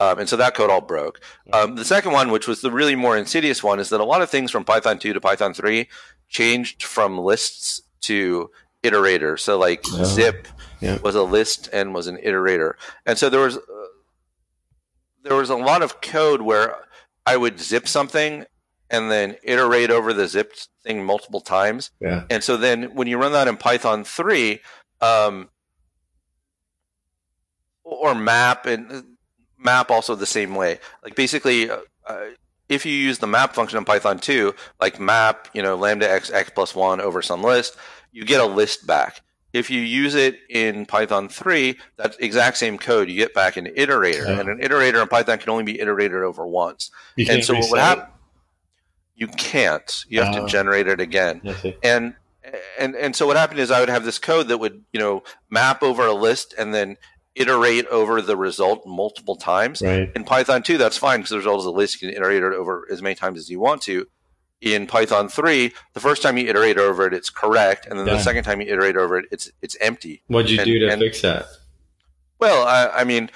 Um, 0.00 0.18
and 0.18 0.28
so 0.28 0.36
that 0.38 0.54
code 0.54 0.70
all 0.70 0.80
broke. 0.80 1.20
Um, 1.52 1.76
the 1.76 1.84
second 1.84 2.12
one, 2.12 2.30
which 2.30 2.48
was 2.48 2.62
the 2.62 2.70
really 2.72 2.96
more 2.96 3.16
insidious 3.18 3.62
one, 3.62 3.78
is 3.78 3.90
that 3.90 4.00
a 4.00 4.04
lot 4.04 4.22
of 4.22 4.30
things 4.30 4.50
from 4.50 4.64
Python 4.64 4.98
2 4.98 5.12
to 5.12 5.20
Python 5.20 5.52
3 5.54 5.88
changed 6.28 6.82
from 6.82 7.18
lists 7.18 7.82
to 8.02 8.50
iterator. 8.82 9.38
So 9.38 9.58
like 9.58 9.84
Oh. 9.92 10.04
zip 10.04 10.48
Yeah. 10.80 10.96
was 11.02 11.14
a 11.14 11.22
list 11.22 11.68
and 11.72 11.94
was 11.94 12.06
an 12.06 12.16
iterator. 12.16 12.72
And 13.04 13.18
so 13.18 13.28
there 13.28 13.40
was 13.40 13.58
uh, 13.58 13.60
there 15.22 15.36
was 15.36 15.50
a 15.50 15.56
lot 15.56 15.82
of 15.82 16.00
code 16.00 16.40
where 16.40 16.76
I 17.26 17.36
would 17.36 17.60
zip 17.60 17.86
something 17.86 18.46
and 18.88 19.10
then 19.10 19.36
iterate 19.42 19.90
over 19.90 20.14
the 20.14 20.26
zipped 20.26 20.68
thing 20.82 21.04
multiple 21.04 21.42
times. 21.42 21.90
Yeah. 22.00 22.24
And 22.30 22.42
so 22.42 22.56
then 22.56 22.94
when 22.94 23.06
you 23.06 23.18
run 23.18 23.32
that 23.32 23.46
in 23.48 23.58
Python 23.58 24.02
3, 24.02 24.60
um, 25.02 25.50
or 27.84 28.14
map 28.14 28.64
and 28.66 29.09
map 29.60 29.90
also 29.90 30.14
the 30.14 30.26
same 30.26 30.54
way. 30.54 30.78
Like 31.04 31.14
basically, 31.14 31.70
uh, 31.70 31.78
uh, 32.06 32.20
if 32.68 32.86
you 32.86 32.92
use 32.92 33.18
the 33.18 33.26
map 33.26 33.54
function 33.54 33.78
in 33.78 33.84
Python 33.84 34.18
2, 34.18 34.54
like 34.80 34.98
map, 35.00 35.48
you 35.52 35.62
know, 35.62 35.76
lambda 35.76 36.10
x 36.10 36.30
x 36.30 36.50
plus 36.54 36.74
1 36.74 37.00
over 37.00 37.20
some 37.22 37.42
list, 37.42 37.76
you 38.12 38.24
get 38.24 38.40
a 38.40 38.46
list 38.46 38.86
back. 38.86 39.22
If 39.52 39.68
you 39.68 39.80
use 39.80 40.14
it 40.14 40.38
in 40.48 40.86
Python 40.86 41.28
3, 41.28 41.76
that 41.96 42.14
exact 42.20 42.56
same 42.56 42.78
code, 42.78 43.08
you 43.10 43.16
get 43.16 43.34
back 43.34 43.56
an 43.56 43.66
iterator. 43.66 44.26
Yeah. 44.28 44.38
And 44.40 44.48
an 44.48 44.58
iterator 44.60 45.02
in 45.02 45.08
Python 45.08 45.38
can 45.38 45.50
only 45.50 45.64
be 45.64 45.80
iterated 45.80 46.22
over 46.22 46.46
once. 46.46 46.90
You 47.16 47.26
and 47.28 47.44
so 47.44 47.54
what 47.54 47.70
would 47.70 47.80
happen? 47.80 48.04
You 49.16 49.26
can't. 49.26 50.04
You 50.08 50.22
have 50.22 50.34
Oh. 50.36 50.42
to 50.42 50.48
generate 50.48 50.86
it 50.86 51.00
again 51.00 51.42
and 51.82 52.14
and 52.78 52.94
and 52.96 53.14
so 53.14 53.26
what 53.26 53.36
happened 53.36 53.60
is 53.60 53.70
I 53.70 53.80
would 53.80 53.90
have 53.90 54.04
this 54.04 54.18
code 54.18 54.48
that 54.48 54.58
would 54.58 54.82
you 54.92 55.00
know 55.00 55.22
map 55.50 55.82
over 55.82 56.06
a 56.06 56.14
list 56.14 56.54
and 56.56 56.72
then 56.72 56.96
iterate 57.34 57.86
over 57.86 58.20
the 58.20 58.36
result 58.36 58.86
multiple 58.86 59.36
times. 59.36 59.82
Right. 59.82 60.10
In 60.14 60.24
Python 60.24 60.62
2, 60.62 60.78
that's 60.78 60.96
fine 60.96 61.20
because 61.20 61.30
the 61.30 61.36
result 61.38 61.60
is 61.60 61.66
a 61.66 61.70
list. 61.70 62.00
You 62.02 62.08
can 62.08 62.16
iterate 62.16 62.42
it 62.42 62.52
over 62.52 62.86
as 62.90 63.00
many 63.02 63.14
times 63.14 63.38
as 63.38 63.48
you 63.50 63.60
want 63.60 63.82
to. 63.82 64.06
In 64.60 64.86
Python 64.86 65.28
3, 65.28 65.72
the 65.94 66.00
first 66.00 66.22
time 66.22 66.36
you 66.36 66.46
iterate 66.46 66.76
over 66.76 67.06
it, 67.06 67.14
it's 67.14 67.30
correct, 67.30 67.86
and 67.86 67.98
then 67.98 68.04
the 68.04 68.18
second 68.20 68.44
time 68.44 68.60
you 68.60 68.66
iterate 68.70 68.94
over 68.96 69.16
it, 69.16 69.24
it's 69.32 69.50
it's 69.62 69.74
empty. 69.80 70.22
What'd 70.26 70.50
you 70.50 70.58
And- 70.58 70.66
do 70.66 70.78
to 70.80 70.90
and- 70.90 71.00
fix 71.00 71.22
that? 71.22 71.46
Well, 72.38 72.66
I, 72.66 73.00
I 73.00 73.04
mean, 73.04 73.30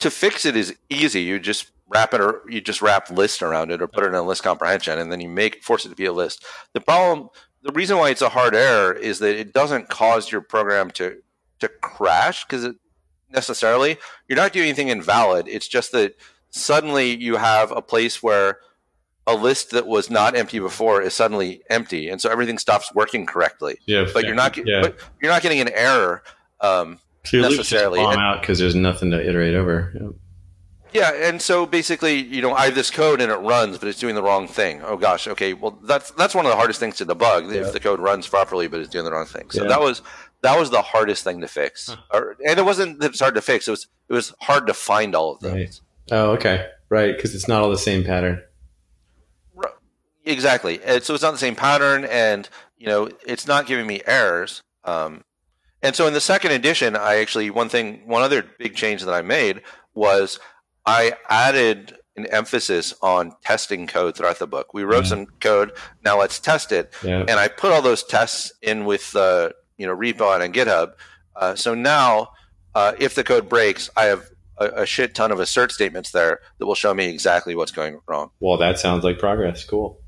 to 0.00 0.10
fix 0.10 0.44
it 0.44 0.56
is 0.56 0.74
easy. 0.90 1.20
You 1.22 1.38
just 1.38 1.70
wrap 1.88 2.14
it 2.14 2.20
or 2.20 2.42
you 2.48 2.60
just 2.60 2.82
wrap 2.82 3.10
list 3.10 3.42
around 3.42 3.70
it 3.70 3.80
or 3.82 3.86
put 3.86 4.02
it 4.02 4.08
in 4.08 4.14
a 4.14 4.22
list 4.22 4.42
comprehension 4.42 4.98
and 4.98 5.12
then 5.12 5.20
you 5.20 5.28
make 5.28 5.62
force 5.62 5.84
it 5.84 5.90
to 5.90 5.94
be 5.94 6.06
a 6.06 6.12
list. 6.12 6.44
The 6.72 6.80
problem 6.80 7.28
the 7.62 7.72
reason 7.72 7.96
why 7.98 8.10
it's 8.10 8.22
a 8.22 8.30
hard 8.30 8.54
error 8.56 8.92
is 8.92 9.20
that 9.20 9.36
it 9.38 9.52
doesn't 9.52 9.88
cause 9.88 10.32
your 10.32 10.40
program 10.40 10.90
to 10.92 11.18
to 11.62 11.68
crash 11.68 12.44
because 12.44 12.64
it 12.64 12.76
necessarily 13.30 13.96
you're 14.28 14.36
not 14.36 14.52
doing 14.52 14.66
anything 14.68 14.88
invalid. 14.88 15.48
It's 15.48 15.66
just 15.66 15.92
that 15.92 16.14
suddenly 16.50 17.16
you 17.16 17.36
have 17.36 17.70
a 17.72 17.80
place 17.82 18.22
where 18.22 18.58
a 19.26 19.34
list 19.34 19.70
that 19.70 19.86
was 19.86 20.10
not 20.10 20.36
empty 20.36 20.58
before 20.58 21.00
is 21.00 21.14
suddenly 21.14 21.62
empty, 21.70 22.08
and 22.08 22.20
so 22.20 22.28
everything 22.30 22.58
stops 22.58 22.92
working 22.94 23.24
correctly. 23.24 23.78
Yeah. 23.86 24.06
But 24.12 24.24
you're 24.24 24.34
not, 24.34 24.56
Yeah. 24.56 24.80
but 24.82 24.96
you're 25.20 25.30
not 25.32 25.42
getting 25.42 25.60
an 25.60 25.70
error. 25.72 26.22
Um, 26.60 26.98
so 27.24 27.36
loops 27.38 27.48
just 27.48 27.56
necessarily. 27.58 27.98
bomb 28.00 28.12
And- 28.14 28.20
out 28.20 28.40
because 28.40 28.58
there's 28.58 28.74
nothing 28.74 29.12
to 29.12 29.20
iterate 29.28 29.54
over. 29.54 29.92
Yeah. 29.94 30.08
Yeah, 30.94 31.28
and 31.28 31.40
so 31.40 31.64
basically, 31.64 32.16
you 32.16 32.42
know, 32.42 32.52
I 32.52 32.66
have 32.66 32.74
this 32.74 32.90
code 32.90 33.22
and 33.22 33.32
it 33.32 33.36
runs, 33.36 33.78
but 33.78 33.88
it's 33.88 33.98
doing 33.98 34.14
the 34.14 34.22
wrong 34.22 34.46
thing. 34.46 34.82
Oh 34.84 34.98
gosh, 34.98 35.26
okay. 35.26 35.54
Well, 35.54 35.78
that's 35.84 36.10
that's 36.10 36.34
one 36.34 36.44
of 36.44 36.50
the 36.50 36.56
hardest 36.56 36.80
things 36.80 36.96
to 36.96 37.06
debug 37.06 37.46
Yeah. 37.54 37.62
if 37.62 37.72
the 37.72 37.80
code 37.80 37.98
runs 37.98 38.26
properly, 38.28 38.66
but 38.66 38.80
it's 38.80 38.90
doing 38.90 39.06
the 39.06 39.12
wrong 39.12 39.24
thing. 39.24 39.48
So 39.50 39.62
Yeah. 39.62 39.68
that 39.70 39.80
was 39.80 40.02
that 40.42 40.58
was 40.58 40.70
the 40.70 40.82
hardest 40.82 41.24
thing 41.24 41.40
to 41.40 41.48
fix, 41.48 41.96
or, 42.12 42.36
and 42.46 42.58
it 42.58 42.64
wasn't 42.64 43.00
that 43.00 43.10
it's 43.12 43.20
hard 43.20 43.34
to 43.36 43.40
fix. 43.42 43.66
It 43.68 43.72
was 43.72 43.86
it 44.08 44.12
was 44.12 44.34
hard 44.40 44.66
to 44.66 44.74
find 44.74 45.14
all 45.14 45.34
of 45.34 45.40
those. 45.40 45.52
Right. 45.52 45.80
Oh, 46.10 46.30
okay. 46.32 46.68
Right, 46.88 47.16
because 47.16 47.34
it's 47.34 47.48
not 47.48 47.62
all 47.62 47.70
the 47.70 47.78
same 47.78 48.04
pattern. 48.04 48.42
Exactly. 50.24 50.80
And 50.84 51.02
so 51.02 51.14
it's 51.14 51.22
not 51.22 51.32
the 51.32 51.38
same 51.38 51.56
pattern, 51.56 52.04
and 52.04 52.48
you 52.78 52.86
know, 52.86 53.08
it's 53.26 53.46
not 53.46 53.66
giving 53.66 53.86
me 53.86 54.02
errors. 54.06 54.62
Um, 54.84 55.24
and 55.82 55.96
so 55.96 56.06
in 56.06 56.14
the 56.14 56.20
second 56.20 56.52
edition, 56.52 56.94
I 56.94 57.16
actually 57.16 57.50
one 57.50 57.68
thing, 57.68 58.02
one 58.06 58.22
other 58.22 58.44
big 58.58 58.76
change 58.76 59.02
that 59.04 59.12
I 59.14 59.22
made 59.22 59.62
was 59.94 60.38
I 60.86 61.14
added 61.28 61.96
an 62.16 62.26
emphasis 62.26 62.94
on 63.02 63.32
testing 63.42 63.86
code 63.88 64.16
throughout 64.16 64.38
the 64.38 64.46
book. 64.46 64.74
We 64.74 64.84
wrote 64.84 65.04
Mhm. 65.04 65.08
some 65.08 65.26
code. 65.40 65.72
Now 66.04 66.20
let's 66.20 66.38
test 66.38 66.70
it, 66.70 66.92
Yeah. 67.02 67.20
and 67.20 67.32
I 67.32 67.48
put 67.48 67.72
all 67.72 67.82
those 67.82 68.04
tests 68.04 68.52
in 68.62 68.84
with 68.84 69.10
the 69.12 69.54
you 69.76 69.86
know 69.86 69.96
repo 69.96 70.34
and 70.34 70.42
on 70.42 70.52
GitHub. 70.52 70.92
Uh, 71.34 71.54
so 71.54 71.74
now, 71.74 72.32
uh, 72.74 72.92
if 72.98 73.14
the 73.14 73.24
code 73.24 73.48
breaks, 73.48 73.90
I 73.96 74.04
have 74.04 74.28
a, 74.58 74.82
a 74.82 74.86
shit 74.86 75.14
ton 75.14 75.32
of 75.32 75.40
assert 75.40 75.72
statements 75.72 76.10
there 76.10 76.40
that 76.58 76.66
will 76.66 76.74
show 76.74 76.94
me 76.94 77.06
exactly 77.06 77.54
what's 77.54 77.72
going 77.72 78.00
wrong. 78.06 78.30
Well, 78.40 78.58
that 78.58 78.78
sounds 78.78 79.04
like 79.04 79.18
progress. 79.18 79.64
Cool. 79.64 79.98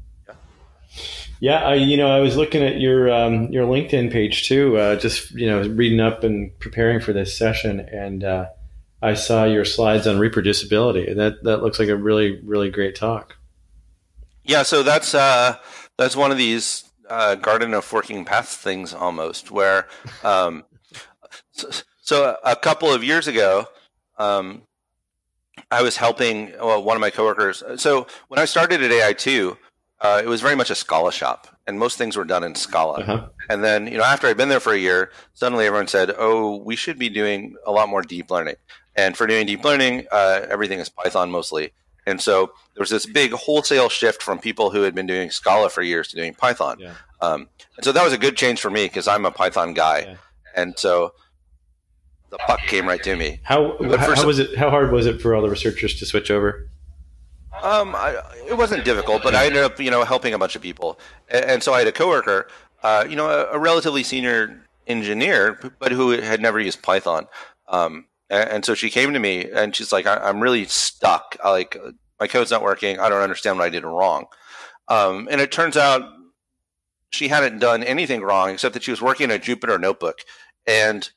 Yeah, 1.40 1.62
I, 1.64 1.74
you 1.74 1.96
know, 1.96 2.08
I 2.08 2.20
was 2.20 2.36
looking 2.36 2.62
at 2.62 2.80
your 2.80 3.12
um, 3.12 3.52
your 3.52 3.66
LinkedIn 3.66 4.12
page 4.12 4.48
too, 4.48 4.76
uh, 4.78 4.96
just 4.96 5.30
you 5.32 5.46
know, 5.46 5.62
reading 5.68 6.00
up 6.00 6.24
and 6.24 6.58
preparing 6.58 7.00
for 7.00 7.12
this 7.12 7.36
session, 7.36 7.80
and 7.80 8.24
uh, 8.24 8.46
I 9.02 9.14
saw 9.14 9.44
your 9.44 9.64
slides 9.64 10.06
on 10.06 10.16
reproducibility. 10.16 11.14
That 11.14 11.42
that 11.42 11.62
looks 11.62 11.78
like 11.78 11.88
a 11.88 11.96
really 11.96 12.40
really 12.42 12.70
great 12.70 12.94
talk. 12.94 13.36
Yeah, 14.44 14.62
so 14.62 14.82
that's 14.82 15.14
uh, 15.14 15.56
that's 15.98 16.16
one 16.16 16.30
of 16.30 16.38
these 16.38 16.83
uh, 17.08 17.34
garden 17.36 17.74
of 17.74 17.84
forking 17.84 18.24
paths 18.24 18.56
things 18.56 18.94
almost, 18.94 19.50
where 19.50 19.88
um, 20.22 20.64
so, 21.52 21.70
so 22.02 22.36
a 22.44 22.56
couple 22.56 22.92
of 22.92 23.02
years 23.02 23.26
ago, 23.26 23.66
um, 24.18 24.62
I 25.70 25.82
was 25.82 25.96
helping 25.96 26.52
well, 26.60 26.82
one 26.82 26.96
of 26.96 27.00
my 27.00 27.10
coworkers. 27.10 27.62
So 27.76 28.06
when 28.28 28.38
I 28.38 28.44
started 28.44 28.82
at 28.82 28.90
AI 28.90 29.12
two, 29.12 29.56
uh, 30.00 30.20
it 30.22 30.28
was 30.28 30.40
very 30.40 30.54
much 30.54 30.70
a 30.70 30.74
Scala 30.74 31.12
shop, 31.12 31.48
and 31.66 31.78
most 31.78 31.96
things 31.96 32.16
were 32.16 32.24
done 32.24 32.44
in 32.44 32.54
Scala. 32.54 33.00
Uh-huh. 33.00 33.28
And 33.48 33.64
then, 33.64 33.86
you 33.86 33.96
know, 33.96 34.04
after 34.04 34.26
I'd 34.26 34.36
been 34.36 34.48
there 34.48 34.60
for 34.60 34.72
a 34.72 34.78
year, 34.78 35.10
suddenly 35.32 35.66
everyone 35.66 35.86
said, 35.86 36.14
"Oh, 36.18 36.56
we 36.56 36.76
should 36.76 36.98
be 36.98 37.08
doing 37.08 37.54
a 37.66 37.72
lot 37.72 37.88
more 37.88 38.02
deep 38.02 38.30
learning." 38.30 38.56
And 38.96 39.16
for 39.16 39.26
doing 39.26 39.46
deep 39.46 39.64
learning, 39.64 40.06
uh, 40.12 40.46
everything 40.48 40.78
is 40.78 40.88
Python 40.88 41.30
mostly. 41.30 41.72
And 42.06 42.20
so 42.20 42.52
there 42.74 42.80
was 42.80 42.90
this 42.90 43.06
big 43.06 43.32
wholesale 43.32 43.88
shift 43.88 44.22
from 44.22 44.38
people 44.38 44.70
who 44.70 44.82
had 44.82 44.94
been 44.94 45.06
doing 45.06 45.30
Scala 45.30 45.70
for 45.70 45.82
years 45.82 46.08
to 46.08 46.16
doing 46.16 46.34
Python. 46.34 46.78
Yeah. 46.78 46.94
Um, 47.20 47.48
and 47.76 47.84
so 47.84 47.92
that 47.92 48.04
was 48.04 48.12
a 48.12 48.18
good 48.18 48.36
change 48.36 48.60
for 48.60 48.70
me 48.70 48.84
because 48.84 49.08
I'm 49.08 49.24
a 49.24 49.30
Python 49.30 49.72
guy. 49.72 50.00
Yeah. 50.00 50.16
And 50.54 50.78
so 50.78 51.14
the 52.30 52.38
puck 52.38 52.60
came 52.60 52.86
right 52.86 53.02
to 53.02 53.16
me. 53.16 53.40
How 53.42 53.76
how, 53.78 54.26
was 54.26 54.38
it? 54.38 54.56
How 54.56 54.70
hard 54.70 54.92
was 54.92 55.06
it 55.06 55.20
for 55.20 55.34
all 55.34 55.42
the 55.42 55.48
researchers 55.48 55.98
to 56.00 56.06
switch 56.06 56.30
over? 56.30 56.68
Um, 57.62 57.94
I, 57.94 58.20
it 58.48 58.56
wasn't 58.56 58.84
difficult, 58.84 59.22
but 59.22 59.34
I 59.34 59.46
ended 59.46 59.62
up, 59.62 59.78
you 59.80 59.90
know, 59.90 60.04
helping 60.04 60.34
a 60.34 60.38
bunch 60.38 60.56
of 60.56 60.62
people, 60.62 60.98
and, 61.28 61.44
and 61.44 61.62
so 61.62 61.72
I 61.72 61.78
had 61.78 61.86
a 61.86 61.92
coworker, 61.92 62.48
uh, 62.82 63.06
you 63.08 63.14
know, 63.14 63.30
a, 63.30 63.52
a 63.52 63.58
relatively 63.58 64.02
senior 64.02 64.60
engineer, 64.86 65.72
but 65.78 65.92
who 65.92 66.10
had 66.10 66.42
never 66.42 66.58
used 66.58 66.82
Python. 66.82 67.28
Um, 67.68 68.06
and, 68.30 68.50
and, 68.50 68.64
so 68.64 68.74
she 68.74 68.90
came 68.90 69.12
to 69.12 69.18
me 69.18 69.50
and 69.50 69.74
she's 69.74 69.92
like, 69.92 70.06
I, 70.06 70.28
am 70.28 70.40
really 70.40 70.64
stuck. 70.64 71.36
I, 71.42 71.50
like 71.50 71.76
my 72.18 72.26
code's 72.26 72.50
not 72.50 72.62
working. 72.62 72.98
I 72.98 73.08
don't 73.08 73.22
understand 73.22 73.58
what 73.58 73.64
I 73.64 73.70
did 73.70 73.84
wrong. 73.84 74.26
Um, 74.88 75.28
and 75.30 75.40
it 75.40 75.52
turns 75.52 75.76
out 75.76 76.02
she 77.10 77.28
hadn't 77.28 77.58
done 77.58 77.82
anything 77.82 78.22
wrong 78.22 78.50
except 78.50 78.74
that 78.74 78.82
she 78.82 78.90
was 78.90 79.02
working 79.02 79.30
in 79.30 79.36
a 79.36 79.38
Jupyter 79.38 79.80
notebook 79.80 80.18
and 80.66 81.10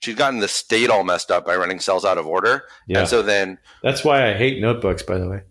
she'd 0.00 0.16
gotten 0.16 0.40
the 0.40 0.48
state 0.48 0.90
all 0.90 1.04
messed 1.04 1.30
up 1.30 1.46
by 1.46 1.56
running 1.56 1.80
cells 1.80 2.04
out 2.04 2.18
of 2.18 2.26
order. 2.26 2.64
Yeah. 2.86 3.00
And 3.00 3.08
so 3.08 3.22
then 3.22 3.58
that's 3.82 4.04
why 4.04 4.30
I 4.30 4.34
hate 4.34 4.60
notebooks, 4.60 5.02
by 5.02 5.18
the 5.18 5.28
way. 5.28 5.42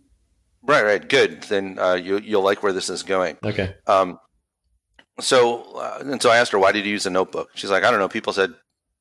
Right, 0.64 0.84
right, 0.84 1.08
good. 1.08 1.44
Then 1.44 1.78
uh, 1.78 1.94
you 1.94 2.20
you'll 2.20 2.44
like 2.44 2.64
where 2.64 2.74
this 2.74 2.90
is 2.90 3.04
going. 3.04 3.38
Okay. 3.44 3.76
Um, 3.86 4.20
so 5.20 5.64
uh, 5.76 6.00
and 6.02 6.22
so 6.22 6.30
I 6.32 6.38
asked 6.38 6.52
her 6.52 6.60
why 6.60 6.72
did 6.72 6.86
you 6.86 6.92
use 6.92 7.06
a 7.06 7.12
notebook? 7.12 7.50
She's 7.56 7.70
like, 7.70 7.84
I 7.84 7.92
don't 7.92 8.00
know. 8.00 8.10
People 8.10 8.34
said 8.34 8.54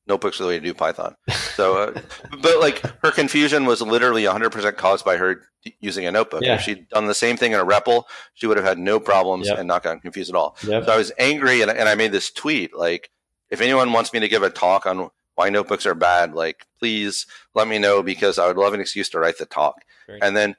notebooks 0.07 0.39
are 0.39 0.43
the 0.43 0.49
way 0.49 0.59
to 0.59 0.65
do 0.65 0.73
Python. 0.73 1.15
So, 1.55 1.77
uh, 1.77 2.01
but 2.41 2.59
like 2.59 2.81
her 3.03 3.11
confusion 3.11 3.65
was 3.65 3.81
literally 3.81 4.23
100% 4.23 4.77
caused 4.77 5.05
by 5.05 5.17
her 5.17 5.41
using 5.79 6.05
a 6.05 6.11
notebook. 6.11 6.43
Yeah. 6.43 6.55
If 6.55 6.61
she'd 6.61 6.89
done 6.89 7.07
the 7.07 7.15
same 7.15 7.37
thing 7.37 7.53
in 7.53 7.59
a 7.59 7.65
REPL, 7.65 8.03
she 8.33 8.47
would 8.47 8.57
have 8.57 8.65
had 8.65 8.77
no 8.77 8.99
problems 8.99 9.47
yep. 9.47 9.57
and 9.57 9.67
not 9.67 9.83
gotten 9.83 9.99
confused 9.99 10.29
at 10.29 10.35
all. 10.35 10.57
Yep. 10.67 10.85
So 10.85 10.91
I 10.91 10.97
was 10.97 11.11
angry 11.17 11.61
and, 11.61 11.71
and 11.71 11.89
I 11.89 11.95
made 11.95 12.11
this 12.11 12.31
tweet 12.31 12.75
like, 12.75 13.09
if 13.49 13.61
anyone 13.61 13.93
wants 13.93 14.13
me 14.13 14.19
to 14.19 14.27
give 14.27 14.43
a 14.43 14.49
talk 14.49 14.85
on 14.85 15.09
why 15.35 15.49
notebooks 15.49 15.85
are 15.85 15.95
bad, 15.95 16.33
like 16.33 16.65
please 16.79 17.25
let 17.53 17.67
me 17.67 17.79
know 17.79 18.03
because 18.03 18.37
I 18.37 18.47
would 18.47 18.57
love 18.57 18.73
an 18.73 18.81
excuse 18.81 19.09
to 19.09 19.19
write 19.19 19.37
the 19.37 19.45
talk. 19.45 19.83
Great. 20.07 20.23
And 20.23 20.35
then 20.35 20.55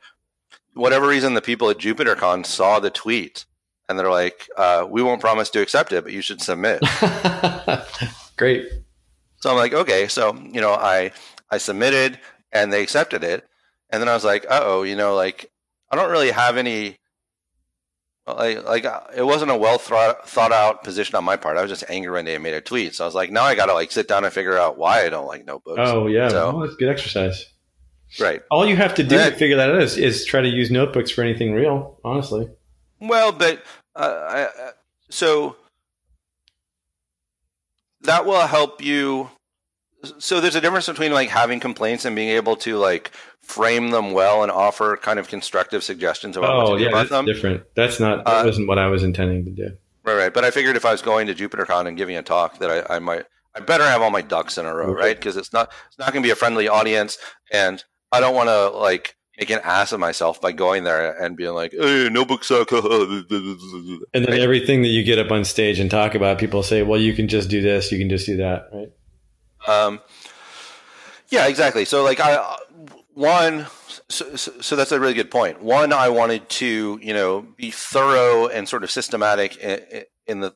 whatever 0.74 1.06
reason, 1.06 1.34
the 1.34 1.40
people 1.40 1.70
at 1.70 1.78
JupyterCon 1.78 2.46
saw 2.46 2.80
the 2.80 2.90
tweet 2.90 3.44
and 3.88 3.98
they're 3.98 4.10
like, 4.10 4.48
uh, 4.56 4.86
"We 4.88 5.02
won't 5.02 5.20
promise 5.20 5.50
to 5.50 5.60
accept 5.60 5.92
it, 5.92 6.04
but 6.04 6.12
you 6.12 6.20
should 6.20 6.40
submit." 6.40 6.82
Great. 8.36 8.68
So 9.46 9.52
I'm 9.52 9.58
like, 9.58 9.74
okay. 9.74 10.08
So 10.08 10.34
you 10.34 10.60
know, 10.60 10.72
I 10.72 11.12
I 11.52 11.58
submitted 11.58 12.18
and 12.50 12.72
they 12.72 12.82
accepted 12.82 13.22
it, 13.22 13.46
and 13.90 14.02
then 14.02 14.08
I 14.08 14.14
was 14.14 14.24
like, 14.24 14.44
uh 14.50 14.60
oh, 14.64 14.82
you 14.82 14.96
know, 14.96 15.14
like 15.14 15.52
I 15.88 15.94
don't 15.94 16.10
really 16.10 16.32
have 16.32 16.56
any. 16.56 16.96
Like, 18.26 18.64
like 18.64 18.84
it 19.14 19.24
wasn't 19.24 19.52
a 19.52 19.56
well 19.56 19.78
thought, 19.78 20.28
thought 20.28 20.50
out 20.50 20.82
position 20.82 21.14
on 21.14 21.22
my 21.22 21.36
part. 21.36 21.58
I 21.58 21.62
was 21.62 21.70
just 21.70 21.84
angry 21.88 22.10
when 22.10 22.24
they 22.24 22.36
made 22.38 22.54
a 22.54 22.60
tweet. 22.60 22.96
So 22.96 23.04
I 23.04 23.06
was 23.06 23.14
like, 23.14 23.30
now 23.30 23.44
I 23.44 23.54
got 23.54 23.66
to 23.66 23.72
like 23.72 23.92
sit 23.92 24.08
down 24.08 24.24
and 24.24 24.32
figure 24.32 24.58
out 24.58 24.78
why 24.78 25.06
I 25.06 25.10
don't 25.10 25.28
like 25.28 25.46
notebooks. 25.46 25.78
Oh 25.80 26.08
yeah, 26.08 26.28
so, 26.28 26.50
well, 26.50 26.66
that's 26.66 26.74
good 26.74 26.88
exercise. 26.88 27.46
Right. 28.18 28.42
All 28.50 28.66
you 28.66 28.74
have 28.74 28.96
to 28.96 29.04
do 29.04 29.16
to 29.16 29.30
figure 29.30 29.58
that 29.58 29.70
out 29.70 29.80
is, 29.80 29.96
is 29.96 30.24
try 30.24 30.40
to 30.40 30.48
use 30.48 30.72
notebooks 30.72 31.12
for 31.12 31.22
anything 31.22 31.52
real, 31.52 32.00
honestly. 32.04 32.48
Well, 32.98 33.30
but 33.30 33.62
uh, 33.94 34.24
I, 34.28 34.70
so 35.08 35.54
that 38.00 38.26
will 38.26 38.44
help 38.48 38.82
you. 38.82 39.30
So 40.18 40.40
there's 40.40 40.54
a 40.54 40.60
difference 40.60 40.86
between 40.86 41.12
like 41.12 41.28
having 41.28 41.60
complaints 41.60 42.04
and 42.04 42.14
being 42.14 42.28
able 42.30 42.56
to 42.56 42.76
like 42.76 43.12
frame 43.40 43.90
them 43.90 44.12
well 44.12 44.42
and 44.42 44.50
offer 44.50 44.96
kind 44.96 45.18
of 45.18 45.28
constructive 45.28 45.82
suggestions 45.82 46.36
about 46.36 46.50
oh, 46.50 46.70
what 46.70 46.78
to 46.78 46.82
yeah, 46.82 46.88
do 46.90 46.94
about 46.94 47.08
them. 47.08 47.24
Different. 47.26 47.62
That's 47.74 47.98
not. 47.98 48.24
That 48.24 48.42
uh, 48.42 48.44
wasn't 48.44 48.68
what 48.68 48.78
I 48.78 48.88
was 48.88 49.02
intending 49.02 49.44
to 49.44 49.50
do. 49.50 49.76
Right, 50.04 50.16
right. 50.16 50.34
But 50.34 50.44
I 50.44 50.50
figured 50.50 50.76
if 50.76 50.84
I 50.84 50.92
was 50.92 51.02
going 51.02 51.26
to 51.26 51.34
JupyterCon 51.34 51.86
and 51.86 51.96
giving 51.96 52.16
a 52.16 52.22
talk, 52.22 52.58
that 52.58 52.70
I, 52.90 52.96
I 52.96 52.98
might. 52.98 53.24
I 53.54 53.60
better 53.60 53.84
have 53.84 54.02
all 54.02 54.10
my 54.10 54.20
ducks 54.20 54.58
in 54.58 54.66
a 54.66 54.74
row, 54.74 54.90
okay. 54.90 55.00
right? 55.00 55.16
Because 55.16 55.36
it's 55.36 55.52
not. 55.52 55.72
It's 55.88 55.98
not 55.98 56.12
going 56.12 56.22
to 56.22 56.26
be 56.26 56.30
a 56.30 56.36
friendly 56.36 56.68
audience, 56.68 57.18
and 57.50 57.82
I 58.12 58.20
don't 58.20 58.34
want 58.34 58.48
to 58.48 58.68
like 58.68 59.16
make 59.38 59.50
an 59.50 59.60
ass 59.64 59.92
of 59.92 60.00
myself 60.00 60.40
by 60.40 60.52
going 60.52 60.84
there 60.84 61.12
and 61.20 61.36
being 61.36 61.54
like, 61.54 61.72
"Hey, 61.72 62.08
notebook 62.10 62.44
suck." 62.44 62.70
and 62.72 63.24
then 63.28 64.24
right? 64.26 64.40
everything 64.40 64.82
that 64.82 64.88
you 64.88 65.02
get 65.02 65.18
up 65.18 65.30
on 65.30 65.44
stage 65.44 65.80
and 65.80 65.90
talk 65.90 66.14
about, 66.14 66.38
people 66.38 66.62
say, 66.62 66.82
"Well, 66.82 67.00
you 67.00 67.14
can 67.14 67.28
just 67.28 67.48
do 67.48 67.60
this, 67.60 67.90
you 67.90 67.98
can 67.98 68.08
just 68.08 68.26
do 68.26 68.36
that," 68.36 68.68
right? 68.72 68.88
Um, 69.66 70.00
yeah, 71.28 71.46
exactly. 71.46 71.84
So, 71.84 72.04
like, 72.04 72.20
I 72.20 72.56
one, 73.14 73.66
so, 74.08 74.36
so, 74.36 74.76
that's 74.76 74.92
a 74.92 75.00
really 75.00 75.14
good 75.14 75.30
point. 75.30 75.62
One, 75.62 75.92
I 75.92 76.10
wanted 76.10 76.48
to, 76.50 76.98
you 77.02 77.14
know, 77.14 77.46
be 77.56 77.70
thorough 77.70 78.46
and 78.46 78.68
sort 78.68 78.84
of 78.84 78.90
systematic 78.90 79.56
in, 79.56 80.04
in 80.26 80.40
the 80.40 80.54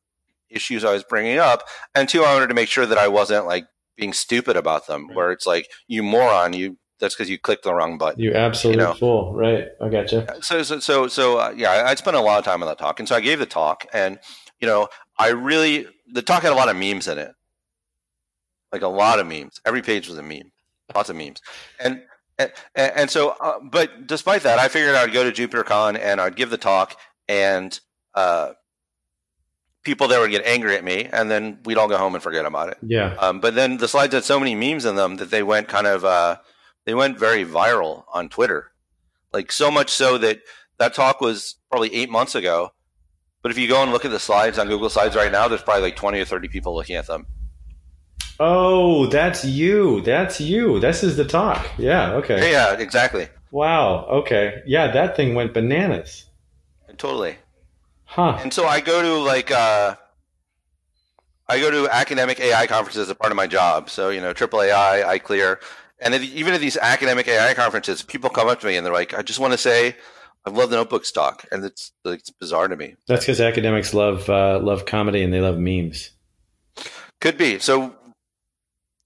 issues 0.50 0.84
I 0.84 0.92
was 0.92 1.02
bringing 1.02 1.38
up, 1.38 1.64
and 1.94 2.08
two, 2.08 2.22
I 2.22 2.34
wanted 2.34 2.48
to 2.48 2.54
make 2.54 2.68
sure 2.68 2.86
that 2.86 2.98
I 2.98 3.08
wasn't 3.08 3.46
like 3.46 3.66
being 3.96 4.12
stupid 4.12 4.56
about 4.56 4.86
them, 4.86 5.08
right. 5.08 5.16
where 5.16 5.32
it's 5.32 5.46
like, 5.46 5.68
"You 5.88 6.02
moron, 6.02 6.52
you 6.52 6.76
that's 7.00 7.14
because 7.14 7.28
you 7.28 7.38
clicked 7.38 7.64
the 7.64 7.74
wrong 7.74 7.98
button. 7.98 8.20
You 8.20 8.34
absolutely 8.34 8.82
you 8.82 8.88
know? 8.88 8.94
fool. 8.94 9.34
Right. 9.34 9.68
I 9.80 9.88
gotcha. 9.88 10.42
So, 10.42 10.62
so, 10.62 10.78
so, 10.78 11.08
so 11.08 11.38
uh, 11.38 11.54
yeah, 11.56 11.84
I 11.86 11.94
spent 11.94 12.16
a 12.16 12.20
lot 12.20 12.38
of 12.38 12.44
time 12.44 12.62
on 12.62 12.68
that 12.68 12.78
talk. 12.78 13.00
And 13.00 13.08
so 13.08 13.16
I 13.16 13.20
gave 13.20 13.38
the 13.38 13.46
talk 13.46 13.86
and, 13.92 14.18
you 14.60 14.68
know, 14.68 14.88
I 15.18 15.30
really, 15.30 15.86
the 16.12 16.22
talk 16.22 16.42
had 16.42 16.52
a 16.52 16.54
lot 16.54 16.68
of 16.68 16.76
memes 16.76 17.08
in 17.08 17.18
it. 17.18 17.32
Like 18.72 18.82
a 18.82 18.88
lot 18.88 19.18
of 19.18 19.26
memes. 19.26 19.60
Every 19.64 19.82
page 19.82 20.08
was 20.08 20.18
a 20.18 20.22
meme. 20.22 20.52
Lots 20.94 21.10
of 21.10 21.16
memes. 21.16 21.40
And, 21.78 22.02
and, 22.38 22.52
and 22.74 23.10
so, 23.10 23.30
uh, 23.40 23.60
but 23.62 24.06
despite 24.06 24.42
that, 24.42 24.58
I 24.58 24.68
figured 24.68 24.94
I'd 24.94 25.12
go 25.12 25.28
to 25.28 25.48
JupyterCon 25.48 25.98
and 25.98 26.20
I'd 26.20 26.36
give 26.36 26.50
the 26.50 26.58
talk 26.58 26.96
and, 27.28 27.78
uh, 28.14 28.52
people 29.82 30.08
there 30.08 30.20
would 30.20 30.30
get 30.30 30.44
angry 30.44 30.76
at 30.76 30.84
me 30.84 31.08
and 31.10 31.30
then 31.30 31.58
we'd 31.64 31.78
all 31.78 31.88
go 31.88 31.96
home 31.96 32.14
and 32.14 32.22
forget 32.22 32.44
about 32.44 32.68
it. 32.68 32.78
Yeah. 32.82 33.14
Um, 33.18 33.40
but 33.40 33.54
then 33.54 33.78
the 33.78 33.88
slides 33.88 34.14
had 34.14 34.24
so 34.24 34.38
many 34.38 34.54
memes 34.54 34.84
in 34.84 34.94
them 34.96 35.16
that 35.16 35.30
they 35.30 35.42
went 35.42 35.68
kind 35.68 35.86
of, 35.86 36.04
uh, 36.04 36.36
they 36.84 36.94
went 36.94 37.18
very 37.18 37.44
viral 37.44 38.04
on 38.12 38.28
Twitter. 38.28 38.72
Like 39.32 39.52
so 39.52 39.70
much 39.70 39.90
so 39.90 40.18
that 40.18 40.40
that 40.78 40.94
talk 40.94 41.20
was 41.20 41.56
probably 41.70 41.94
eight 41.94 42.10
months 42.10 42.34
ago. 42.34 42.72
But 43.42 43.52
if 43.52 43.58
you 43.58 43.68
go 43.68 43.82
and 43.82 43.92
look 43.92 44.04
at 44.04 44.10
the 44.10 44.18
slides 44.18 44.58
on 44.58 44.68
Google 44.68 44.90
Slides 44.90 45.16
right 45.16 45.32
now, 45.32 45.48
there's 45.48 45.62
probably 45.62 45.82
like 45.82 45.96
20 45.96 46.20
or 46.20 46.24
30 46.24 46.48
people 46.48 46.74
looking 46.74 46.96
at 46.96 47.06
them. 47.06 47.26
Oh, 48.42 49.06
that's 49.06 49.44
you. 49.44 50.00
That's 50.00 50.40
you. 50.40 50.80
This 50.80 51.04
is 51.04 51.16
the 51.16 51.26
talk. 51.26 51.64
Yeah. 51.76 52.14
Okay. 52.14 52.50
Yeah, 52.50 52.72
exactly. 52.72 53.28
Wow. 53.50 54.06
Okay. 54.06 54.62
Yeah, 54.64 54.90
that 54.92 55.14
thing 55.14 55.34
went 55.34 55.52
bananas. 55.52 56.24
Totally. 56.96 57.36
Huh. 58.04 58.38
And 58.40 58.52
so 58.52 58.66
I 58.66 58.80
go 58.80 59.02
to 59.02 59.22
like, 59.22 59.50
uh, 59.50 59.94
I 61.48 61.60
go 61.60 61.70
to 61.70 61.88
academic 61.90 62.40
AI 62.40 62.66
conferences 62.66 63.02
as 63.02 63.10
a 63.10 63.14
part 63.14 63.30
of 63.30 63.36
my 63.36 63.46
job. 63.46 63.90
So, 63.90 64.08
you 64.08 64.22
know, 64.22 64.32
Triple 64.32 64.62
AI, 64.62 65.18
clear, 65.18 65.60
And 65.98 66.14
if, 66.14 66.22
even 66.22 66.54
at 66.54 66.60
these 66.60 66.78
academic 66.78 67.28
AI 67.28 67.52
conferences, 67.52 68.02
people 68.02 68.30
come 68.30 68.48
up 68.48 68.60
to 68.60 68.66
me 68.66 68.76
and 68.76 68.86
they're 68.86 68.92
like, 68.92 69.12
"I 69.12 69.20
just 69.20 69.38
want 69.38 69.52
to 69.52 69.58
say, 69.58 69.96
I 70.46 70.50
love 70.50 70.70
the 70.70 70.76
notebook 70.76 71.04
stock," 71.04 71.44
and 71.52 71.62
it's 71.62 71.92
it's 72.06 72.30
bizarre 72.30 72.68
to 72.68 72.76
me. 72.76 72.96
That's 73.06 73.24
because 73.24 73.40
academics 73.40 73.92
love 73.92 74.30
uh, 74.30 74.60
love 74.62 74.86
comedy 74.86 75.22
and 75.22 75.32
they 75.32 75.40
love 75.42 75.58
memes. 75.58 76.10
Could 77.20 77.36
be. 77.36 77.58
So 77.58 77.94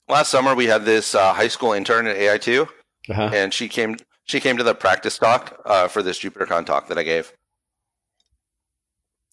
last 0.09 0.31
summer 0.31 0.55
we 0.55 0.67
had 0.67 0.85
this 0.85 1.15
uh, 1.15 1.33
high 1.33 1.49
school 1.49 1.73
intern 1.73 2.07
at 2.07 2.17
AI 2.17 2.39
2 2.39 2.67
uh-huh. 3.11 3.31
and 3.33 3.53
she 3.53 3.69
came 3.69 3.97
she 4.25 4.41
came 4.41 4.57
to 4.57 4.65
the 4.65 4.75
practice 4.75 5.19
talk 5.19 5.61
uh, 5.65 5.89
for 5.89 6.03
this 6.03 6.19
JupyterCon 6.21 6.67
talk 6.67 6.89
that 6.89 6.99
I 6.99 7.03
gave. 7.03 7.33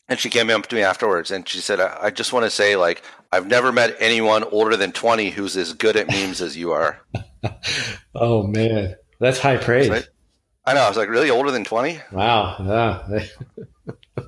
And 0.10 0.20
she 0.20 0.30
came 0.30 0.50
up 0.50 0.68
to 0.68 0.76
me 0.76 0.82
afterwards 0.82 1.32
and 1.32 1.48
she 1.48 1.60
said, 1.60 1.80
I, 1.80 1.98
I 2.02 2.10
just 2.10 2.34
want 2.34 2.46
to 2.46 2.50
say, 2.50 2.76
like, 2.76 3.02
I've 3.32 3.48
never 3.48 3.72
met 3.72 3.96
anyone 4.00 4.44
older 4.44 4.76
than 4.76 4.92
20 4.92 5.30
who's 5.30 5.56
as 5.56 5.72
good 5.72 5.96
at 5.96 6.10
memes 6.10 6.42
as 6.42 6.58
you 6.58 6.74
are. 6.74 7.00
oh, 8.16 8.46
man. 8.46 8.96
That's 9.20 9.40
high 9.40 9.56
praise. 9.56 9.90
Right? 9.90 10.08
I 10.66 10.74
know. 10.74 10.82
I 10.82 10.90
was 10.90 10.98
like, 10.98 11.08
really? 11.08 11.30
Older 11.30 11.52
than 11.52 11.64
20? 11.64 12.02
Wow. 12.12 12.58
Yeah. 13.08 13.26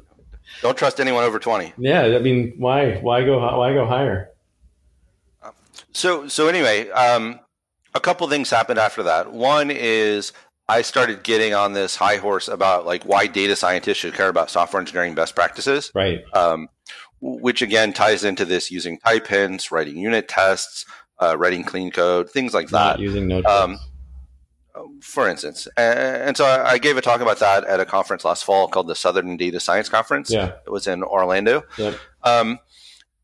Don't 0.62 0.78
trust 0.78 1.02
anyone 1.02 1.26
over 1.26 1.40
20. 1.40 1.74
Yeah. 1.78 2.04
I 2.04 2.20
mean, 2.20 2.54
why, 2.58 2.96
why 3.02 3.26
go, 3.26 3.40
why 3.58 3.74
go 3.74 3.86
higher? 3.86 4.30
So, 5.94 6.28
so 6.28 6.48
anyway, 6.48 6.90
um, 6.90 7.40
a 7.94 8.00
couple 8.00 8.28
things 8.28 8.50
happened 8.50 8.80
after 8.80 9.04
that. 9.04 9.32
One 9.32 9.70
is 9.72 10.34
I 10.68 10.82
started 10.82 11.24
getting 11.24 11.54
on 11.54 11.74
this 11.74 11.96
high 11.96 12.18
horse 12.18 12.48
about 12.48 12.86
like 12.86 13.04
why 13.04 13.28
data 13.28 13.56
scientists 13.56 13.98
should 13.98 14.14
care 14.14 14.30
about 14.30 14.50
software 14.50 14.80
engineering 14.80 15.16
best 15.16 15.36
practices. 15.36 15.92
Right. 15.94 16.24
Um, 16.34 16.70
which 17.22 17.62
again 17.62 17.94
ties 17.94 18.24
into 18.24 18.44
this 18.44 18.70
using 18.70 19.00
type 19.00 19.28
hints, 19.28 19.72
writing 19.72 19.98
unit 19.98 20.28
tests, 20.28 20.86
uh, 21.22 21.38
writing 21.38 21.64
clean 21.64 21.92
code, 21.92 22.30
things 22.30 22.54
like 22.54 22.68
that. 22.70 22.98
Not 22.98 23.00
using 23.00 23.28
notebooks. 23.28 23.54
Um, 23.54 23.80
for 25.02 25.30
instance. 25.30 25.68
And, 25.78 26.36
so 26.36 26.46
I, 26.46 26.72
I, 26.72 26.78
gave 26.78 26.98
a 26.98 27.02
talk 27.02 27.22
about 27.22 27.40
that 27.40 27.64
at 27.66 27.80
a 27.80 27.86
conference 27.86 28.26
last 28.26 28.44
fall 28.44 28.68
called 28.68 28.88
the 28.88 28.96
Southern 28.96 29.38
Data 29.38 29.60
Science 29.60 29.88
Conference. 29.88 30.32
Yeah. 30.32 30.54
It 30.66 30.72
was 30.72 30.88
in 30.88 31.04
Orlando. 31.04 31.64
Yep. 31.78 32.00
Um, 32.24 32.60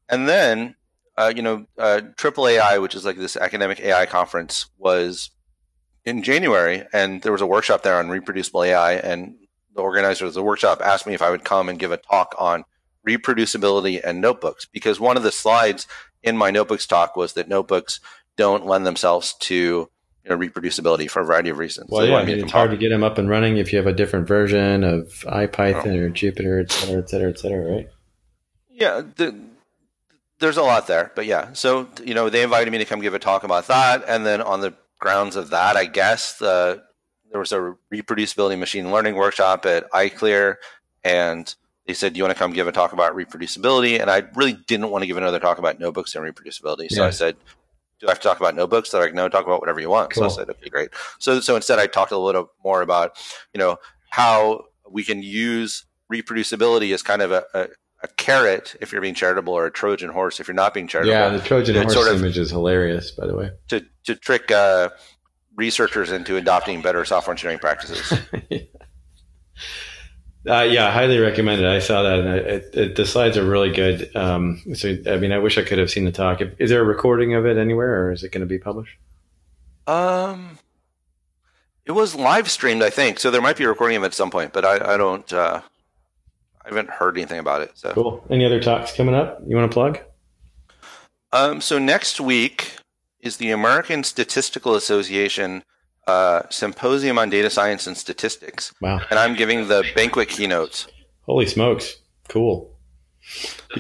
and 0.10 0.30
then, 0.30 0.76
uh, 1.20 1.34
you 1.36 1.42
know, 1.42 1.66
uh, 1.78 2.00
Triple 2.16 2.48
AI, 2.48 2.78
which 2.78 2.96
is 2.96 3.04
like 3.04 3.18
this 3.18 3.36
academic 3.36 3.82
AI 3.82 4.06
conference, 4.06 4.68
was 4.78 5.32
in 6.06 6.24
January, 6.24 6.86
and 6.94 7.22
there 7.22 7.34
was 7.34 7.42
a 7.42 7.46
workshop 7.46 7.84
there 7.84 7.98
on 7.98 8.08
reproducible 8.08 8.64
AI, 8.64 8.94
and 8.94 9.36
the 9.76 9.82
organizers 9.82 10.30
of 10.30 10.34
the 10.34 10.44
workshop 10.44 10.82
asked 10.82 11.06
me 11.06 11.14
if 11.14 11.22
I 11.22 11.30
would 11.30 11.44
come 11.44 11.68
and 11.68 11.78
give 11.78 11.92
a 11.92 11.98
talk 11.98 12.34
on 12.38 12.64
reproducibility 13.08 14.00
and 14.02 14.22
notebooks 14.22 14.66
because 14.66 15.00
one 15.00 15.18
of 15.18 15.24
the 15.24 15.32
slides 15.32 15.88
in 16.24 16.38
my 16.38 16.52
notebooks 16.52 16.88
talk 16.88 17.16
was 17.16 17.34
that 17.34 17.50
notebooks 17.50 18.00
don't 18.38 18.66
lend 18.66 18.86
themselves 18.86 19.34
to 19.40 19.56
you 20.24 20.30
know, 20.30 20.38
reproducibility 20.38 21.10
for 21.10 21.22
a 21.22 21.26
variety 21.26 21.50
of 21.50 21.58
reasons. 21.58 21.90
Well, 21.90 22.06
so 22.06 22.12
yeah, 22.12 22.18
I 22.18 22.26
mean, 22.26 22.40
it's 22.40 22.52
hard 22.52 22.72
to 22.72 22.78
get 22.78 22.90
them 22.90 23.04
up 23.04 23.18
and 23.18 23.30
running 23.30 23.58
if 23.58 23.74
you 23.74 23.78
have 23.78 23.88
a 23.88 23.94
different 23.94 24.28
version 24.28 24.86
of 24.86 25.08
IPython 25.26 25.98
oh. 25.98 26.06
or 26.06 26.10
Jupyter, 26.10 26.62
et 26.62 26.72
cetera, 26.72 27.02
et 27.02 27.10
cetera, 27.10 27.30
et 27.30 27.40
cetera, 27.40 27.76
right? 27.76 27.88
Yeah. 28.70 29.02
The, 29.16 29.38
there's 30.40 30.58
a 30.58 30.64
lot 30.64 30.88
there, 30.88 31.12
but 31.16 31.26
yeah. 31.26 31.54
So 31.54 31.88
you 32.04 32.14
know, 32.14 32.30
they 32.30 32.44
invited 32.44 32.72
me 32.72 32.78
to 32.80 32.86
come 32.86 33.02
give 33.02 33.14
a 33.14 33.20
talk 33.20 33.44
about 33.44 33.68
that, 33.68 34.04
and 34.08 34.26
then 34.26 34.42
on 34.42 34.62
the 34.62 34.74
grounds 35.00 35.36
of 35.36 35.50
that, 35.52 35.76
I 35.76 35.86
guess 35.86 36.38
the 36.38 36.84
there 37.32 37.40
was 37.40 37.52
a 37.52 37.76
reproducibility 37.94 38.58
machine 38.58 38.92
learning 38.92 39.16
workshop 39.16 39.66
at 39.66 39.90
ICLR, 39.92 40.56
and 41.04 41.54
they 41.86 41.94
said, 41.94 42.14
"Do 42.14 42.18
you 42.18 42.24
want 42.24 42.36
to 42.36 42.40
come 42.40 42.54
give 42.54 42.68
a 42.68 42.72
talk 42.72 42.94
about 42.94 43.16
reproducibility?" 43.16 44.00
And 44.00 44.10
I 44.10 44.24
really 44.36 44.54
didn't 44.54 44.90
want 44.90 45.04
to 45.04 45.08
give 45.08 45.18
another 45.18 45.40
talk 45.40 45.60
about 45.60 45.80
notebooks 45.80 46.16
and 46.16 46.24
reproducibility, 46.26 46.90
so 46.90 47.02
Yeah. 47.02 47.08
I 47.08 47.12
said, 47.12 47.36
"Do 48.00 48.08
I 48.08 48.12
have 48.12 48.20
to 48.20 48.28
talk 48.28 48.40
about 48.40 48.56
notebooks?" 48.56 48.90
They're 48.90 49.02
like, 49.02 49.14
"No, 49.14 49.28
talk 49.30 49.46
about 49.46 49.60
whatever 49.60 49.80
you 49.80 49.90
want." 49.90 50.16
So 50.16 50.22
I 50.22 50.28
Cool. 50.28 50.36
said, 50.38 50.50
"Okay, 50.50 50.70
great." 50.70 50.90
So 51.20 51.40
so 51.40 51.56
instead, 51.56 51.80
I 51.80 51.88
talked 51.88 52.12
a 52.12 52.18
little 52.18 52.52
more 52.64 52.82
about 52.82 53.18
you 53.54 53.60
know 53.60 53.78
how 54.10 54.66
we 54.90 55.04
can 55.04 55.22
use 55.22 55.86
reproducibility 56.12 56.92
as 56.94 57.04
kind 57.04 57.22
of 57.22 57.32
a, 57.32 57.46
a, 57.54 57.68
a 58.02 58.08
carrot 58.08 58.76
if 58.82 58.92
you're 58.92 59.02
being 59.02 59.14
charitable, 59.16 59.54
or 59.54 59.66
a 59.66 59.72
Trojan 59.72 60.10
horse 60.10 60.40
if 60.40 60.48
you're 60.48 60.56
not 60.56 60.74
being 60.74 60.88
charitable 60.88 61.14
Yeah, 61.14 61.30
the 61.30 61.40
Trojan 61.40 61.76
horse 61.76 61.94
sort 61.94 62.08
of- 62.08 62.20
image 62.22 62.38
is 62.38 62.50
hilarious, 62.52 63.12
by 63.12 63.28
the 63.28 63.36
way. 63.36 63.52
to 63.70 63.86
to 64.06 64.16
trick 64.16 64.50
uh, 64.52 64.90
researchers 65.56 66.12
into 66.12 66.38
adopting 66.38 66.82
better 66.82 67.04
software 67.06 67.34
engineering 67.34 67.60
practices. 67.60 68.14
Uh, 70.48 70.62
yeah, 70.64 70.88
I 70.88 70.92
highly 70.92 71.20
recommend 71.20 71.62
it. 71.62 71.68
I 71.68 71.80
saw 71.80 72.02
that, 72.04 72.20
and 72.20 72.30
I, 72.30 72.36
it, 72.38 72.70
it, 72.74 72.96
the 72.96 73.06
slides 73.06 73.36
are 73.38 73.44
really 73.46 73.72
good. 73.72 74.16
Um, 74.16 74.62
so, 74.74 74.96
I 75.06 75.18
mean, 75.18 75.34
I 75.34 75.38
wish 75.38 75.58
I 75.58 75.64
could 75.64 75.80
have 75.80 75.92
seen 75.92 76.06
the 76.06 76.14
talk. 76.14 76.40
Is 76.58 76.70
there 76.70 76.82
a 76.82 76.86
recording 76.86 77.34
of 77.36 77.46
it 77.46 77.58
anywhere, 77.58 78.06
or 78.06 78.12
is 78.14 78.24
it 78.24 78.32
going 78.32 78.40
to 78.42 78.48
be 78.48 78.58
published? 78.58 78.96
um, 79.86 80.58
it 81.86 81.92
was 81.92 82.16
live 82.16 82.50
streamed, 82.50 82.82
I 82.84 82.90
think, 82.90 83.20
so 83.20 83.30
there 83.32 83.42
might 83.42 83.58
be 83.58 83.66
a 83.66 83.68
recording 83.68 83.98
of 83.98 84.04
it 84.04 84.08
at 84.08 84.14
some 84.14 84.32
point, 84.32 84.54
but 84.54 84.64
I, 84.64 84.94
I 84.94 84.98
don't. 84.98 85.32
Uh, 85.32 85.62
I 86.70 86.76
haven't 86.76 86.90
heard 86.92 87.18
anything 87.18 87.40
about 87.40 87.62
it. 87.62 87.72
So, 87.74 87.94
Cool. 87.94 88.24
Any 88.30 88.46
other 88.46 88.60
talks 88.62 88.92
coming 88.96 89.16
up? 89.16 89.42
You 89.48 89.56
want 89.56 89.72
to 89.72 89.74
plug? 89.74 90.00
um, 91.34 91.62
so 91.62 91.80
next 91.80 92.20
week 92.22 92.76
is 93.20 93.38
the 93.38 93.52
American 93.52 94.04
Statistical 94.04 94.76
Association 94.76 95.64
uh, 96.08 96.44
Symposium 96.50 97.18
on 97.20 97.30
Data 97.30 97.50
Science 97.50 97.86
and 97.88 97.98
Statistics, 97.98 98.74
Wow. 98.82 99.00
and 99.10 99.20
I'm 99.20 99.36
giving 99.36 99.68
the 99.68 99.84
banquet 99.96 100.30
keynotes. 100.30 100.88
Holy 101.24 101.46
smokes. 101.46 101.98
Cool. 102.28 102.76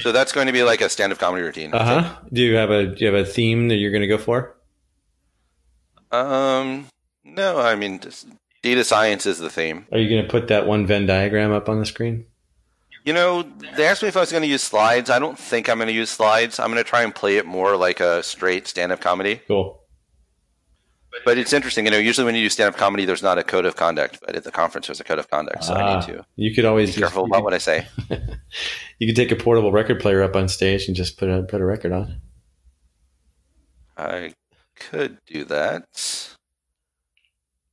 So 0.01 0.11
that's 0.11 0.31
going 0.31 0.45
to 0.47 0.53
be 0.53 0.61
like 0.63 0.81
a 0.81 0.89
stand-up 0.89 1.17
comedy 1.19 1.43
routine. 1.43 1.73
Uh 1.73 1.83
huh. 2.01 2.15
Do 2.31 2.41
you 2.41 2.55
have 2.55 2.69
a 2.69 2.85
do 2.87 3.03
you 3.03 3.11
have 3.11 3.15
a 3.19 3.25
theme 3.25 3.67
that 3.69 3.75
you're 3.75 3.89
going 3.91 4.01
to 4.01 4.07
go 4.07 4.17
for? 4.19 4.55
Um, 6.11 6.87
no, 7.23 7.59
I 7.59 7.75
mean, 7.75 7.99
data 8.61 8.83
science 8.83 9.25
is 9.25 9.39
the 9.39 9.49
theme. 9.49 9.87
Are 9.91 9.97
you 9.97 10.09
going 10.09 10.21
to 10.23 10.29
put 10.29 10.47
that 10.49 10.67
one 10.67 10.85
Venn 10.85 11.05
diagram 11.07 11.51
up 11.51 11.69
on 11.69 11.79
the 11.79 11.85
screen? 11.85 12.25
You 13.09 13.15
know, 13.15 13.41
they 13.75 13.87
asked 13.87 14.03
me 14.03 14.07
if 14.07 14.15
I 14.15 14.19
was 14.19 14.31
going 14.31 14.43
to 14.43 14.47
use 14.47 14.61
slides. 14.61 15.09
I 15.09 15.17
don't 15.17 15.35
think 15.35 15.67
I'm 15.67 15.79
going 15.79 15.87
to 15.87 15.93
use 15.93 16.11
slides. 16.11 16.59
I'm 16.59 16.67
going 16.67 16.77
to 16.77 16.87
try 16.87 17.01
and 17.01 17.15
play 17.15 17.37
it 17.37 17.45
more 17.47 17.75
like 17.75 17.99
a 17.99 18.21
straight 18.21 18.67
stand-up 18.67 19.01
comedy. 19.01 19.41
Cool. 19.47 19.81
But 21.25 21.39
it's 21.39 21.51
interesting, 21.51 21.85
you 21.85 21.91
know. 21.91 21.97
Usually, 21.97 22.23
when 22.23 22.35
you 22.35 22.43
do 22.43 22.49
stand-up 22.51 22.77
comedy, 22.77 23.05
there's 23.05 23.23
not 23.23 23.39
a 23.39 23.43
code 23.43 23.65
of 23.65 23.75
conduct, 23.75 24.19
but 24.23 24.35
at 24.35 24.43
the 24.43 24.51
conference, 24.51 24.85
there's 24.85 24.99
a 24.99 25.03
code 25.03 25.17
of 25.17 25.27
conduct. 25.27 25.63
So 25.63 25.73
I 25.73 25.81
Ah, 25.81 25.95
need 25.95 26.05
to 26.13 26.23
You 26.35 26.53
could 26.53 26.65
always 26.65 26.89
be 26.89 27.01
just, 27.01 27.11
careful 27.11 27.25
about 27.25 27.37
could, 27.37 27.45
what 27.45 27.53
I 27.55 27.57
say. 27.57 27.87
you 28.99 29.07
could 29.07 29.15
take 29.15 29.31
a 29.31 29.35
portable 29.35 29.71
record 29.71 29.99
player 29.99 30.21
up 30.21 30.35
on 30.35 30.47
stage 30.47 30.85
and 30.85 30.95
just 30.95 31.17
put 31.17 31.29
a 31.29 31.41
put 31.41 31.61
a 31.61 31.65
record 31.65 31.91
on. 31.93 32.21
I 33.97 34.33
could 34.75 35.17
do 35.25 35.45
that. 35.45 36.35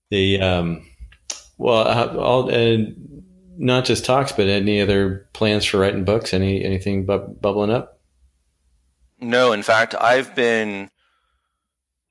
The 0.09 0.41
um, 0.41 0.87
well, 1.59 1.87
uh, 1.87 2.16
all 2.16 2.49
uh, 2.51 2.78
not 3.57 3.84
just 3.84 4.04
talks, 4.04 4.32
but 4.32 4.48
any 4.48 4.80
other 4.80 5.28
plans 5.32 5.64
for 5.64 5.78
writing 5.78 6.04
books? 6.04 6.34
Any 6.34 6.64
anything 6.64 7.07
bu- 7.07 7.28
bubbling 7.28 7.70
up? 7.70 8.00
No, 9.20 9.52
in 9.52 9.62
fact, 9.62 9.94
I've 9.94 10.34
been 10.34 10.90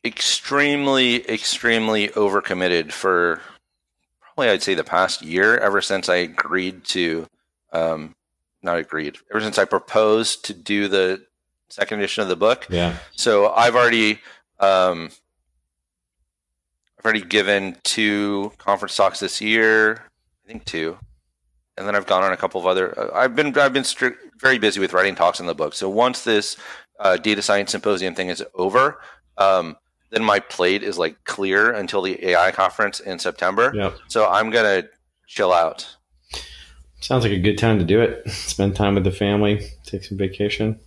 extremely, 0.04 1.28
extremely 1.30 2.10
overcommitted 2.10 2.92
for 2.92 3.42
probably 4.22 4.50
I'd 4.50 4.64
say 4.64 4.74
the 4.74 4.84
past 4.84 5.22
year. 5.22 5.58
Ever 5.58 5.82
since 5.82 6.10
I 6.10 6.18
agreed 6.18 6.84
to, 6.86 7.28
um, 7.74 8.16
not 8.62 8.78
agreed, 8.78 9.18
ever 9.32 9.42
since 9.42 9.58
I 9.58 9.66
proposed 9.66 10.46
to 10.46 10.54
do 10.54 10.88
the 10.88 11.26
second 11.70 12.00
edition 12.00 12.22
of 12.24 12.30
the 12.30 12.36
book. 12.36 12.68
Yeah. 12.70 12.98
So 13.16 13.52
I've 13.52 13.76
already, 13.76 14.20
um, 14.60 15.12
I've 16.98 17.06
already 17.06 17.22
given 17.22 17.78
two 17.84 18.52
conference 18.58 18.96
talks 18.96 19.20
this 19.20 19.42
year. 19.42 20.04
I 20.44 20.48
think 20.48 20.66
two, 20.66 20.98
and 21.78 21.88
then 21.88 21.96
I've 21.96 22.06
gone 22.06 22.24
on 22.24 22.32
a 22.32 22.38
couple 22.38 22.60
of 22.60 22.68
other. 22.68 22.98
Uh, 22.98 23.10
I've 23.14 23.36
been 23.36 23.58
I've 23.58 23.74
been 23.74 23.84
stri- 23.84 24.16
very 24.40 24.58
busy 24.58 24.80
with 24.80 24.94
writing 24.94 25.16
talks 25.16 25.40
in 25.40 25.46
the 25.46 25.56
book. 25.56 25.74
So 25.74 25.90
once 25.90 26.24
this 26.24 26.58
uh, 27.00 27.18
data 27.18 27.42
science 27.42 27.72
symposium 27.72 28.16
thing 28.16 28.30
is 28.30 28.44
over, 28.54 29.00
um, 29.38 29.76
then 30.12 30.24
my 30.24 30.40
plate 30.40 30.84
is 30.84 30.98
like 30.98 31.24
clear 31.26 31.72
until 31.72 32.02
the 32.02 32.24
AI 32.28 32.52
conference 32.52 33.00
in 33.00 33.20
September. 33.20 33.74
Yep. 33.76 33.98
So 34.08 34.28
I'm 34.28 34.50
gonna 34.50 34.84
chill 35.28 35.52
out. 35.52 35.96
Sounds 37.02 37.24
like 37.24 37.34
a 37.34 37.40
good 37.40 37.58
time 37.58 37.78
to 37.80 37.86
do 37.86 38.02
it. 38.02 38.28
Spend 38.30 38.76
time 38.76 38.96
with 38.96 39.04
the 39.04 39.12
family. 39.12 39.68
Take 39.86 40.04
some 40.04 40.18
vacation. 40.18 40.80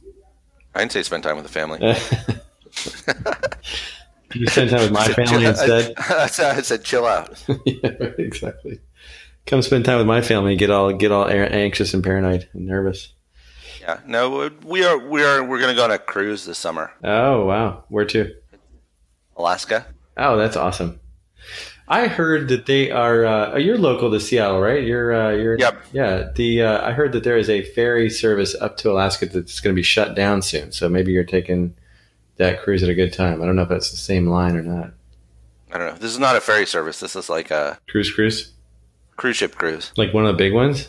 I 0.75 0.81
didn't 0.81 0.93
say 0.93 1.03
spend 1.03 1.23
time 1.23 1.37
with 1.37 1.45
the 1.45 1.51
family. 1.51 1.79
you 4.35 4.47
spend 4.47 4.71
time 4.71 4.81
with 4.81 4.93
my 4.93 5.09
family 5.09 5.47
instead. 5.47 5.95
I, 5.97 6.25
I 6.25 6.63
said 6.63 6.85
chill 6.85 7.07
out. 7.07 7.43
yeah, 7.65 7.91
exactly. 8.19 8.79
Come 9.49 9.63
spend 9.63 9.87
time 9.87 9.97
with 9.97 10.07
my 10.07 10.21
family. 10.21 10.57
Get 10.57 10.71
all 10.71 10.93
get 10.93 11.11
all 11.11 11.27
anxious 11.27 11.95
and 11.95 12.05
paranoid 12.05 12.49
and 12.53 12.67
nervous. 12.67 13.15
Yeah, 13.81 13.99
no, 14.07 14.51
we 14.63 14.85
are 14.85 14.99
we 14.99 15.25
are 15.25 15.43
we're 15.43 15.59
gonna 15.59 15.75
go 15.75 15.85
on 15.85 15.91
a 15.91 15.99
cruise 15.99 16.45
this 16.45 16.59
summer, 16.59 16.93
Oh 17.03 17.47
wow, 17.47 17.85
where 17.89 18.05
to? 18.05 18.35
Alaska. 19.39 19.87
Oh, 20.19 20.37
that's 20.37 20.57
awesome. 20.57 21.01
I 21.89 22.09
heard 22.09 22.49
that 22.49 22.67
they 22.67 22.91
are. 22.91 23.25
Uh, 23.25 23.57
you're 23.57 23.79
local 23.79 24.11
to 24.11 24.21
Seattle, 24.21 24.61
right? 24.61 24.85
You're. 24.85 25.15
Uh, 25.15 25.31
you're. 25.31 25.59
Yep. 25.59 25.83
Yeah. 25.93 26.29
The 26.35 26.63
uh, 26.63 26.87
I 26.87 26.93
heard 26.93 27.13
that 27.13 27.25
there 27.25 27.39
is 27.39 27.49
a 27.49 27.63
ferry 27.63 28.11
service 28.11 28.55
up 28.55 28.77
to 28.79 28.91
Alaska 28.91 29.25
that's 29.25 29.61
going 29.61 29.75
to 29.75 29.79
be 29.79 29.83
shut 29.83 30.15
down 30.15 30.43
soon. 30.43 30.73
So 30.73 30.91
maybe 30.91 31.13
you're 31.13 31.25
taking 31.25 31.75
that 32.37 32.61
cruise 32.61 32.83
at 32.83 32.91
a 32.91 32.95
good 32.95 33.15
time. 33.15 33.41
I 33.41 33.47
don't 33.47 33.57
know 33.57 33.63
if 33.63 33.71
that's 33.71 33.91
the 33.91 33.97
same 33.97 34.27
line 34.27 34.57
or 34.57 34.63
not. 34.63 34.91
I 35.73 35.79
don't 35.79 35.87
know. 35.87 35.99
This 35.99 36.11
is 36.11 36.19
not 36.19 36.37
a 36.37 36.43
ferry 36.43 36.67
service. 36.67 37.01
This 37.01 37.17
is 37.17 37.31
like 37.31 37.51
a 37.51 37.79
Cruise, 37.89 38.13
cruise, 38.13 38.53
cruise 39.19 39.37
ship 39.37 39.55
cruise. 39.57 39.93
like 39.99 40.15
one 40.15 40.25
of 40.25 40.33
the 40.35 40.39
big 40.39 40.55
ones. 40.55 40.89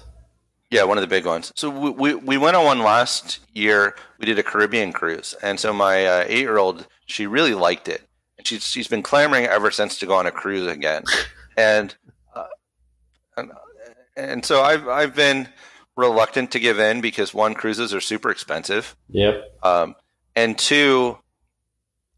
Yeah, 0.71 0.83
one 0.83 0.97
of 0.97 1.01
the 1.01 1.07
big 1.07 1.25
ones. 1.25 1.51
So 1.55 1.67
we, 1.69 1.89
we, 1.89 2.13
we 2.13 2.37
went 2.37 2.55
on 2.55 2.63
one 2.63 2.79
last 2.79 3.39
year. 3.53 3.95
We 4.19 4.27
did 4.27 4.37
a 4.39 4.43
Caribbean 4.43 4.93
cruise, 4.93 5.35
and 5.41 5.59
so 5.59 5.73
my 5.73 6.05
uh, 6.05 6.23
eight 6.27 6.39
year 6.41 6.57
old 6.57 6.87
she 7.07 7.25
really 7.25 7.55
liked 7.55 7.87
it, 7.87 8.03
and 8.37 8.45
she's 8.47 8.63
she's 8.65 8.87
been 8.87 9.01
clamoring 9.03 9.45
ever 9.45 9.71
since 9.71 9.97
to 9.99 10.05
go 10.05 10.13
on 10.15 10.27
a 10.27 10.31
cruise 10.31 10.67
again, 10.67 11.03
and 11.57 11.95
uh, 12.35 12.43
and, 13.35 13.51
and 14.15 14.45
so 14.45 14.61
I've 14.61 14.87
I've 14.87 15.15
been 15.15 15.49
reluctant 15.97 16.51
to 16.51 16.59
give 16.59 16.79
in 16.79 17.01
because 17.01 17.33
one 17.33 17.55
cruises 17.55 17.91
are 17.93 17.99
super 18.01 18.29
expensive, 18.29 18.95
Yep. 19.09 19.43
um, 19.63 19.95
and 20.35 20.57
two. 20.57 21.17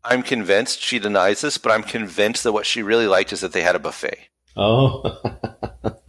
I'm 0.03 0.23
convinced 0.23 0.81
she 0.81 0.97
denies 0.97 1.41
this, 1.41 1.59
but 1.59 1.71
I'm 1.71 1.83
convinced 1.83 2.43
that 2.43 2.53
what 2.53 2.65
she 2.65 2.81
really 2.81 3.05
liked 3.07 3.31
is 3.33 3.41
that 3.41 3.53
they 3.53 3.61
had 3.61 3.75
a 3.75 3.79
buffet. 3.79 4.17
Oh. 4.57 5.03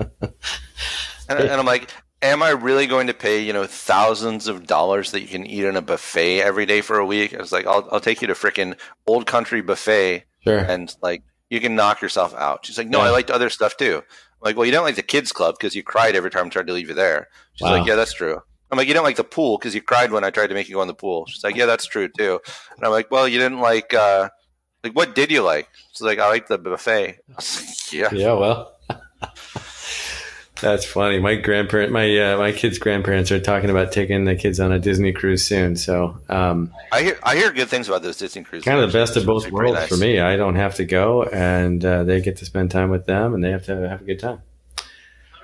And, 1.38 1.48
and 1.50 1.60
I'm 1.60 1.66
like, 1.66 1.90
am 2.22 2.42
I 2.42 2.50
really 2.50 2.86
going 2.86 3.06
to 3.08 3.14
pay, 3.14 3.42
you 3.42 3.52
know, 3.52 3.66
thousands 3.66 4.46
of 4.48 4.66
dollars 4.66 5.10
that 5.10 5.20
you 5.22 5.28
can 5.28 5.46
eat 5.46 5.64
in 5.64 5.76
a 5.76 5.82
buffet 5.82 6.40
every 6.42 6.66
day 6.66 6.80
for 6.80 6.98
a 6.98 7.06
week? 7.06 7.34
I 7.34 7.38
was 7.38 7.52
like, 7.52 7.66
I'll, 7.66 7.88
I'll 7.90 8.00
take 8.00 8.22
you 8.22 8.28
to 8.28 8.34
freaking 8.34 8.78
old 9.06 9.26
country 9.26 9.60
buffet 9.60 10.24
sure. 10.44 10.58
and 10.58 10.94
like 11.02 11.22
you 11.50 11.60
can 11.60 11.74
knock 11.74 12.00
yourself 12.00 12.34
out. 12.34 12.64
She's 12.64 12.78
like, 12.78 12.88
no, 12.88 12.98
Yeah. 12.98 13.06
I 13.06 13.10
liked 13.10 13.30
other 13.30 13.50
stuff 13.50 13.76
too. 13.76 13.96
I'm 13.98 14.46
like, 14.48 14.56
well, 14.56 14.66
you 14.66 14.72
don't 14.72 14.84
like 14.84 14.96
the 14.96 15.02
kids 15.02 15.32
club 15.32 15.56
because 15.58 15.74
you 15.74 15.82
cried 15.82 16.16
every 16.16 16.30
time 16.30 16.46
I 16.46 16.48
tried 16.50 16.66
to 16.68 16.72
leave 16.72 16.88
you 16.88 16.94
there. 16.94 17.28
She's 17.54 17.64
Wow. 17.64 17.72
like, 17.78 17.86
yeah, 17.86 17.94
that's 17.96 18.12
true. 18.14 18.40
I'm 18.70 18.78
like, 18.78 18.88
you 18.88 18.94
don't 18.94 19.04
like 19.04 19.16
the 19.16 19.24
pool 19.24 19.58
because 19.58 19.74
you 19.74 19.82
cried 19.82 20.12
when 20.12 20.24
I 20.24 20.30
tried 20.30 20.46
to 20.46 20.54
make 20.54 20.68
you 20.68 20.76
go 20.76 20.82
in 20.82 20.88
the 20.88 20.94
pool. 20.94 21.26
She's 21.26 21.44
like, 21.44 21.56
yeah, 21.56 21.66
that's 21.66 21.84
true 21.84 22.08
too. 22.08 22.40
And 22.76 22.84
I'm 22.86 22.90
like, 22.90 23.10
well, 23.10 23.28
you 23.28 23.38
didn't 23.38 23.60
like, 23.60 23.92
uh, 23.92 24.30
like, 24.82 24.94
what 24.96 25.14
did 25.14 25.30
you 25.30 25.42
like? 25.42 25.68
She's 25.92 26.00
like, 26.00 26.18
I 26.18 26.28
like 26.28 26.46
the 26.48 26.56
buffet. 26.58 27.18
I 27.28 27.34
was 27.36 27.60
like, 27.60 27.92
yeah. 27.92 28.08
Yeah. 28.18 28.32
Well. 28.32 28.74
That's 30.62 30.86
funny. 30.86 31.18
My 31.18 31.34
grandparent, 31.34 31.92
my 31.92 32.16
uh, 32.18 32.38
my 32.38 32.52
kids' 32.52 32.78
grandparents 32.78 33.30
are 33.32 33.40
talking 33.40 33.68
about 33.68 33.90
taking 33.90 34.24
the 34.24 34.36
kids 34.36 34.60
on 34.60 34.70
a 34.72 34.78
Disney 34.78 35.12
cruise 35.12 35.44
soon. 35.44 35.74
So, 35.76 36.18
um, 36.28 36.72
I 36.92 37.02
hear, 37.02 37.18
I 37.22 37.34
hear 37.36 37.52
good 37.52 37.68
things 37.68 37.88
about 37.88 38.02
those 38.02 38.16
Disney 38.16 38.44
cruises. 38.44 38.64
kind 38.64 38.78
of 38.78 38.90
the 38.90 38.96
best 38.96 39.16
of 39.16 39.26
both 39.26 39.50
worlds 39.50 39.80
nice. 39.80 39.88
for 39.88 39.96
me. 39.96 40.20
I 40.20 40.36
don't 40.36 40.54
have 40.54 40.76
to 40.76 40.84
go, 40.84 41.24
and 41.24 41.84
uh, 41.84 42.04
they 42.04 42.20
get 42.20 42.36
to 42.38 42.44
spend 42.44 42.70
time 42.70 42.90
with 42.90 43.06
them, 43.06 43.34
and 43.34 43.42
they 43.42 43.50
have 43.50 43.66
to 43.66 43.88
have 43.88 44.00
a 44.00 44.04
good 44.04 44.20
time. 44.20 44.40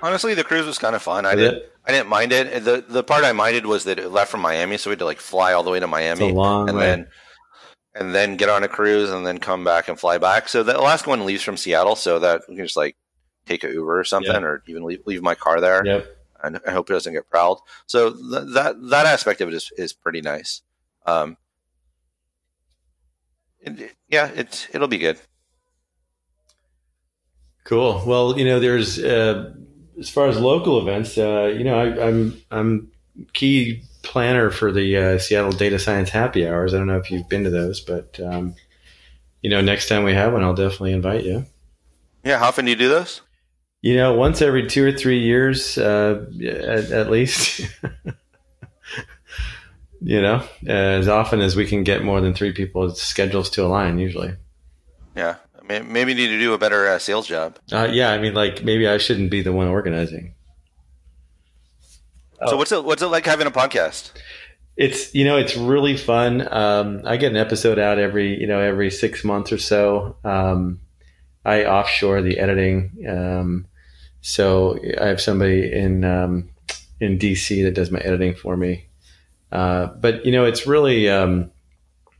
Honestly, 0.01 0.33
the 0.33 0.45
cruise 0.45 0.65
was 0.65 0.77
kind 0.77 0.95
of 0.95 1.01
fun. 1.01 1.25
I 1.25 1.35
didn't. 1.35 1.57
it? 1.57 1.73
I 1.85 1.91
didn't 1.91 2.07
mind 2.07 2.31
it. 2.31 2.63
The 2.63 2.83
the 2.87 3.03
part 3.03 3.25
I 3.25 3.33
minded 3.33 3.65
was 3.65 3.83
that 3.83 3.99
it 3.99 4.09
left 4.09 4.31
from 4.31 4.39
Miami, 4.39 4.77
so 4.77 4.89
we 4.89 4.93
had 4.93 4.99
to 4.99 5.05
like 5.05 5.19
fly 5.19 5.53
all 5.53 5.63
the 5.63 5.71
way 5.71 5.79
to 5.79 5.85
It's 5.85 5.91
Miami 5.91 6.29
a 6.29 6.33
long 6.33 6.69
and 6.69 6.77
way. 6.77 6.85
then 6.85 7.07
and 7.95 8.15
then 8.15 8.37
get 8.37 8.47
on 8.47 8.63
a 8.63 8.67
cruise 8.67 9.09
and 9.09 9.25
then 9.25 9.39
come 9.39 9.63
back 9.65 9.89
and 9.89 9.99
fly 9.99 10.17
back. 10.17 10.47
So 10.47 10.63
the 10.63 10.77
last 10.79 11.07
one 11.07 11.25
leaves 11.25 11.43
from 11.43 11.57
Seattle, 11.57 11.95
so 11.97 12.19
that 12.19 12.43
we 12.47 12.55
can 12.55 12.65
just 12.65 12.77
like 12.77 12.95
take 13.49 13.63
a 13.63 13.71
Uber 13.71 13.99
or 13.99 14.03
something, 14.03 14.31
Yeah. 14.31 14.47
or 14.47 14.63
even 14.67 14.83
leave, 14.83 15.01
leave 15.05 15.21
my 15.21 15.35
car 15.35 15.59
there. 15.59 15.85
Yep. 15.85 16.17
And 16.43 16.59
I 16.65 16.71
hope 16.71 16.89
it 16.89 16.93
doesn't 16.93 17.13
get 17.13 17.29
prowled. 17.29 17.59
So 17.85 18.11
th- 18.11 18.53
that 18.53 18.75
that 18.89 19.05
aspect 19.05 19.41
of 19.41 19.49
it 19.49 19.53
is 19.53 19.71
is 19.77 19.91
pretty 19.91 20.21
nice. 20.21 20.61
Um, 21.05 21.35
it, 23.59 23.95
yeah, 24.07 24.27
it's 24.33 24.67
it'll 24.73 24.87
be 24.87 24.97
good. 24.99 25.19
Cool. 27.65 28.01
Well, 28.05 28.37
you 28.39 28.45
know, 28.45 28.59
there's 28.59 28.99
uh, 28.99 29.53
as 29.99 30.09
far 30.09 30.27
as 30.27 30.39
local 30.39 30.79
events, 30.79 31.17
uh, 31.17 31.53
you 31.55 31.63
know, 31.63 31.77
I, 31.77 32.07
I'm 32.07 32.41
I'm 32.51 32.91
key 33.33 33.83
planner 34.01 34.49
for 34.49 34.71
the 34.71 34.95
uh, 34.95 35.17
Seattle 35.19 35.51
Data 35.51 35.77
Science 35.77 36.09
Happy 36.09 36.47
Hours. 36.47 36.73
I 36.73 36.77
don't 36.77 36.87
know 36.87 36.97
if 36.97 37.11
you've 37.11 37.27
been 37.27 37.43
to 37.43 37.49
those, 37.49 37.81
but 37.81 38.17
um, 38.19 38.55
you 39.41 39.49
know, 39.49 39.59
next 39.61 39.89
time 39.89 40.03
we 40.03 40.13
have 40.13 40.31
one, 40.33 40.43
I'll 40.43 40.55
definitely 40.55 40.93
invite 40.93 41.25
you. 41.25 41.45
Yeah, 42.23 42.39
how 42.39 42.47
often 42.47 42.65
do 42.65 42.71
you 42.71 42.77
do 42.77 42.89
those? 42.89 43.21
You 43.81 43.95
know, 43.95 44.13
once 44.13 44.41
every 44.41 44.67
two 44.67 44.85
or 44.85 44.91
three 44.91 45.19
years, 45.19 45.77
uh, 45.77 46.25
at, 46.43 46.91
at 46.91 47.09
least. 47.09 47.61
you 50.01 50.21
know, 50.21 50.43
as 50.67 51.07
often 51.07 51.41
as 51.41 51.55
we 51.55 51.65
can 51.65 51.83
get 51.83 52.03
more 52.03 52.19
than 52.19 52.33
three 52.33 52.51
people's 52.51 53.01
schedules 53.01 53.49
to 53.51 53.65
align, 53.65 53.97
usually. 53.97 54.33
Yeah, 55.15 55.35
I 55.57 55.65
mean, 55.65 55.91
maybe 55.91 56.11
you 56.11 56.17
need 56.17 56.27
to 56.27 56.39
do 56.39 56.53
a 56.53 56.57
better 56.57 56.87
uh, 56.87 56.99
sales 56.99 57.27
job. 57.27 57.57
Uh, 57.71 57.87
yeah, 57.91 58.11
I 58.11 58.17
mean, 58.17 58.33
like 58.33 58.63
maybe 58.63 58.87
I 58.87 58.97
shouldn't 58.97 59.31
be 59.31 59.41
the 59.41 59.53
one 59.53 59.67
organizing. 59.67 60.33
So 62.47 62.55
what's 62.55 62.71
it 62.71 62.85
what's 62.85 63.01
it 63.01 63.07
like 63.07 63.25
having 63.25 63.47
a 63.47 63.51
podcast? 63.51 64.11
It's 64.77 65.13
you 65.13 65.25
know 65.25 65.37
it's 65.37 65.57
really 65.57 65.97
fun. 65.97 66.47
Um, 66.53 67.01
I 67.03 67.17
get 67.17 67.31
an 67.31 67.37
episode 67.37 67.77
out 67.77 67.99
every 67.99 68.39
you 68.39 68.47
know 68.47 68.61
every 68.61 68.91
six 68.91 69.25
months 69.25 69.51
or 69.51 69.57
so. 69.57 70.15
Um, 70.23 70.79
I 71.43 71.65
offshore 71.65 72.21
the 72.21 72.39
editing, 72.39 73.05
um, 73.09 73.67
so 74.21 74.79
I 74.99 75.07
have 75.07 75.21
somebody 75.21 75.71
in 75.71 76.03
um, 76.03 76.49
in 76.99 77.17
DC 77.17 77.63
that 77.63 77.73
does 77.73 77.91
my 77.91 77.99
editing 77.99 78.35
for 78.35 78.57
me. 78.57 78.87
Uh, 79.51 79.87
but 79.87 80.25
you 80.25 80.31
know 80.31 80.45
it's 80.45 80.67
really 80.67 81.09
um, 81.09 81.51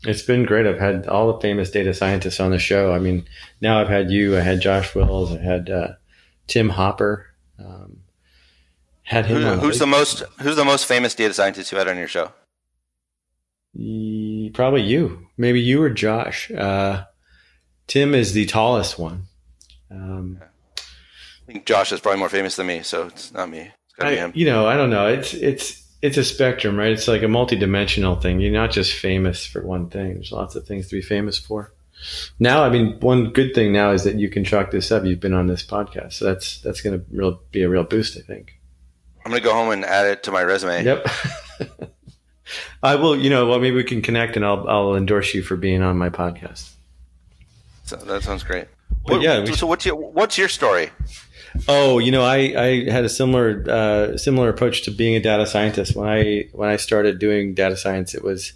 it's 0.04 0.22
been 0.22 0.46
great. 0.46 0.66
I've 0.66 0.80
had 0.80 1.08
all 1.08 1.34
the 1.34 1.40
famous 1.40 1.72
data 1.72 1.94
scientists 1.94 2.40
on 2.40 2.52
the 2.52 2.60
show. 2.60 2.94
I 2.94 3.00
mean, 3.00 3.26
now 3.62 3.80
I've 3.82 3.90
had 3.90 4.12
you. 4.12 4.38
I 4.38 4.42
had 4.42 4.62
Josh 4.62 4.96
Wills. 4.96 5.34
I 5.34 5.40
had 5.40 5.70
uh, 5.70 5.88
Tim 6.48 6.70
Hopper. 6.70 7.28
Um, 7.58 7.98
had 9.04 9.26
him. 9.26 9.42
Who, 9.42 9.68
who's 9.68 9.80
the 9.80 9.88
most 9.88 10.24
Who's 10.42 10.56
the 10.56 10.66
most 10.66 10.86
famous 10.86 11.14
data 11.16 11.34
scientist 11.34 11.72
you 11.72 11.78
had 11.78 11.88
on 11.88 11.98
your 11.98 12.08
show? 12.08 12.32
Probably 14.54 14.82
you. 14.82 15.28
Maybe 15.38 15.62
you 15.62 15.82
or 15.82 15.90
Josh. 15.90 16.50
Uh, 16.52 17.06
Tim 17.88 18.14
is 18.14 18.34
the 18.34 18.46
tallest 18.46 18.98
one. 18.98 19.24
Um, 19.92 20.40
I 20.42 20.46
think 21.54 21.66
Josh 21.66 21.92
is 21.92 22.00
probably 22.00 22.20
more 22.20 22.30
famous 22.30 22.56
than 22.56 22.68
me, 22.68 22.84
so 22.84 23.08
it's 23.08 23.34
not 23.34 23.50
me. 23.50 23.60
It's 23.60 23.96
gotta 23.96 24.12
I, 24.12 24.14
be 24.14 24.18
him. 24.18 24.32
You 24.36 24.46
know, 24.46 24.68
I 24.68 24.78
don't 24.78 24.90
know. 24.90 25.08
It's 25.08 25.34
it's 25.34 25.84
it's 26.02 26.18
a 26.18 26.24
spectrum, 26.24 26.78
right? 26.78 26.92
It's 26.92 27.08
like 27.08 27.24
a 27.24 27.28
multi-dimensional 27.28 28.18
thing. 28.18 28.40
You're 28.40 28.52
not 28.52 28.72
just 28.72 28.94
famous 28.94 29.46
for 29.46 29.62
one 29.66 29.90
thing. 29.90 30.14
There's 30.16 30.32
lots 30.32 30.56
of 30.56 30.66
things 30.66 30.88
to 30.90 30.96
be 30.96 31.02
famous 31.02 31.38
for. 31.38 31.74
Now, 32.40 32.64
I 32.64 32.70
mean, 32.70 32.98
one 33.02 33.32
good 33.32 33.54
thing 33.54 33.74
now 33.74 33.92
is 33.92 34.06
that 34.06 34.16
you 34.16 34.30
can 34.30 34.46
chalk 34.46 34.72
this 34.72 34.92
up. 34.92 35.04
You've 35.04 35.20
been 35.20 35.34
on 35.34 35.48
this 35.48 35.66
podcast, 35.66 36.14
so 36.14 36.26
that's 36.26 36.62
that's 36.62 36.82
going 36.82 36.98
to 36.98 37.06
real 37.12 37.42
be 37.52 37.64
a 37.64 37.70
real 37.70 37.84
boost, 37.84 38.18
I 38.18 38.22
think. 38.22 38.54
I'm 39.26 39.32
gonna 39.32 39.44
go 39.44 39.54
home 39.54 39.72
and 39.72 39.84
add 39.84 40.08
it 40.08 40.24
to 40.24 40.32
my 40.32 40.44
resume. 40.44 40.84
Yep. 40.84 41.08
I 42.84 42.96
will. 42.96 43.16
You 43.16 43.30
know, 43.30 43.48
well, 43.48 43.60
maybe 43.60 43.76
we 43.76 43.84
can 43.84 44.02
connect, 44.02 44.38
and 44.38 44.46
I'll 44.46 44.68
I'll 44.68 44.96
endorse 44.96 45.34
you 45.34 45.44
for 45.44 45.58
being 45.58 45.82
on 45.82 45.98
my 45.98 46.10
podcast. 46.10 46.70
So 47.84 47.98
that 47.98 48.24
sounds 48.24 48.44
great. 48.44 48.68
What- 49.04 49.22
yeah, 49.22 49.44
we 49.44 49.54
so 49.54 49.68
what's 49.68 49.86
your 49.86 49.96
what's 49.96 50.38
your 50.38 50.48
story? 50.48 50.90
Oh, 51.68 52.00
you 52.00 52.12
know, 52.12 52.24
I, 52.24 52.38
I 52.38 52.90
had 52.90 53.06
a 53.06 53.10
similar 53.10 53.64
uh, 53.68 54.18
similar 54.18 54.50
approach 54.50 54.84
to 54.84 54.92
being 54.92 55.16
a 55.16 55.20
data 55.20 55.46
scientist. 55.46 55.96
When 55.96 56.08
I 56.08 56.50
when 56.52 56.70
I 56.70 56.78
started 56.78 57.20
doing 57.20 57.54
data 57.54 57.76
science, 57.76 58.14
it 58.14 58.24
was 58.24 58.54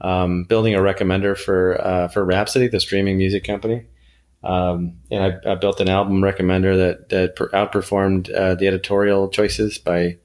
um, 0.00 0.44
building 0.44 0.74
a 0.74 0.78
recommender 0.78 1.36
for 1.36 1.80
uh, 1.80 2.08
for 2.08 2.24
Rhapsody, 2.24 2.68
the 2.68 2.80
streaming 2.80 3.18
music 3.18 3.44
company. 3.44 3.86
Um, 4.42 4.98
and 5.10 5.24
I, 5.24 5.52
I 5.52 5.54
built 5.56 5.80
an 5.80 5.88
album 5.88 6.20
recommender 6.20 6.76
that 6.76 7.08
that 7.08 7.36
per- 7.36 7.50
outperformed 7.50 8.32
uh, 8.32 8.54
the 8.54 8.68
editorial 8.68 9.28
choices 9.28 9.78
by, 9.78 10.18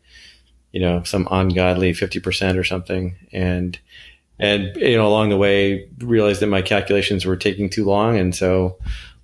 you 0.71 0.79
know, 0.79 1.03
some 1.03 1.27
ungodly 1.31 1.93
fifty 1.93 2.19
percent 2.19 2.57
or 2.57 2.63
something. 2.63 3.15
And 3.31 3.79
and 4.39 4.75
you 4.75 4.97
know, 4.97 5.07
along 5.07 5.29
the 5.29 5.37
way, 5.37 5.89
realized 5.99 6.41
that 6.41 6.47
my 6.47 6.61
calculations 6.61 7.25
were 7.25 7.37
taking 7.37 7.69
too 7.69 7.85
long, 7.85 8.17
and 8.17 8.35
so 8.35 8.77